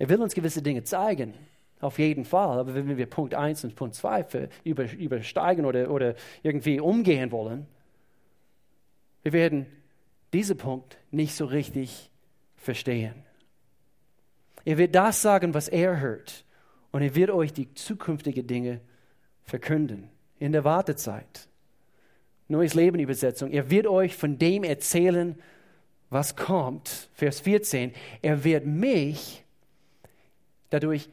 Er 0.00 0.08
will 0.08 0.22
uns 0.22 0.34
gewisse 0.34 0.62
Dinge 0.62 0.82
zeigen, 0.82 1.34
auf 1.78 1.98
jeden 1.98 2.24
Fall. 2.24 2.58
Aber 2.58 2.74
wenn 2.74 2.96
wir 2.96 3.04
Punkt 3.04 3.34
1 3.34 3.64
und 3.64 3.76
Punkt 3.76 3.94
2 3.94 4.48
übersteigen 4.64 5.66
oder, 5.66 5.90
oder 5.90 6.14
irgendwie 6.42 6.80
umgehen 6.80 7.30
wollen, 7.30 7.66
wir 9.22 9.34
werden 9.34 9.66
diesen 10.32 10.56
Punkt 10.56 10.96
nicht 11.10 11.34
so 11.34 11.44
richtig 11.44 12.10
verstehen. 12.56 13.12
Er 14.64 14.78
wird 14.78 14.94
das 14.94 15.20
sagen, 15.20 15.52
was 15.52 15.68
er 15.68 16.00
hört. 16.00 16.46
Und 16.92 17.02
er 17.02 17.14
wird 17.14 17.28
euch 17.28 17.52
die 17.52 17.74
zukünftigen 17.74 18.46
Dinge 18.46 18.80
verkünden 19.44 20.08
in 20.38 20.52
der 20.52 20.64
Wartezeit. 20.64 21.46
Neues 22.48 22.72
Leben 22.72 23.00
Übersetzung. 23.00 23.50
Er 23.50 23.70
wird 23.70 23.86
euch 23.86 24.16
von 24.16 24.38
dem 24.38 24.64
erzählen, 24.64 25.38
was 26.08 26.36
kommt. 26.36 27.10
Vers 27.12 27.40
14. 27.40 27.92
Er 28.22 28.44
wird 28.44 28.64
mich 28.64 29.44
dadurch 30.70 31.08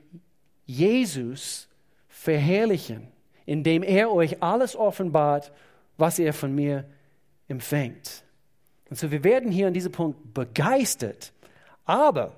Jesus 0.66 1.68
verherrlichen, 2.08 3.08
indem 3.46 3.84
er 3.84 4.12
euch 4.12 4.42
alles 4.42 4.76
offenbart, 4.76 5.52
was 5.98 6.20
er 6.20 6.34
von 6.34 6.54
mir 6.54 6.86
empfängt. 7.48 8.24
Und 8.90 8.98
so 8.98 9.12
wir 9.12 9.24
werden 9.24 9.52
hier 9.52 9.68
an 9.68 9.74
diesem 9.74 9.92
Punkt 9.92 10.34
begeistert, 10.34 11.34
aber 11.86 12.36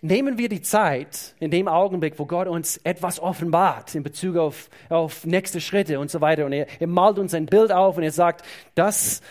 nehmen 0.00 0.38
wir 0.38 0.48
die 0.48 0.62
Zeit 0.62 1.34
in 1.40 1.50
dem 1.50 1.68
Augenblick, 1.68 2.18
wo 2.18 2.26
Gott 2.26 2.46
uns 2.46 2.76
etwas 2.78 3.20
offenbart 3.20 3.94
in 3.94 4.02
Bezug 4.02 4.36
auf, 4.36 4.70
auf 4.88 5.26
nächste 5.26 5.60
Schritte 5.60 5.98
und 5.98 6.10
so 6.10 6.20
weiter. 6.20 6.46
Und 6.46 6.52
er, 6.52 6.66
er 6.80 6.86
malt 6.86 7.18
uns 7.18 7.34
ein 7.34 7.46
Bild 7.46 7.72
auf 7.72 7.96
und 7.96 8.02
er 8.02 8.12
sagt, 8.12 8.44
das, 8.74 9.22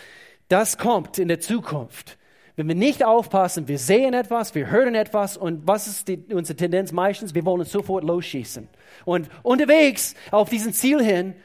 das 0.48 0.76
kommt 0.76 1.18
in 1.18 1.28
der 1.28 1.40
Zukunft. 1.40 2.17
Wenn 2.58 2.66
wir 2.66 2.74
nicht 2.74 3.04
aufpassen, 3.04 3.68
wir 3.68 3.78
sehen 3.78 4.14
etwas, 4.14 4.52
wir 4.56 4.68
hören 4.68 4.96
etwas 4.96 5.36
und 5.36 5.68
was 5.68 5.86
ist 5.86 6.08
die, 6.08 6.16
unsere 6.34 6.56
Tendenz 6.56 6.90
meistens? 6.90 7.32
Wir 7.32 7.44
wollen 7.44 7.64
sofort 7.64 8.02
losschießen. 8.02 8.66
Und 9.04 9.30
unterwegs 9.44 10.16
auf 10.32 10.48
diesen 10.50 10.72
Ziel 10.72 11.00
hin, 11.00 11.36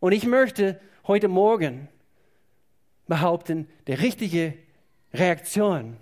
und 0.00 0.12
ich 0.12 0.26
möchte 0.26 0.78
heute 1.06 1.28
Morgen 1.28 1.88
behaupten, 3.08 3.68
die 3.86 3.94
richtige 3.94 4.52
Reaktion 5.14 5.96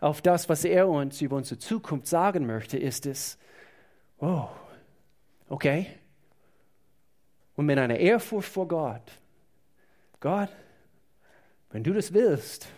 auf 0.00 0.22
das, 0.22 0.48
was 0.48 0.64
er 0.64 0.88
uns 0.88 1.20
über 1.20 1.36
unsere 1.36 1.58
Zukunft 1.58 2.06
sagen 2.06 2.46
möchte, 2.46 2.78
ist 2.78 3.04
es, 3.04 3.36
oh, 4.20 4.48
okay. 5.50 5.86
Und 7.56 7.66
mit 7.66 7.78
einer 7.78 7.98
Ehrfurcht 7.98 8.48
vor 8.48 8.68
Gott, 8.68 9.12
Gott, 10.18 10.48
wenn 11.72 11.84
du 11.84 11.92
das 11.92 12.14
willst, 12.14 12.68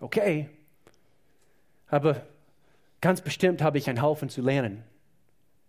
okay. 0.00 0.48
Aber 1.88 2.26
ganz 3.00 3.20
bestimmt 3.20 3.62
habe 3.62 3.78
ich 3.78 3.88
einen 3.88 4.02
Haufen 4.02 4.28
zu 4.28 4.42
lernen, 4.42 4.82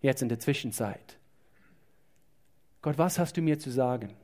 jetzt 0.01 0.21
in 0.21 0.29
der 0.29 0.39
Zwischenzeit. 0.39 1.17
Gott, 2.81 2.97
was 2.97 3.19
hast 3.19 3.37
du 3.37 3.41
mir 3.41 3.59
zu 3.59 3.71
sagen? 3.71 4.15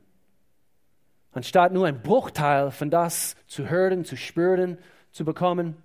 Anstatt 1.32 1.72
nur 1.72 1.86
ein 1.86 2.02
Bruchteil 2.02 2.70
von 2.70 2.90
das 2.90 3.36
zu 3.46 3.68
hören, 3.68 4.04
zu 4.04 4.16
spüren, 4.16 4.78
zu 5.12 5.24
bekommen, 5.24 5.76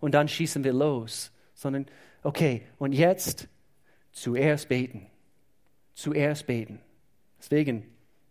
und 0.00 0.14
dann 0.14 0.28
schießen 0.28 0.64
wir 0.64 0.72
los, 0.72 1.30
sondern, 1.54 1.86
okay, 2.22 2.62
und 2.78 2.92
jetzt 2.92 3.48
zuerst 4.12 4.68
beten. 4.68 5.06
Zuerst 5.94 6.46
beten. 6.46 6.80
Deswegen, 7.38 7.86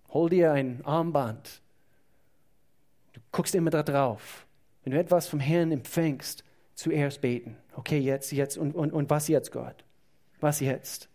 hol 0.10 0.30
dir 0.30 0.52
ein 0.52 0.84
Armband. 0.84 1.62
Du 3.14 3.22
guckst 3.32 3.54
immer 3.54 3.70
da 3.70 3.84
drauf. 3.84 4.46
Wenn 4.84 4.94
du 4.94 5.00
etwas 5.00 5.28
vom 5.28 5.40
Herrn 5.40 5.72
empfängst, 5.72 6.44
zuerst 6.76 7.22
beten. 7.22 7.58
Okay, 7.76 8.00
jetzt, 8.00 8.32
jetzt 8.32 8.58
und, 8.58 8.74
und, 8.74 8.92
und 8.94 9.10
was 9.10 9.28
jetzt, 9.28 9.52
Gott? 9.52 9.84
Was 10.40 10.60
jetzt? 10.62 11.10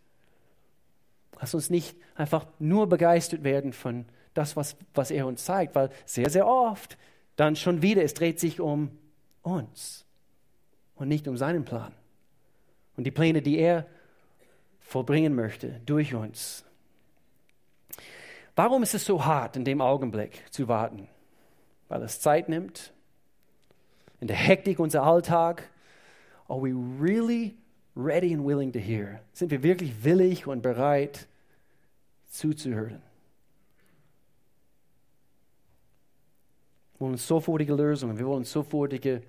Lass 1.40 1.54
uns 1.54 1.70
nicht 1.70 1.96
einfach 2.14 2.46
nur 2.58 2.88
begeistert 2.88 3.44
werden 3.44 3.72
von 3.72 4.04
das, 4.34 4.56
was, 4.56 4.76
was 4.94 5.10
er 5.10 5.26
uns 5.26 5.44
zeigt, 5.44 5.74
weil 5.74 5.90
sehr, 6.04 6.30
sehr 6.30 6.46
oft 6.46 6.98
dann 7.36 7.56
schon 7.56 7.82
wieder, 7.82 8.02
es 8.02 8.14
dreht 8.14 8.38
sich 8.38 8.60
um 8.60 8.90
uns 9.42 10.04
und 10.94 11.08
nicht 11.08 11.26
um 11.26 11.36
seinen 11.36 11.64
Plan. 11.64 11.92
Und 12.96 13.04
die 13.04 13.10
Pläne, 13.10 13.42
die 13.42 13.58
er 13.58 13.86
vollbringen 14.80 15.34
möchte 15.34 15.80
durch 15.86 16.14
uns. 16.14 16.64
Warum 18.54 18.82
ist 18.82 18.94
es 18.94 19.04
so 19.04 19.24
hart, 19.24 19.56
in 19.56 19.64
dem 19.64 19.80
Augenblick 19.80 20.44
zu 20.52 20.68
warten? 20.68 21.08
Weil 21.88 22.02
es 22.02 22.20
Zeit 22.20 22.48
nimmt, 22.48 22.93
in 24.20 24.28
der 24.28 24.36
Hektik 24.36 24.78
unser 24.78 25.02
Alltag, 25.02 25.68
are 26.48 26.60
we 26.60 26.72
really 26.72 27.56
ready 27.96 28.32
and 28.32 28.44
willing 28.44 28.72
to 28.72 28.78
hear? 28.78 29.20
Sind 29.32 29.50
wir 29.50 29.62
wirklich 29.62 30.04
willig 30.04 30.46
und 30.46 30.62
bereit 30.62 31.26
zuzuhören? 32.28 33.02
Wir 36.94 37.00
wollen 37.00 37.16
sofortige 37.16 37.74
Lösungen, 37.74 38.18
wir 38.18 38.26
wollen 38.26 38.44
sofortige 38.44 39.22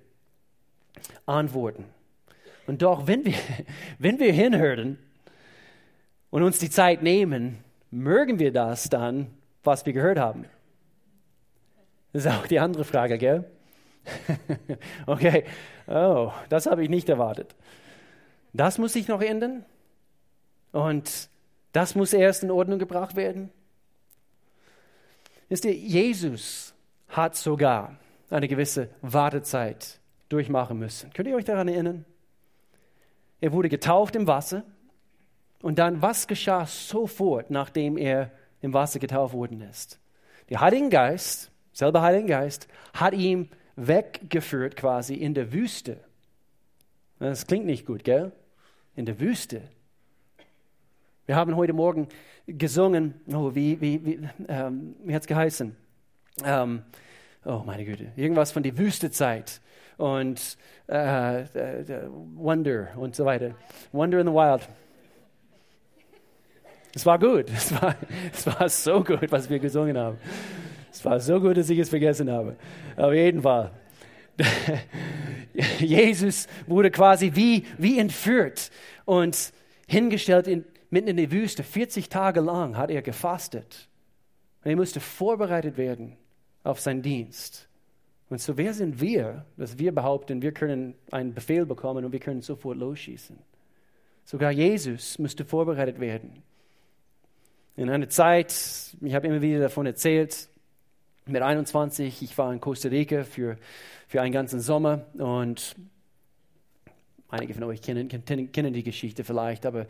Antworten. 1.26 1.84
Und 2.66 2.82
doch, 2.82 3.06
wenn 3.06 3.24
wir, 3.24 3.34
wenn 3.98 4.18
wir 4.18 4.32
hinhören 4.32 4.98
und 6.30 6.42
uns 6.42 6.58
die 6.58 6.70
Zeit 6.70 7.02
nehmen, 7.02 7.58
mögen 7.90 8.38
wir 8.38 8.52
das 8.52 8.88
dann, 8.88 9.28
was 9.62 9.84
wir 9.84 9.92
gehört 9.92 10.18
haben? 10.18 10.44
Das 12.12 12.24
ist 12.24 12.32
auch 12.32 12.46
die 12.46 12.58
andere 12.58 12.84
Frage, 12.84 13.18
gell? 13.18 13.44
okay, 15.06 15.44
oh, 15.86 16.32
das 16.48 16.66
habe 16.66 16.82
ich 16.82 16.88
nicht 16.88 17.08
erwartet. 17.08 17.54
Das 18.52 18.78
muss 18.78 18.92
sich 18.92 19.08
noch 19.08 19.20
ändern 19.20 19.64
und 20.72 21.28
das 21.72 21.94
muss 21.94 22.12
erst 22.12 22.42
in 22.42 22.50
Ordnung 22.50 22.78
gebracht 22.78 23.16
werden. 23.16 23.50
Wisst 25.48 25.64
ihr, 25.64 25.74
Jesus 25.74 26.74
hat 27.08 27.36
sogar 27.36 27.96
eine 28.30 28.48
gewisse 28.48 28.88
Wartezeit 29.02 30.00
durchmachen 30.28 30.78
müssen. 30.78 31.12
Könnt 31.12 31.28
ihr 31.28 31.36
euch 31.36 31.44
daran 31.44 31.68
erinnern? 31.68 32.04
Er 33.40 33.52
wurde 33.52 33.68
getauft 33.68 34.16
im 34.16 34.26
Wasser 34.26 34.64
und 35.62 35.78
dann, 35.78 36.02
was 36.02 36.26
geschah 36.26 36.66
sofort, 36.66 37.50
nachdem 37.50 37.96
er 37.96 38.30
im 38.60 38.72
Wasser 38.72 38.98
getauft 38.98 39.34
worden 39.34 39.60
ist? 39.60 40.00
Der 40.48 40.60
Heilige 40.60 40.88
Geist, 40.88 41.50
selber 41.72 42.02
Heilige 42.02 42.28
Geist, 42.28 42.68
hat 42.94 43.14
ihm 43.14 43.48
weggeführt 43.76 44.76
quasi 44.76 45.14
in 45.14 45.34
der 45.34 45.52
Wüste. 45.52 45.98
Das 47.18 47.46
klingt 47.46 47.66
nicht 47.66 47.86
gut, 47.86 48.04
gell? 48.04 48.32
In 48.94 49.06
der 49.06 49.20
Wüste. 49.20 49.62
Wir 51.26 51.36
haben 51.36 51.56
heute 51.56 51.72
Morgen 51.72 52.08
gesungen, 52.46 53.14
oh, 53.32 53.54
wie, 53.54 53.80
wie, 53.80 54.04
wie, 54.04 54.28
ähm, 54.48 54.94
wie 55.04 55.14
hat 55.14 55.22
es 55.22 55.26
geheißen? 55.26 55.74
Ähm, 56.44 56.82
oh, 57.44 57.62
meine 57.64 57.84
Güte, 57.84 58.12
irgendwas 58.16 58.52
von 58.52 58.62
der 58.62 58.76
Wüstezeit 58.78 59.60
und 59.96 60.56
äh, 60.88 61.42
äh, 61.42 62.08
Wonder 62.34 62.88
und 62.96 63.16
so 63.16 63.24
weiter. 63.24 63.54
Wonder 63.92 64.20
in 64.20 64.26
the 64.26 64.32
Wild. 64.32 64.68
Es 66.94 67.04
war 67.04 67.18
gut, 67.18 67.50
es 67.54 67.72
war, 67.80 67.96
es 68.32 68.46
war 68.46 68.68
so 68.68 69.02
gut, 69.02 69.30
was 69.30 69.50
wir 69.50 69.58
gesungen 69.58 69.98
haben. 69.98 70.18
Es 70.96 71.04
war 71.04 71.20
so 71.20 71.38
gut, 71.38 71.58
dass 71.58 71.68
ich 71.68 71.78
es 71.78 71.90
vergessen 71.90 72.30
habe. 72.30 72.56
Auf 72.96 73.12
jeden 73.12 73.42
Fall. 73.42 73.70
Jesus 75.78 76.46
wurde 76.66 76.90
quasi 76.90 77.32
wie, 77.34 77.64
wie 77.76 77.98
entführt 77.98 78.70
und 79.04 79.52
hingestellt 79.86 80.48
in, 80.48 80.64
mitten 80.88 81.08
in 81.08 81.18
die 81.18 81.30
Wüste. 81.30 81.62
40 81.62 82.08
Tage 82.08 82.40
lang 82.40 82.78
hat 82.78 82.90
er 82.90 83.02
gefastet. 83.02 83.90
Und 84.64 84.70
er 84.70 84.76
musste 84.76 85.00
vorbereitet 85.00 85.76
werden 85.76 86.16
auf 86.64 86.80
seinen 86.80 87.02
Dienst. 87.02 87.68
Und 88.30 88.40
so, 88.40 88.56
wer 88.56 88.72
sind 88.72 88.98
wir, 88.98 89.44
dass 89.58 89.78
wir 89.78 89.94
behaupten, 89.94 90.40
wir 90.40 90.52
können 90.52 90.94
einen 91.10 91.34
Befehl 91.34 91.66
bekommen 91.66 92.06
und 92.06 92.12
wir 92.12 92.20
können 92.20 92.40
sofort 92.40 92.78
losschießen? 92.78 93.36
Sogar 94.24 94.50
Jesus 94.50 95.18
musste 95.18 95.44
vorbereitet 95.44 96.00
werden. 96.00 96.42
In 97.76 97.90
einer 97.90 98.08
Zeit, 98.08 98.96
ich 99.02 99.14
habe 99.14 99.26
immer 99.26 99.42
wieder 99.42 99.60
davon 99.60 99.84
erzählt, 99.84 100.48
mit 101.26 101.42
21, 101.42 102.22
ich 102.22 102.38
war 102.38 102.52
in 102.52 102.60
Costa 102.60 102.88
Rica 102.88 103.24
für, 103.24 103.56
für 104.06 104.22
einen 104.22 104.32
ganzen 104.32 104.60
Sommer 104.60 105.06
und 105.14 105.74
einige 107.28 107.54
von 107.54 107.64
euch 107.64 107.82
kennen, 107.82 108.08
kennen 108.08 108.72
die 108.72 108.82
Geschichte 108.84 109.24
vielleicht, 109.24 109.66
aber 109.66 109.86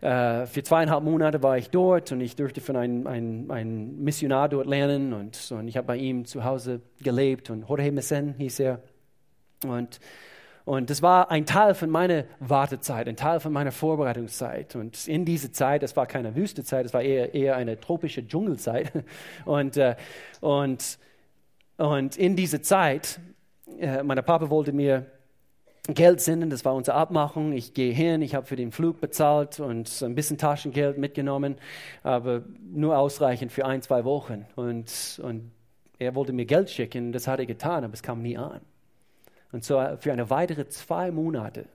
äh, 0.00 0.46
für 0.46 0.62
zweieinhalb 0.62 1.04
Monate 1.04 1.42
war 1.42 1.56
ich 1.56 1.70
dort 1.70 2.10
und 2.10 2.20
ich 2.20 2.34
durfte 2.34 2.60
von 2.60 2.76
einem, 2.76 3.06
einem, 3.06 3.50
einem 3.50 4.02
Missionar 4.02 4.48
dort 4.48 4.66
lernen 4.66 5.12
und, 5.12 5.52
und 5.52 5.68
ich 5.68 5.76
habe 5.76 5.86
bei 5.86 5.96
ihm 5.96 6.24
zu 6.24 6.44
Hause 6.44 6.80
gelebt 7.00 7.50
und 7.50 7.68
Jorge 7.68 7.92
Messen 7.92 8.34
hieß 8.34 8.60
er. 8.60 8.82
Und, 9.64 10.00
Und 10.64 10.90
das 10.90 11.02
war 11.02 11.30
ein 11.30 11.44
Teil 11.44 11.74
von 11.74 11.90
meiner 11.90 12.24
Wartezeit, 12.38 13.08
ein 13.08 13.16
Teil 13.16 13.40
von 13.40 13.52
meiner 13.52 13.72
Vorbereitungszeit. 13.72 14.76
Und 14.76 15.08
in 15.08 15.24
diese 15.24 15.50
Zeit, 15.50 15.82
das 15.82 15.96
war 15.96 16.06
keine 16.06 16.36
Wüstezeit, 16.36 16.84
das 16.84 16.94
war 16.94 17.02
eher, 17.02 17.34
eher 17.34 17.56
eine 17.56 17.80
tropische 17.80 18.26
Dschungelzeit. 18.26 18.92
Und, 19.44 19.76
äh, 19.76 19.96
und, 20.40 20.98
und 21.76 22.16
in 22.16 22.36
dieser 22.36 22.62
Zeit, 22.62 23.20
äh, 23.78 24.02
mein 24.02 24.22
Papa 24.24 24.50
wollte 24.50 24.72
mir 24.72 25.06
Geld 25.88 26.20
senden, 26.20 26.50
das 26.50 26.64
war 26.64 26.74
unsere 26.74 26.96
Abmachung. 26.96 27.52
Ich 27.52 27.74
gehe 27.74 27.92
hin, 27.92 28.22
ich 28.22 28.34
habe 28.34 28.46
für 28.46 28.56
den 28.56 28.70
Flug 28.70 29.00
bezahlt 29.00 29.58
und 29.58 30.02
ein 30.02 30.14
bisschen 30.14 30.38
Taschengeld 30.38 30.96
mitgenommen, 30.96 31.56
aber 32.04 32.44
nur 32.72 32.96
ausreichend 32.96 33.50
für 33.50 33.66
ein, 33.66 33.82
zwei 33.82 34.04
Wochen. 34.04 34.46
Und, 34.54 35.20
und 35.24 35.50
er 35.98 36.14
wollte 36.14 36.32
mir 36.32 36.46
Geld 36.46 36.70
schicken, 36.70 37.12
das 37.12 37.26
hat 37.26 37.40
er 37.40 37.46
getan, 37.46 37.84
aber 37.84 37.94
es 37.94 38.02
kam 38.02 38.22
nie 38.22 38.36
an. 38.36 38.60
Und 39.52 39.64
so 39.64 39.74
für 39.98 40.12
eine 40.12 40.30
weitere 40.30 40.66
zwei 40.68 41.10
Monate 41.10 41.66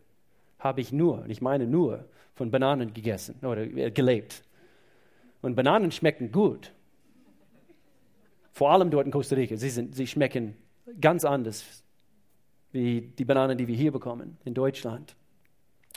habe 0.60 0.82
ich 0.82 0.92
nur, 0.92 1.22
und 1.22 1.30
ich 1.30 1.42
meine 1.42 1.68
nur, 1.68 2.06
von 2.34 2.52
Bananen 2.52 2.94
gegessen 2.94 3.36
oder 3.42 3.62
äh, 3.62 3.92
gelebt. 3.92 4.44
Und 5.42 5.56
Bananen 5.56 5.92
schmecken 5.92 6.32
gut. 6.32 6.72
Vor 8.52 8.72
allem 8.72 8.90
dort 8.90 9.06
in 9.06 9.12
Costa 9.12 9.36
Rica. 9.36 9.56
Sie, 9.56 9.70
sind, 9.70 9.96
sie 9.96 10.08
schmecken 10.08 10.56
ganz 11.00 11.26
anders 11.26 11.84
wie 12.72 13.02
die 13.02 13.26
Bananen, 13.26 13.58
die 13.58 13.68
wir 13.68 13.76
hier 13.76 13.92
bekommen 13.92 14.38
in 14.46 14.54
Deutschland. 14.54 15.16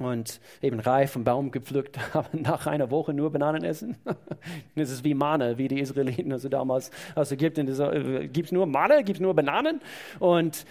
Und 0.01 0.41
eben 0.63 0.81
reif 0.81 1.13
vom 1.13 1.25
Baum 1.25 1.51
gepflückt, 1.51 1.99
aber 2.15 2.29
nach 2.33 2.67
einer 2.67 2.91
Woche 2.91 3.13
nur 3.13 3.31
Bananen 3.31 3.65
essen. 3.65 3.97
das 4.75 4.91
ist 4.91 5.05
wie 5.05 5.13
Mane, 5.13 5.59
wie 5.59 5.69
die 5.69 5.79
Israeliten 5.79 6.33
also 6.33 6.49
damals 6.49 6.91
aus 7.15 7.33
Ägypten. 7.33 7.69
Äh, 7.69 8.29
gibt 8.29 8.47
es 8.47 8.53
nur 8.53 8.67
Mane, 8.67 9.05
gibt 9.05 9.19
es 9.19 9.21
nur 9.21 9.35
Bananen. 9.35 9.81
Und, 10.19 10.65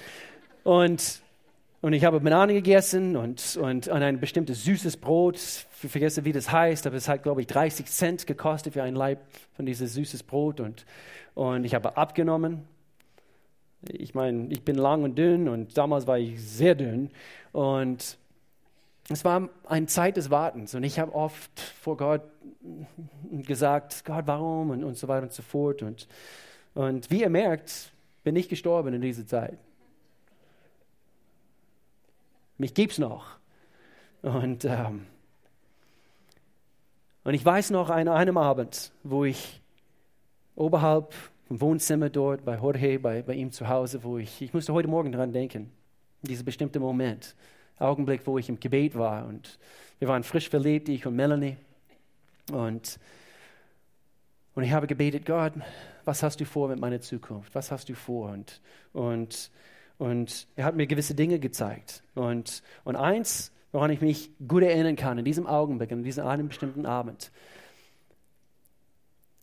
und, 0.64 1.22
und 1.82 1.94
ich 1.94 2.04
habe 2.04 2.20
Bananen 2.20 2.56
gegessen 2.56 3.16
und, 3.16 3.58
und, 3.62 3.88
und 3.88 4.04
ein 4.04 4.20
bestimmtes 4.20 4.64
süßes 4.64 4.98
Brot. 4.98 5.36
Ich 5.36 5.90
vergesse, 5.90 6.26
wie 6.26 6.34
das 6.34 6.52
heißt, 6.52 6.88
aber 6.88 6.96
es 6.96 7.08
hat, 7.08 7.24
glaube 7.24 7.42
ich, 7.42 7.48
30 7.48 7.86
Cent 7.86 8.28
gekostet 8.28 8.74
für 8.74 8.84
ein 8.84 8.96
Leib 8.96 9.20
von 9.56 9.66
dieses 9.66 9.94
süßes 9.94 10.24
Brot. 10.24 10.60
Und, 10.60 10.86
und 11.36 11.64
ich 11.64 11.74
habe 11.74 11.96
abgenommen 11.98 12.64
ich 13.88 14.14
meine, 14.14 14.48
ich 14.48 14.64
bin 14.64 14.76
lang 14.76 15.04
und 15.04 15.18
dünn 15.18 15.48
und 15.48 15.78
damals 15.78 16.06
war 16.06 16.18
ich 16.18 16.42
sehr 16.42 16.76
dünn. 16.76 17.10
Und 17.52 18.18
es 19.10 19.26
war 19.26 19.50
eine 19.66 19.86
Zeit 19.88 20.18
des 20.18 20.30
Wartens. 20.30 20.76
Und 20.76 20.84
ich 20.84 21.00
habe 21.00 21.14
oft 21.14 21.60
vor 21.60 21.98
Gott 21.98 22.24
gesagt, 23.32 24.04
Gott, 24.06 24.24
warum? 24.28 24.72
Und, 24.72 24.84
und 24.84 24.98
so 24.98 25.08
weiter 25.08 25.24
und 25.24 25.34
so 25.34 25.42
fort. 25.42 25.82
Und, 25.82 26.08
und 26.76 27.10
wie 27.10 27.22
ihr 27.22 27.30
merkt, 27.30 27.92
bin 28.24 28.36
ich 28.36 28.50
gestorben 28.50 28.94
in 28.94 29.02
dieser 29.02 29.26
Zeit. 29.26 29.58
Mich 32.60 32.74
gibt 32.74 32.92
es 32.92 32.98
noch. 33.00 33.38
Und, 34.22 34.66
ähm, 34.66 35.08
und 37.24 37.34
ich 37.34 37.44
weiß 37.44 37.70
noch 37.70 37.90
an 37.90 38.10
einem 38.10 38.38
Abend, 38.38 38.92
wo 39.04 39.24
ich 39.24 39.62
oberhalb 40.58 41.16
im 41.50 41.62
Wohnzimmer 41.62 42.10
dort 42.10 42.44
bei 42.44 42.58
Jorge, 42.58 43.00
bei, 43.00 43.22
bei 43.22 43.34
ihm 43.36 43.54
zu 43.54 43.70
Hause, 43.70 44.04
wo 44.04 44.18
ich, 44.18 44.42
ich 44.42 44.54
musste 44.54 44.74
heute 44.74 44.90
Morgen 44.90 45.14
daran 45.14 45.32
denken, 45.32 45.72
dieser 46.22 46.44
bestimmte 46.44 46.82
Moment, 46.82 47.34
Augenblick, 47.78 48.28
wo 48.28 48.38
ich 48.38 48.50
im 48.50 48.60
Gebet 48.60 48.94
war 48.98 49.26
und 49.26 49.58
wir 50.00 50.10
waren 50.10 50.24
frisch 50.24 50.50
verliebt, 50.50 50.90
ich 50.90 51.06
und 51.06 51.16
Melanie 51.16 51.56
und, 52.52 53.00
und 54.54 54.64
ich 54.64 54.72
habe 54.74 54.86
gebetet, 54.86 55.26
Gott, 55.26 55.54
was 56.04 56.22
hast 56.24 56.42
du 56.42 56.46
vor 56.46 56.68
mit 56.68 56.80
meiner 56.80 57.00
Zukunft? 57.00 57.56
Was 57.56 57.72
hast 57.72 57.88
du 57.88 57.96
vor? 57.96 58.32
Und, 58.32 58.60
und, 58.92 59.50
und 60.00 60.48
er 60.56 60.66
hat 60.66 60.76
mir 60.76 60.88
gewisse 60.88 61.14
Dinge 61.14 61.38
gezeigt 61.38 62.02
und, 62.16 62.64
und 62.84 62.96
eins, 62.96 63.52
woran 63.72 63.92
ich 63.92 64.02
mich 64.02 64.32
gut 64.48 64.64
erinnern 64.64 64.96
kann, 64.96 65.20
in 65.20 65.26
diesem 65.26 65.46
Augenblick, 65.46 65.92
in 65.92 66.04
diesem 66.04 66.26
einen 66.26 66.48
bestimmten 66.48 66.88
Abend, 66.88 67.32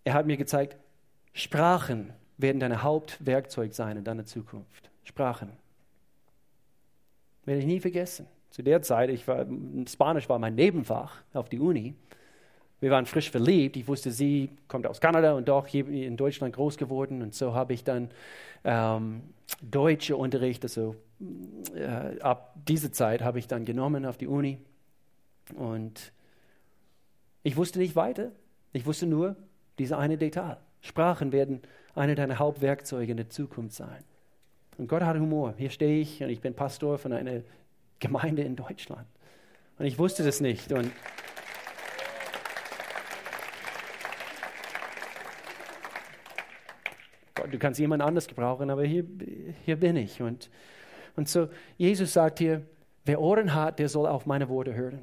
er 0.02 0.14
hat 0.14 0.26
mir 0.26 0.36
gezeigt, 0.36 0.76
Sprachen 1.32 2.12
werden 2.38 2.58
dein 2.58 2.82
Hauptwerkzeug 2.82 3.74
sein 3.74 3.98
in 3.98 4.04
deiner 4.04 4.24
Zukunft. 4.24 4.90
Sprachen. 5.04 5.52
Werde 7.44 7.60
ich 7.60 7.66
nie 7.66 7.80
vergessen. 7.80 8.26
Zu 8.50 8.62
der 8.62 8.82
Zeit, 8.82 9.10
ich 9.10 9.28
war, 9.28 9.46
Spanisch 9.88 10.28
war 10.28 10.38
mein 10.38 10.54
Nebenfach 10.54 11.22
auf 11.34 11.48
die 11.48 11.60
Uni. 11.60 11.94
Wir 12.80 12.90
waren 12.90 13.06
frisch 13.06 13.30
verliebt. 13.30 13.76
Ich 13.76 13.88
wusste, 13.88 14.10
sie 14.10 14.50
kommt 14.68 14.86
aus 14.86 15.00
Kanada 15.00 15.34
und 15.34 15.48
doch 15.48 15.66
hier 15.66 15.86
in 15.88 16.16
Deutschland 16.16 16.54
groß 16.54 16.76
geworden. 16.76 17.20
Und 17.22 17.34
so 17.34 17.54
habe 17.54 17.74
ich 17.74 17.84
dann 17.84 18.10
ähm, 18.64 19.22
deutsche 19.62 20.16
Unterricht, 20.16 20.64
also 20.64 20.96
äh, 21.74 22.20
ab 22.20 22.54
dieser 22.68 22.92
Zeit 22.92 23.22
habe 23.22 23.38
ich 23.38 23.46
dann 23.46 23.64
genommen 23.64 24.04
auf 24.04 24.16
die 24.16 24.26
Uni. 24.26 24.58
Und 25.54 26.12
ich 27.42 27.56
wusste 27.56 27.78
nicht 27.78 27.96
weiter. 27.96 28.32
Ich 28.72 28.86
wusste 28.86 29.06
nur 29.06 29.36
diese 29.78 29.96
eine 29.96 30.18
Detail. 30.18 30.58
Sprachen 30.80 31.32
werden 31.32 31.62
eine 31.94 32.14
deiner 32.14 32.38
Hauptwerkzeuge 32.38 33.10
in 33.10 33.16
der 33.16 33.30
Zukunft 33.30 33.76
sein. 33.76 34.04
Und 34.78 34.88
Gott 34.88 35.02
hat 35.02 35.16
Humor. 35.16 35.54
Hier 35.56 35.70
stehe 35.70 36.00
ich 36.00 36.22
und 36.22 36.28
ich 36.28 36.40
bin 36.40 36.54
Pastor 36.54 36.98
von 36.98 37.12
einer 37.12 37.40
Gemeinde 37.98 38.42
in 38.42 38.56
Deutschland. 38.56 39.06
Und 39.78 39.86
ich 39.86 39.98
wusste 39.98 40.22
das 40.22 40.40
nicht. 40.40 40.72
Und 40.72 40.90
du 47.46 47.58
kannst 47.58 47.80
jemand 47.80 48.02
anders 48.02 48.26
gebrauchen, 48.26 48.70
aber 48.70 48.84
hier, 48.84 49.04
hier 49.64 49.76
bin 49.76 49.96
ich. 49.96 50.20
Und, 50.22 50.50
und 51.16 51.28
so, 51.28 51.48
Jesus 51.76 52.12
sagt 52.12 52.38
hier, 52.38 52.62
wer 53.04 53.20
Ohren 53.20 53.54
hat, 53.54 53.78
der 53.78 53.88
soll 53.88 54.06
auf 54.06 54.26
meine 54.26 54.48
Worte 54.48 54.74
hören. 54.74 55.00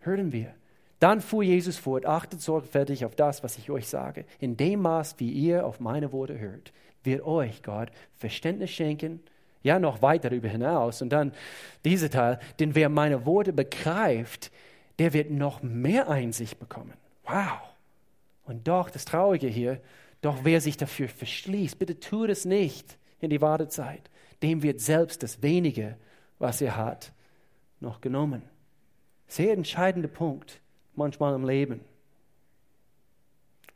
Hören 0.00 0.32
wir. 0.32 0.54
Dann 0.98 1.20
fuhr 1.20 1.42
Jesus 1.42 1.78
fort, 1.78 2.06
achtet 2.06 2.40
sorgfältig 2.40 3.04
auf 3.04 3.16
das, 3.16 3.42
was 3.42 3.58
ich 3.58 3.70
euch 3.70 3.88
sage. 3.88 4.24
In 4.38 4.56
dem 4.56 4.82
Maß, 4.82 5.16
wie 5.18 5.30
ihr 5.30 5.66
auf 5.66 5.80
meine 5.80 6.12
Worte 6.12 6.38
hört, 6.38 6.72
wird 7.02 7.24
euch 7.24 7.62
Gott 7.62 7.90
Verständnis 8.14 8.70
schenken, 8.70 9.20
ja 9.62 9.78
noch 9.78 10.02
weit 10.02 10.24
darüber 10.24 10.48
hinaus. 10.48 11.02
Und 11.02 11.10
dann 11.10 11.32
dieser 11.84 12.10
Teil, 12.10 12.38
denn 12.60 12.74
wer 12.74 12.88
meine 12.88 13.26
Worte 13.26 13.52
begreift, 13.52 14.52
der 14.98 15.12
wird 15.12 15.30
noch 15.30 15.62
mehr 15.62 16.08
Einsicht 16.08 16.60
bekommen. 16.60 16.92
Wow. 17.24 17.58
Und 18.44 18.68
doch, 18.68 18.90
das 18.90 19.04
Traurige 19.04 19.48
hier, 19.48 19.80
doch 20.22 20.44
wer 20.44 20.60
sich 20.60 20.76
dafür 20.76 21.08
verschließt, 21.08 21.78
bitte 21.78 22.00
tut 22.00 22.30
es 22.30 22.44
nicht 22.44 22.96
in 23.20 23.30
die 23.30 23.40
Wartezeit, 23.40 24.10
dem 24.42 24.62
wird 24.62 24.80
selbst 24.80 25.22
das 25.22 25.42
Wenige, 25.42 25.96
was 26.38 26.60
er 26.60 26.76
hat, 26.76 27.12
noch 27.80 28.00
genommen. 28.00 28.42
Sehr 29.28 29.52
entscheidender 29.52 30.08
Punkt 30.08 30.60
manchmal 30.94 31.34
im 31.34 31.44
Leben. 31.44 31.80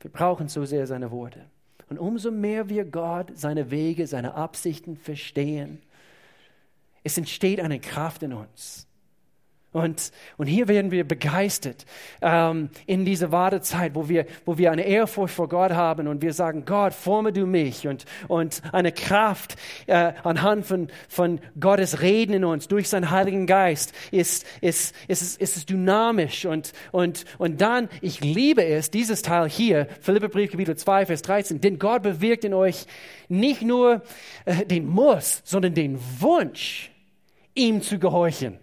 Wir 0.00 0.10
brauchen 0.10 0.48
so 0.48 0.64
sehr 0.64 0.86
seine 0.86 1.10
Worte. 1.10 1.46
Und 1.88 1.98
umso 1.98 2.30
mehr 2.30 2.68
wir 2.68 2.84
Gott, 2.84 3.30
seine 3.34 3.70
Wege, 3.70 4.06
seine 4.06 4.34
Absichten 4.34 4.96
verstehen, 4.96 5.82
es 7.04 7.16
entsteht 7.16 7.60
eine 7.60 7.78
Kraft 7.78 8.22
in 8.24 8.32
uns. 8.32 8.85
Und, 9.72 10.10
und 10.38 10.46
hier 10.46 10.68
werden 10.68 10.90
wir 10.90 11.06
begeistert 11.06 11.84
ähm, 12.22 12.70
in 12.86 13.04
dieser 13.04 13.30
Wartezeit, 13.30 13.94
wo 13.94 14.08
wir, 14.08 14.24
wo 14.46 14.56
wir 14.56 14.72
eine 14.72 14.86
Ehrfurcht 14.86 15.34
vor 15.34 15.50
Gott 15.50 15.72
haben 15.72 16.08
und 16.08 16.22
wir 16.22 16.32
sagen, 16.32 16.64
Gott, 16.64 16.94
forme 16.94 17.30
du 17.30 17.44
mich 17.44 17.86
und, 17.86 18.06
und 18.28 18.62
eine 18.72 18.90
Kraft 18.90 19.56
äh, 19.86 20.14
anhand 20.22 20.64
von, 20.64 20.88
von 21.10 21.40
Gottes 21.60 22.00
Reden 22.00 22.32
in 22.32 22.44
uns 22.44 22.68
durch 22.68 22.88
seinen 22.88 23.10
Heiligen 23.10 23.46
Geist 23.46 23.92
ist, 24.12 24.46
ist, 24.62 24.94
ist, 25.08 25.38
ist 25.38 25.56
es 25.58 25.66
dynamisch 25.66 26.46
und, 26.46 26.72
und, 26.90 27.26
und 27.36 27.60
dann, 27.60 27.90
ich 28.00 28.20
liebe 28.20 28.64
es, 28.64 28.90
dieses 28.90 29.20
Teil 29.20 29.46
hier, 29.46 29.88
Philippe 30.00 30.30
Brief, 30.30 30.52
Kapitel 30.52 30.76
2, 30.76 31.04
Vers 31.04 31.20
13, 31.20 31.60
denn 31.60 31.78
Gott 31.78 32.02
bewirkt 32.02 32.46
in 32.46 32.54
euch 32.54 32.86
nicht 33.28 33.60
nur 33.60 34.00
äh, 34.46 34.64
den 34.64 34.86
Muss, 34.86 35.42
sondern 35.44 35.74
den 35.74 35.98
Wunsch, 36.18 36.90
ihm 37.54 37.82
zu 37.82 37.98
gehorchen. 37.98 38.58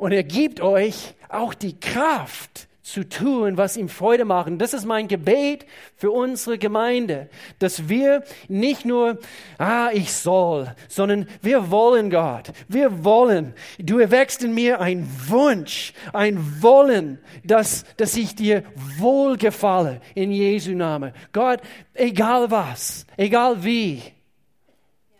Und 0.00 0.12
er 0.12 0.24
gibt 0.24 0.62
euch 0.62 1.12
auch 1.28 1.52
die 1.52 1.78
Kraft 1.78 2.68
zu 2.82 3.06
tun, 3.06 3.58
was 3.58 3.76
ihm 3.76 3.90
Freude 3.90 4.24
macht. 4.24 4.50
Das 4.56 4.72
ist 4.72 4.86
mein 4.86 5.08
Gebet 5.08 5.66
für 5.94 6.10
unsere 6.10 6.56
Gemeinde, 6.56 7.28
dass 7.58 7.90
wir 7.90 8.24
nicht 8.48 8.86
nur, 8.86 9.18
ah, 9.58 9.90
ich 9.92 10.14
soll, 10.14 10.74
sondern 10.88 11.28
wir 11.42 11.70
wollen 11.70 12.08
Gott. 12.08 12.50
Wir 12.66 13.04
wollen. 13.04 13.52
Du 13.78 13.98
erwächst 13.98 14.42
in 14.42 14.54
mir 14.54 14.80
ein 14.80 15.06
Wunsch, 15.28 15.92
ein 16.14 16.62
Wollen, 16.62 17.18
dass, 17.44 17.84
dass 17.98 18.16
ich 18.16 18.34
dir 18.34 18.64
wohlgefalle 18.96 20.00
in 20.14 20.32
Jesu 20.32 20.72
Name. 20.72 21.12
Gott, 21.34 21.60
egal 21.92 22.50
was, 22.50 23.04
egal 23.18 23.64
wie, 23.64 24.02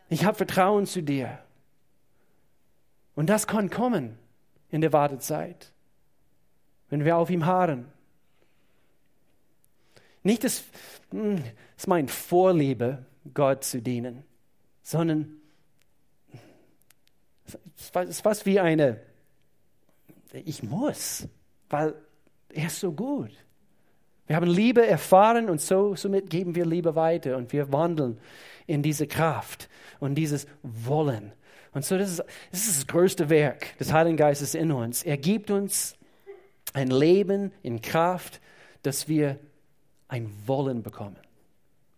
ich 0.08 0.24
habe 0.24 0.38
Vertrauen 0.38 0.86
zu 0.86 1.02
dir. 1.02 1.38
Und 3.14 3.28
das 3.28 3.46
kann 3.46 3.68
kommen 3.68 4.16
in 4.70 4.80
der 4.80 4.92
Wartezeit, 4.92 5.72
wenn 6.88 7.04
wir 7.04 7.16
auf 7.16 7.30
ihm 7.30 7.46
harren. 7.46 7.86
Nicht, 10.22 10.44
dass 10.44 10.64
hm, 11.10 11.42
es 11.76 11.86
mein 11.86 12.08
Vorliebe, 12.08 13.04
Gott 13.34 13.64
zu 13.64 13.82
dienen, 13.82 14.24
sondern 14.82 15.36
Es 17.46 18.08
ist 18.08 18.20
fast 18.20 18.46
wie 18.46 18.60
eine, 18.60 19.00
ich 20.32 20.62
muss, 20.62 21.28
weil 21.68 21.94
er 22.50 22.66
ist 22.66 22.80
so 22.80 22.92
gut. 22.92 23.30
Wir 24.26 24.36
haben 24.36 24.46
Liebe 24.46 24.86
erfahren 24.86 25.50
und 25.50 25.60
so, 25.60 25.96
somit 25.96 26.30
geben 26.30 26.54
wir 26.54 26.64
Liebe 26.64 26.94
weiter 26.94 27.36
und 27.36 27.52
wir 27.52 27.72
wandeln 27.72 28.18
in 28.66 28.82
diese 28.82 29.06
Kraft 29.06 29.68
und 29.98 30.14
dieses 30.14 30.46
Wollen. 30.62 31.32
Und 31.72 31.84
so, 31.84 31.96
das 31.96 32.10
ist, 32.10 32.24
das 32.50 32.66
ist 32.66 32.78
das 32.78 32.86
größte 32.86 33.30
Werk 33.30 33.76
des 33.78 33.92
Heiligen 33.92 34.16
Geistes 34.16 34.54
in 34.54 34.72
uns. 34.72 35.02
Er 35.02 35.16
gibt 35.16 35.50
uns 35.50 35.96
ein 36.72 36.88
Leben 36.88 37.52
in 37.62 37.80
Kraft, 37.80 38.40
dass 38.82 39.08
wir 39.08 39.38
ein 40.08 40.32
Wollen 40.46 40.82
bekommen. 40.82 41.18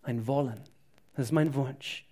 Ein 0.03 0.27
Wollen. 0.27 0.61
Das 1.15 1.27
ist 1.27 1.31
mein 1.31 1.55
Wunsch. 1.55 2.05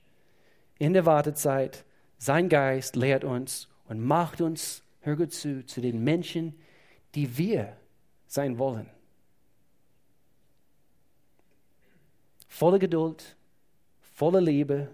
In 0.80 0.94
der 0.94 1.06
Wartezeit, 1.06 1.86
sein 2.18 2.50
Geist 2.50 2.96
lehrt 2.96 3.24
uns 3.24 3.68
und 3.88 4.00
macht 4.00 4.42
uns, 4.42 4.84
hör 5.02 5.16
gut 5.16 5.34
zu, 5.34 5.66
zu 5.66 5.82
den 5.82 6.04
Menschen, 6.04 6.60
die 7.14 7.38
wir 7.38 7.78
sein 8.28 8.58
wollen. 8.58 8.90
Voller 12.48 12.80
Geduld, 12.80 13.36
voller 14.00 14.42
Liebe, 14.42 14.90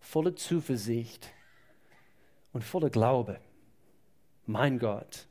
voller 0.00 0.36
Zuversicht 0.36 1.30
und 2.54 2.64
voller 2.64 2.88
Glaube. 2.88 3.38
Mein 4.46 4.78
Gott, 4.78 5.26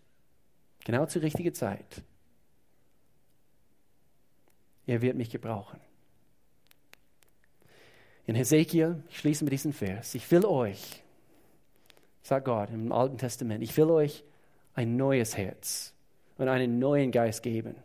genau 0.86 1.07
zur 1.07 1.24
richtigen 1.24 1.53
Zeit. 1.53 2.03
Er 4.86 5.01
wird 5.01 5.15
mich 5.15 5.32
gebrauchen. 5.32 5.80
In 8.26 8.36
Hesekiel, 8.36 9.03
ich 9.09 9.17
schließe 9.17 9.43
mit 9.43 9.53
diesem 9.53 9.74
Vers, 9.74 10.15
ich 10.15 10.30
will 10.32 10.45
euch, 10.45 11.03
sagt 12.21 12.45
Gott 12.45 12.69
im 12.69 12.91
Alten 12.91 13.17
Testament, 13.17 13.63
ich 13.63 13.76
will 13.76 13.89
euch 13.89 14.24
ein 14.76 14.95
neues 14.95 15.38
Herz 15.38 15.93
und 16.38 16.47
einen 16.47 16.80
neuen 16.80 17.11
Geist 17.11 17.43
geben. 17.43 17.76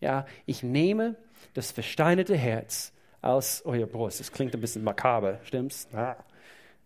Ja, 0.00 0.26
ich 0.46 0.62
nehme 0.62 1.16
das 1.54 1.72
versteinerte 1.72 2.36
Herz 2.36 2.92
aus 3.20 3.62
eurer 3.64 3.86
Brust. 3.86 4.20
Das 4.20 4.32
klingt 4.32 4.54
ein 4.54 4.60
bisschen 4.60 4.84
makaber, 4.84 5.40
stimmt's? 5.44 5.88
Ja. 5.92 6.16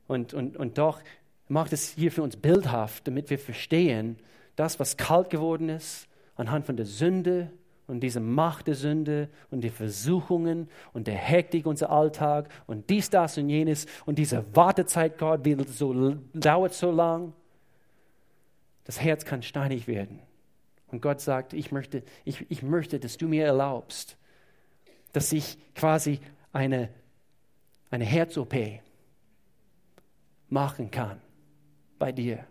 Und, 0.09 0.35
und, 0.35 0.57
und 0.57 0.79
doch 0.79 1.01
macht 1.49 1.73
es 1.73 1.91
hier 1.91 2.13
für 2.13 2.23
uns 2.23 2.37
bildhaft, 2.37 3.07
damit 3.07 3.31
wir 3.31 3.39
verstehen, 3.39 4.17
das, 4.57 4.79
was 4.81 4.97
kalt 4.97 5.31
geworden 5.31 5.69
ist, 5.69 6.09
anhand 6.37 6.67
von 6.67 6.77
der 6.77 6.87
Sünde 6.87 7.51
und 7.87 8.01
dieser 8.01 8.21
Macht 8.21 8.67
der 8.67 8.75
Sünde 8.75 9.29
und 9.51 9.63
die 9.63 9.71
Versuchungen 9.71 10.69
und 10.93 11.07
der 11.07 11.17
Hektik 11.17 11.67
unser 11.67 11.91
Alltag 11.91 12.49
und 12.67 12.89
dies, 12.91 13.11
das 13.11 13.39
und 13.39 13.49
jenes 13.49 13.87
und 14.07 14.19
diese 14.19 14.45
Wartezeit, 14.55 15.19
Gott, 15.19 15.45
wie 15.45 15.57
so, 15.67 16.15
dauert 16.33 16.75
so 16.75 16.91
lang. 16.91 17.33
Das 18.85 19.01
Herz 19.01 19.25
kann 19.25 19.43
steinig 19.43 19.87
werden. 19.87 20.21
Und 20.89 21.01
Gott 21.01 21.21
sagt, 21.21 21.55
ich 21.55 21.73
möchte, 21.73 22.03
ich, 22.25 22.51
ich 22.51 22.63
möchte, 22.63 22.99
dass 22.99 23.17
du 23.17 23.29
mir 23.29 23.45
erlaubst, 23.47 24.17
dass 25.13 25.33
ich 25.33 25.57
quasi 25.75 26.21
eine, 26.53 26.89
eine 27.91 28.05
Herz-OP 28.05 28.55
machen 30.49 30.91
kann 30.91 31.21
bei 32.03 32.11
dir. 32.11 32.45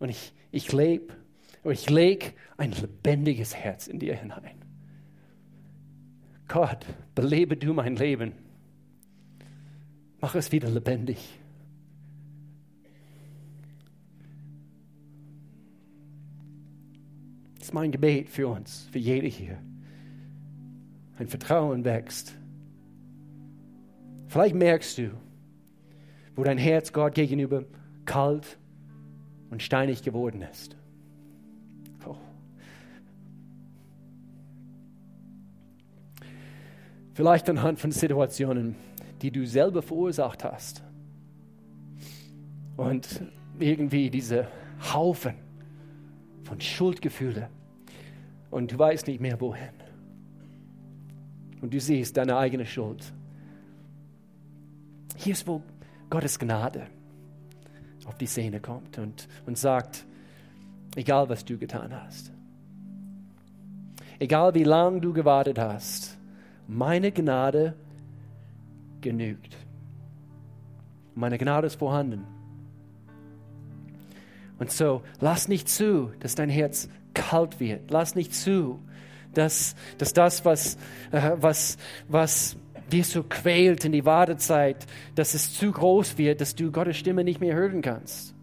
Und 0.00 0.08
ich, 0.08 0.32
ich 0.50 0.72
lebe 0.72 1.14
ich 1.70 1.88
lege 1.88 2.32
ein 2.56 2.72
lebendiges 2.72 3.54
Herz 3.54 3.86
in 3.86 4.00
dir 4.00 4.16
hinein. 4.16 4.56
Gott, 6.48 6.84
belebe 7.14 7.56
du 7.56 7.72
mein 7.74 7.94
Leben. 7.94 8.32
Mach 10.20 10.34
es 10.34 10.50
wieder 10.50 10.68
lebendig. 10.68 11.38
Das 17.54 17.68
ist 17.68 17.72
mein 17.72 17.92
Gebet 17.92 18.30
für 18.30 18.48
uns, 18.48 18.88
für 18.90 18.98
jede 18.98 19.28
hier. 19.28 19.62
Ein 21.18 21.28
Vertrauen 21.28 21.84
wächst. 21.84 22.34
Vielleicht 24.26 24.56
merkst 24.56 24.98
du, 24.98 25.12
wo 26.34 26.42
dein 26.42 26.58
Herz 26.58 26.92
Gott 26.92 27.14
gegenüber 27.14 27.64
kalt 28.04 28.58
und 29.52 29.62
steinig 29.62 30.02
geworden 30.02 30.40
ist. 30.40 30.76
Oh. 32.06 32.16
Vielleicht 37.12 37.50
anhand 37.50 37.78
von 37.78 37.92
Situationen, 37.92 38.76
die 39.20 39.30
du 39.30 39.46
selber 39.46 39.82
verursacht 39.82 40.42
hast. 40.42 40.82
Und 42.78 43.22
irgendwie 43.58 44.08
diese 44.08 44.48
Haufen 44.94 45.34
von 46.44 46.58
Schuldgefühle. 46.58 47.50
Und 48.50 48.72
du 48.72 48.78
weißt 48.78 49.06
nicht 49.06 49.20
mehr 49.20 49.38
wohin. 49.38 49.68
Und 51.60 51.74
du 51.74 51.78
siehst 51.78 52.16
deine 52.16 52.38
eigene 52.38 52.64
Schuld. 52.64 53.12
Hier 55.16 55.34
ist, 55.34 55.46
wo 55.46 55.62
Gottes 56.08 56.38
Gnade 56.38 56.86
auf 58.06 58.16
die 58.18 58.26
Szene 58.26 58.60
kommt 58.60 58.98
und, 58.98 59.28
und 59.46 59.58
sagt, 59.58 60.04
egal 60.96 61.28
was 61.28 61.44
du 61.44 61.58
getan 61.58 61.94
hast, 61.94 62.32
egal 64.18 64.54
wie 64.54 64.64
lange 64.64 65.00
du 65.00 65.12
gewartet 65.12 65.58
hast, 65.58 66.18
meine 66.66 67.12
Gnade 67.12 67.74
genügt. 69.00 69.56
Meine 71.14 71.38
Gnade 71.38 71.66
ist 71.66 71.76
vorhanden. 71.76 72.24
Und 74.58 74.70
so, 74.70 75.02
lass 75.20 75.48
nicht 75.48 75.68
zu, 75.68 76.12
dass 76.20 76.34
dein 76.34 76.48
Herz 76.48 76.88
kalt 77.14 77.60
wird. 77.60 77.90
Lass 77.90 78.14
nicht 78.14 78.34
zu, 78.34 78.80
dass, 79.34 79.74
dass 79.98 80.12
das, 80.12 80.44
was, 80.44 80.76
äh, 81.10 81.32
was, 81.36 81.76
was 82.08 82.56
dir 82.92 83.04
so 83.04 83.22
quält 83.22 83.84
in 83.84 83.92
die 83.92 84.04
Wartezeit, 84.04 84.86
dass 85.14 85.34
es 85.34 85.54
zu 85.54 85.72
groß 85.72 86.18
wird, 86.18 86.40
dass 86.40 86.54
du 86.54 86.70
Gottes 86.70 86.96
Stimme 86.96 87.24
nicht 87.24 87.40
mehr 87.40 87.54
hören 87.54 87.82
kannst. 87.82 88.34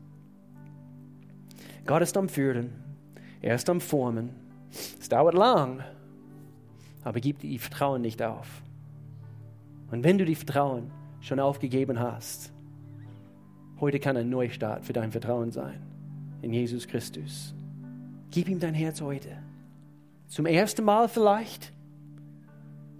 Gott 1.85 2.01
ist 2.01 2.17
am 2.17 2.29
Führen, 2.29 2.71
er 3.41 3.55
ist 3.55 3.69
am 3.69 3.81
Formen. 3.81 4.29
Es 4.99 5.09
dauert 5.09 5.33
lang, 5.33 5.83
aber 7.03 7.19
gib 7.19 7.39
die 7.39 7.57
Vertrauen 7.57 8.01
nicht 8.01 8.21
auf. 8.21 8.61
Und 9.91 10.03
wenn 10.03 10.17
du 10.17 10.25
die 10.25 10.35
Vertrauen 10.35 10.91
schon 11.21 11.39
aufgegeben 11.39 11.99
hast, 11.99 12.51
heute 13.79 13.99
kann 13.99 14.17
ein 14.17 14.29
Neustart 14.29 14.85
für 14.85 14.93
dein 14.93 15.11
Vertrauen 15.11 15.51
sein 15.51 15.81
in 16.41 16.53
Jesus 16.53 16.87
Christus. 16.87 17.53
Gib 18.31 18.47
ihm 18.47 18.59
dein 18.59 18.75
Herz 18.75 19.01
heute. 19.01 19.29
Zum 20.27 20.45
ersten 20.45 20.83
Mal 20.83 21.09
vielleicht. 21.09 21.73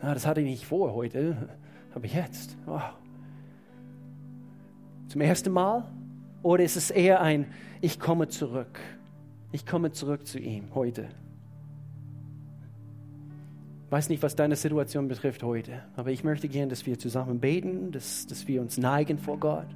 Ah, 0.02 0.14
das 0.14 0.26
hatte 0.26 0.41
ich 0.41 0.47
nicht 0.47 0.66
vor 0.66 0.93
heute, 0.93 1.50
aber 1.93 2.06
jetzt. 2.06 2.58
Wow. 2.66 2.82
Zum 5.08 5.22
ersten 5.22 5.52
Mal? 5.52 5.86
Oder 6.41 6.64
ist 6.64 6.78
es 6.78 6.89
eher 6.89 7.22
ein, 7.22 7.47
ich 7.82 8.00
komme 8.00 8.28
zurück. 8.28 8.80
Ich 9.52 9.66
komme 9.66 9.91
zurück 9.91 10.26
zu 10.26 10.39
ihm 10.39 10.74
heute. 10.74 11.10
Weiß 13.89 14.10
nicht, 14.10 14.22
was 14.22 14.36
deine 14.36 14.56
Situation 14.56 15.08
betrifft 15.08 15.41
heute, 15.41 15.84
aber 15.95 16.12
ich 16.12 16.24
möchte 16.24 16.47
gerne, 16.47 16.68
dass 16.68 16.86
wir 16.86 17.00
zusammen 17.00 17.39
beten, 17.39 17.91
dass, 17.91 18.28
dass 18.28 18.47
wir 18.47 18.62
uns 18.62 18.78
neigen 18.78 19.18
vor 19.18 19.39
Gott 19.39 19.68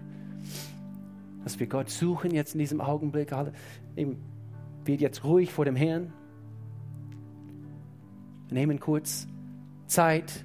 dass 1.43 1.59
wir 1.59 1.67
Gott 1.67 1.89
suchen 1.89 2.31
jetzt 2.31 2.53
in 2.55 2.59
diesem 2.59 2.81
Augenblick. 2.81 3.31
Wird 3.95 5.01
jetzt 5.01 5.23
ruhig 5.23 5.51
vor 5.51 5.65
dem 5.65 5.75
Herrn. 5.75 6.13
Wir 8.47 8.59
nehmen 8.59 8.79
kurz 8.79 9.27
Zeit 9.87 10.43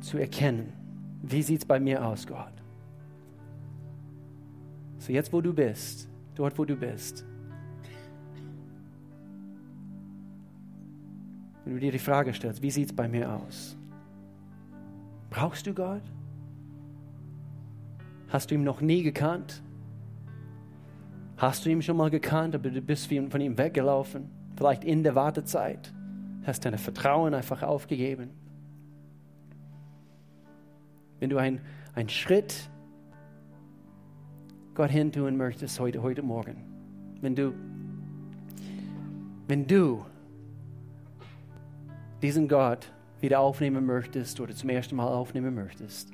zu 0.00 0.18
erkennen, 0.18 0.72
wie 1.22 1.42
sieht 1.42 1.60
es 1.60 1.64
bei 1.64 1.80
mir 1.80 2.04
aus, 2.04 2.26
Gott. 2.26 2.52
So 4.98 5.12
jetzt, 5.12 5.32
wo 5.32 5.40
du 5.40 5.52
bist, 5.52 6.08
dort, 6.34 6.58
wo 6.58 6.64
du 6.64 6.76
bist. 6.76 7.24
Wenn 11.64 11.74
du 11.74 11.80
dir 11.80 11.92
die 11.92 11.98
Frage 11.98 12.32
stellst, 12.32 12.62
wie 12.62 12.70
sieht 12.70 12.90
es 12.90 12.96
bei 12.96 13.08
mir 13.08 13.32
aus? 13.32 13.76
Brauchst 15.30 15.66
du 15.66 15.74
Gott? 15.74 16.02
Hast 18.28 18.50
du 18.50 18.54
ihn 18.54 18.64
noch 18.64 18.80
nie 18.80 19.02
gekannt? 19.02 19.62
Hast 21.36 21.64
du 21.64 21.70
ihn 21.70 21.82
schon 21.82 21.96
mal 21.96 22.10
gekannt, 22.10 22.54
aber 22.54 22.70
du 22.70 22.80
bist 22.80 23.08
von 23.08 23.40
ihm 23.40 23.58
weggelaufen? 23.58 24.30
Vielleicht 24.56 24.84
in 24.84 25.02
der 25.02 25.14
Wartezeit. 25.14 25.92
Hast 26.46 26.64
dein 26.64 26.78
Vertrauen 26.78 27.34
einfach 27.34 27.62
aufgegeben. 27.64 28.30
Wenn 31.18 31.30
du 31.30 31.38
einen 31.38 31.60
Schritt 32.08 32.70
Gott 34.74 34.90
hin 34.90 35.10
tun 35.10 35.36
möchtest 35.36 35.80
heute, 35.80 36.02
heute 36.02 36.22
Morgen, 36.22 36.64
wenn 37.20 37.34
du, 37.34 37.52
wenn 39.48 39.66
du 39.66 40.04
diesen 42.22 42.46
Gott 42.46 42.92
wieder 43.20 43.40
aufnehmen 43.40 43.84
möchtest 43.86 44.38
oder 44.38 44.54
zum 44.54 44.68
ersten 44.68 44.94
Mal 44.94 45.08
aufnehmen 45.08 45.54
möchtest, 45.54 46.12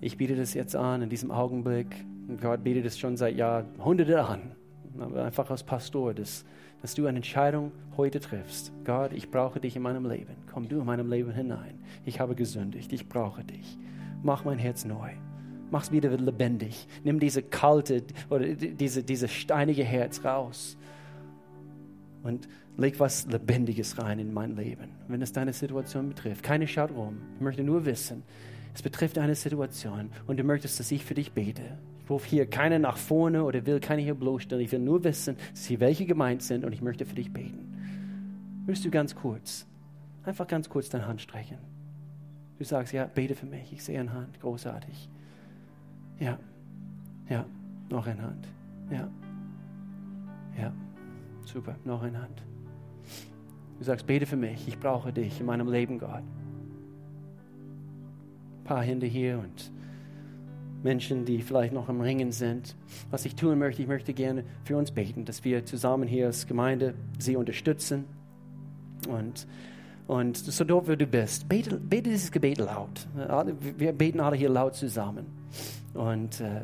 ich 0.00 0.18
biete 0.18 0.36
das 0.36 0.52
jetzt 0.52 0.76
an 0.76 1.00
in 1.02 1.08
diesem 1.08 1.30
Augenblick. 1.30 2.04
Gott 2.40 2.62
bietet 2.62 2.84
es 2.84 2.98
schon 2.98 3.16
seit 3.16 3.36
Jahrhunderten 3.36 4.16
an. 4.16 4.40
Aber 4.98 5.24
einfach 5.24 5.50
als 5.50 5.62
Pastor, 5.62 6.12
dass, 6.12 6.44
dass 6.86 6.94
du 6.94 7.08
eine 7.08 7.16
Entscheidung 7.16 7.72
heute 7.96 8.20
triffst. 8.20 8.70
Gott, 8.84 9.12
ich 9.12 9.28
brauche 9.28 9.58
dich 9.58 9.74
in 9.74 9.82
meinem 9.82 10.08
Leben. 10.08 10.36
Komm 10.52 10.68
du 10.68 10.78
in 10.78 10.86
meinem 10.86 11.10
Leben 11.10 11.32
hinein. 11.32 11.80
Ich 12.04 12.20
habe 12.20 12.36
gesündigt. 12.36 12.92
Ich 12.92 13.08
brauche 13.08 13.42
dich. 13.42 13.76
Mach 14.22 14.44
mein 14.44 14.60
Herz 14.60 14.84
neu. 14.84 15.10
Mach 15.72 15.82
es 15.82 15.90
wieder 15.90 16.16
lebendig. 16.16 16.86
Nimm 17.02 17.18
diese 17.18 17.42
kalte 17.42 18.04
oder 18.30 18.46
diese, 18.54 19.02
diese 19.02 19.26
steinige 19.26 19.82
Herz 19.82 20.24
raus. 20.24 20.76
Und 22.22 22.46
leg 22.76 23.00
was 23.00 23.26
Lebendiges 23.26 23.98
rein 23.98 24.20
in 24.20 24.32
mein 24.32 24.54
Leben, 24.54 24.90
wenn 25.08 25.22
es 25.22 25.32
deine 25.32 25.54
Situation 25.54 26.10
betrifft. 26.10 26.44
Keine 26.44 26.68
schaut 26.68 26.92
rum. 26.92 27.16
Ich 27.34 27.40
möchte 27.40 27.64
nur 27.64 27.84
wissen, 27.84 28.22
es 28.76 28.82
betrifft 28.82 29.18
eine 29.18 29.34
Situation 29.34 30.10
und 30.28 30.38
du 30.38 30.44
möchtest, 30.44 30.78
dass 30.78 30.92
ich 30.92 31.04
für 31.04 31.14
dich 31.14 31.32
bete. 31.32 31.78
Rufe 32.08 32.28
hier 32.28 32.46
keiner 32.46 32.78
nach 32.78 32.96
vorne 32.96 33.44
oder 33.44 33.66
will 33.66 33.80
keine 33.80 34.02
hier 34.02 34.14
bloßstellen. 34.14 34.64
Ich 34.64 34.72
will 34.72 34.78
nur 34.78 35.02
wissen, 35.04 35.36
dass 35.52 35.80
welche 35.80 36.06
gemeint 36.06 36.42
sind 36.42 36.64
und 36.64 36.72
ich 36.72 36.82
möchte 36.82 37.04
für 37.04 37.14
dich 37.14 37.32
beten. 37.32 37.72
Würdest 38.64 38.84
du 38.84 38.90
ganz 38.90 39.14
kurz, 39.14 39.66
einfach 40.24 40.46
ganz 40.46 40.68
kurz 40.68 40.88
deine 40.88 41.06
Hand 41.06 41.20
strecken? 41.20 41.58
Du 42.58 42.64
sagst, 42.64 42.92
ja, 42.92 43.06
bete 43.06 43.34
für 43.34 43.46
mich. 43.46 43.72
Ich 43.72 43.84
sehe 43.84 44.00
eine 44.00 44.12
Hand. 44.12 44.40
Großartig. 44.40 45.08
Ja, 46.18 46.38
ja, 47.28 47.44
noch 47.90 48.06
eine 48.06 48.22
Hand. 48.22 48.48
Ja, 48.90 49.08
ja, 50.58 50.72
super, 51.44 51.76
noch 51.84 52.02
eine 52.02 52.22
Hand. 52.22 52.42
Du 53.78 53.84
sagst, 53.84 54.06
bete 54.06 54.26
für 54.26 54.36
mich. 54.36 54.66
Ich 54.68 54.78
brauche 54.78 55.12
dich 55.12 55.40
in 55.40 55.46
meinem 55.46 55.70
Leben, 55.70 55.98
Gott 55.98 56.22
paar 58.66 58.82
Hände 58.82 59.06
hier 59.06 59.38
und 59.38 59.70
Menschen, 60.86 61.24
die 61.24 61.42
vielleicht 61.42 61.72
noch 61.72 61.88
im 61.88 62.00
Ringen 62.00 62.30
sind. 62.30 62.76
Was 63.10 63.24
ich 63.24 63.34
tun 63.34 63.58
möchte, 63.58 63.82
ich 63.82 63.88
möchte 63.88 64.14
gerne 64.14 64.44
für 64.62 64.76
uns 64.76 64.92
beten, 64.92 65.24
dass 65.24 65.42
wir 65.42 65.64
zusammen 65.64 66.06
hier 66.06 66.26
als 66.26 66.46
Gemeinde 66.46 66.94
sie 67.18 67.34
unterstützen. 67.34 68.04
Und, 69.08 69.48
und 70.06 70.36
so 70.36 70.62
doof 70.62 70.86
wie 70.86 70.96
du 70.96 71.08
bist, 71.08 71.48
bete, 71.48 71.76
bete 71.76 72.10
dieses 72.10 72.30
Gebet 72.30 72.58
laut. 72.58 73.08
Wir 73.76 73.92
beten 73.92 74.20
alle 74.20 74.36
hier 74.36 74.48
laut 74.48 74.76
zusammen. 74.76 75.26
Und, 75.92 76.40
äh, 76.40 76.60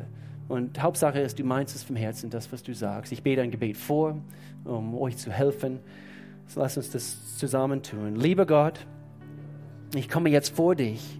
und 0.47 0.81
Hauptsache 0.81 1.19
ist, 1.19 1.37
du 1.37 1.43
meinst 1.43 1.75
es 1.75 1.83
vom 1.83 1.97
Herzen, 1.97 2.29
das, 2.29 2.49
was 2.53 2.63
du 2.63 2.73
sagst. 2.73 3.11
Ich 3.11 3.23
bete 3.23 3.41
ein 3.41 3.51
Gebet 3.51 3.75
vor, 3.75 4.21
um 4.63 4.95
euch 4.95 5.17
zu 5.17 5.33
helfen. 5.33 5.79
So 6.47 6.61
lass 6.61 6.77
uns 6.77 6.91
das 6.91 7.37
zusammen 7.37 7.83
tun. 7.83 8.15
Lieber 8.15 8.45
Gott, 8.45 8.79
ich 9.93 10.07
komme 10.07 10.29
jetzt 10.29 10.55
vor 10.55 10.75
dich 10.75 11.19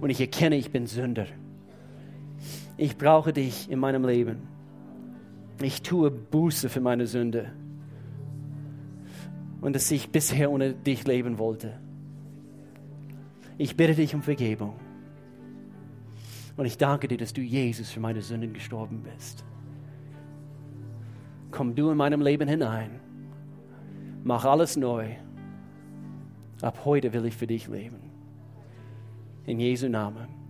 und 0.00 0.10
ich 0.10 0.20
erkenne, 0.20 0.56
ich 0.56 0.72
bin 0.72 0.88
Sünder. 0.88 1.26
Ich 2.76 2.96
brauche 2.98 3.32
dich 3.32 3.70
in 3.70 3.78
meinem 3.78 4.04
Leben. 4.04 4.48
Ich 5.62 5.82
tue 5.82 6.10
Buße 6.10 6.68
für 6.68 6.80
meine 6.80 7.06
Sünde 7.06 7.52
und 9.62 9.74
dass 9.74 9.90
ich 9.90 10.10
bisher 10.10 10.50
ohne 10.50 10.74
dich 10.74 11.06
leben 11.06 11.38
wollte. 11.38 11.78
Ich 13.58 13.76
bitte 13.76 13.94
dich 13.94 14.14
um 14.14 14.22
Vergebung. 14.22 14.74
Und 16.58 16.66
ich 16.66 16.76
danke 16.78 17.08
dir, 17.08 17.18
dass 17.18 17.32
du 17.32 17.40
Jesus 17.40 17.90
für 17.90 18.00
meine 18.00 18.20
Sünden 18.22 18.52
gestorben 18.52 19.02
bist. 19.02 19.44
Komm 21.50 21.74
du 21.74 21.90
in 21.90 21.96
meinem 21.96 22.20
Leben 22.20 22.48
hinein. 22.48 23.00
Mach 24.24 24.44
alles 24.44 24.76
neu. 24.76 25.08
Ab 26.60 26.80
heute 26.84 27.12
will 27.12 27.24
ich 27.26 27.36
für 27.36 27.46
dich 27.46 27.68
leben. 27.68 27.98
In 29.46 29.60
Jesu 29.60 29.88
Namen. 29.88 30.45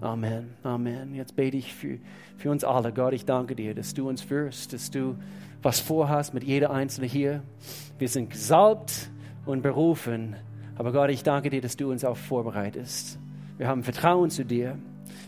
Amen. 0.00 0.50
Amen. 0.62 1.14
Jetzt 1.14 1.34
bete 1.34 1.56
ich 1.56 1.74
für, 1.74 1.98
für 2.36 2.50
uns 2.52 2.62
alle. 2.62 2.92
Gott, 2.92 3.12
ich 3.12 3.24
danke 3.24 3.56
dir, 3.56 3.74
dass 3.74 3.94
du 3.94 4.08
uns 4.08 4.22
führst, 4.22 4.72
dass 4.72 4.92
du 4.92 5.16
was 5.60 5.80
vorhast 5.80 6.34
mit 6.34 6.44
jeder 6.44 6.70
Einzelne 6.70 7.08
hier. 7.08 7.42
Wir 7.98 8.08
sind 8.08 8.30
gesalbt 8.30 9.10
und 9.44 9.62
berufen. 9.62 10.36
Aber 10.76 10.92
Gott, 10.92 11.10
ich 11.10 11.24
danke 11.24 11.50
dir, 11.50 11.60
dass 11.60 11.76
du 11.76 11.90
uns 11.90 12.04
auch 12.04 12.16
vorbereitest. 12.16 13.18
Wir 13.56 13.66
haben 13.66 13.82
Vertrauen 13.82 14.30
zu 14.30 14.44
dir 14.44 14.78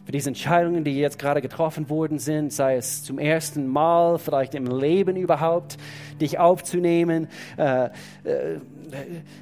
für 0.04 0.12
diese 0.12 0.30
Entscheidungen, 0.30 0.84
die 0.84 0.96
jetzt 0.98 1.18
gerade 1.18 1.40
getroffen 1.40 1.90
worden 1.90 2.18
sind, 2.18 2.52
sei 2.52 2.76
es 2.76 3.02
zum 3.02 3.18
ersten 3.18 3.66
Mal, 3.66 4.18
vielleicht 4.18 4.54
im 4.54 4.66
Leben 4.66 5.16
überhaupt, 5.16 5.76
dich 6.20 6.38
aufzunehmen, 6.38 7.28
äh, 7.56 7.86
äh, 7.86 7.90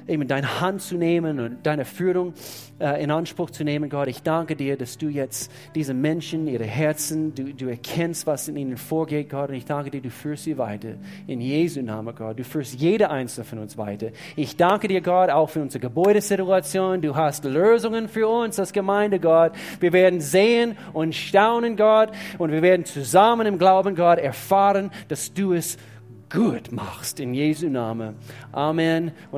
eben 0.07 0.27
deine 0.27 0.61
Hand 0.61 0.81
zu 0.81 0.95
nehmen 0.95 1.39
und 1.39 1.65
deine 1.65 1.85
Führung 1.85 2.33
äh, 2.79 3.03
in 3.03 3.11
Anspruch 3.11 3.49
zu 3.49 3.63
nehmen. 3.63 3.89
Gott, 3.89 4.07
ich 4.07 4.23
danke 4.23 4.55
dir, 4.55 4.77
dass 4.77 4.97
du 4.97 5.07
jetzt 5.07 5.51
diese 5.75 5.93
Menschen, 5.93 6.47
ihre 6.47 6.65
Herzen, 6.65 7.33
du, 7.35 7.53
du 7.53 7.67
erkennst, 7.67 8.27
was 8.27 8.47
in 8.47 8.55
ihnen 8.57 8.77
vorgeht, 8.77 9.29
Gott. 9.29 9.49
Und 9.49 9.55
ich 9.55 9.65
danke 9.65 9.91
dir, 9.91 10.01
du 10.01 10.09
führst 10.09 10.43
sie 10.43 10.57
weiter. 10.57 10.89
In 11.27 11.41
Jesu 11.41 11.81
Namen, 11.81 12.15
Gott. 12.15 12.39
Du 12.39 12.43
führst 12.43 12.79
jede 12.79 13.09
einzelne 13.09 13.45
von 13.45 13.59
uns 13.59 13.77
weiter. 13.77 14.09
Ich 14.35 14.55
danke 14.55 14.87
dir, 14.87 15.01
Gott, 15.01 15.29
auch 15.29 15.49
für 15.49 15.61
unsere 15.61 15.81
Gebäudesituation. 15.81 17.01
Du 17.01 17.15
hast 17.15 17.43
Lösungen 17.45 18.07
für 18.07 18.27
uns 18.27 18.59
als 18.59 18.73
Gemeinde, 18.73 19.19
Gott. 19.19 19.53
Wir 19.79 19.93
werden 19.93 20.21
sehen 20.21 20.77
und 20.93 21.15
staunen, 21.15 21.75
Gott. 21.75 22.09
Und 22.37 22.51
wir 22.51 22.61
werden 22.61 22.85
zusammen 22.85 23.47
im 23.47 23.57
Glauben, 23.57 23.95
Gott, 23.95 24.19
erfahren, 24.19 24.91
dass 25.07 25.33
du 25.33 25.53
es 25.53 25.77
gut 26.29 26.71
machst. 26.71 27.19
In 27.19 27.33
Jesu 27.33 27.69
Namen. 27.69 28.15
Amen. 28.51 29.11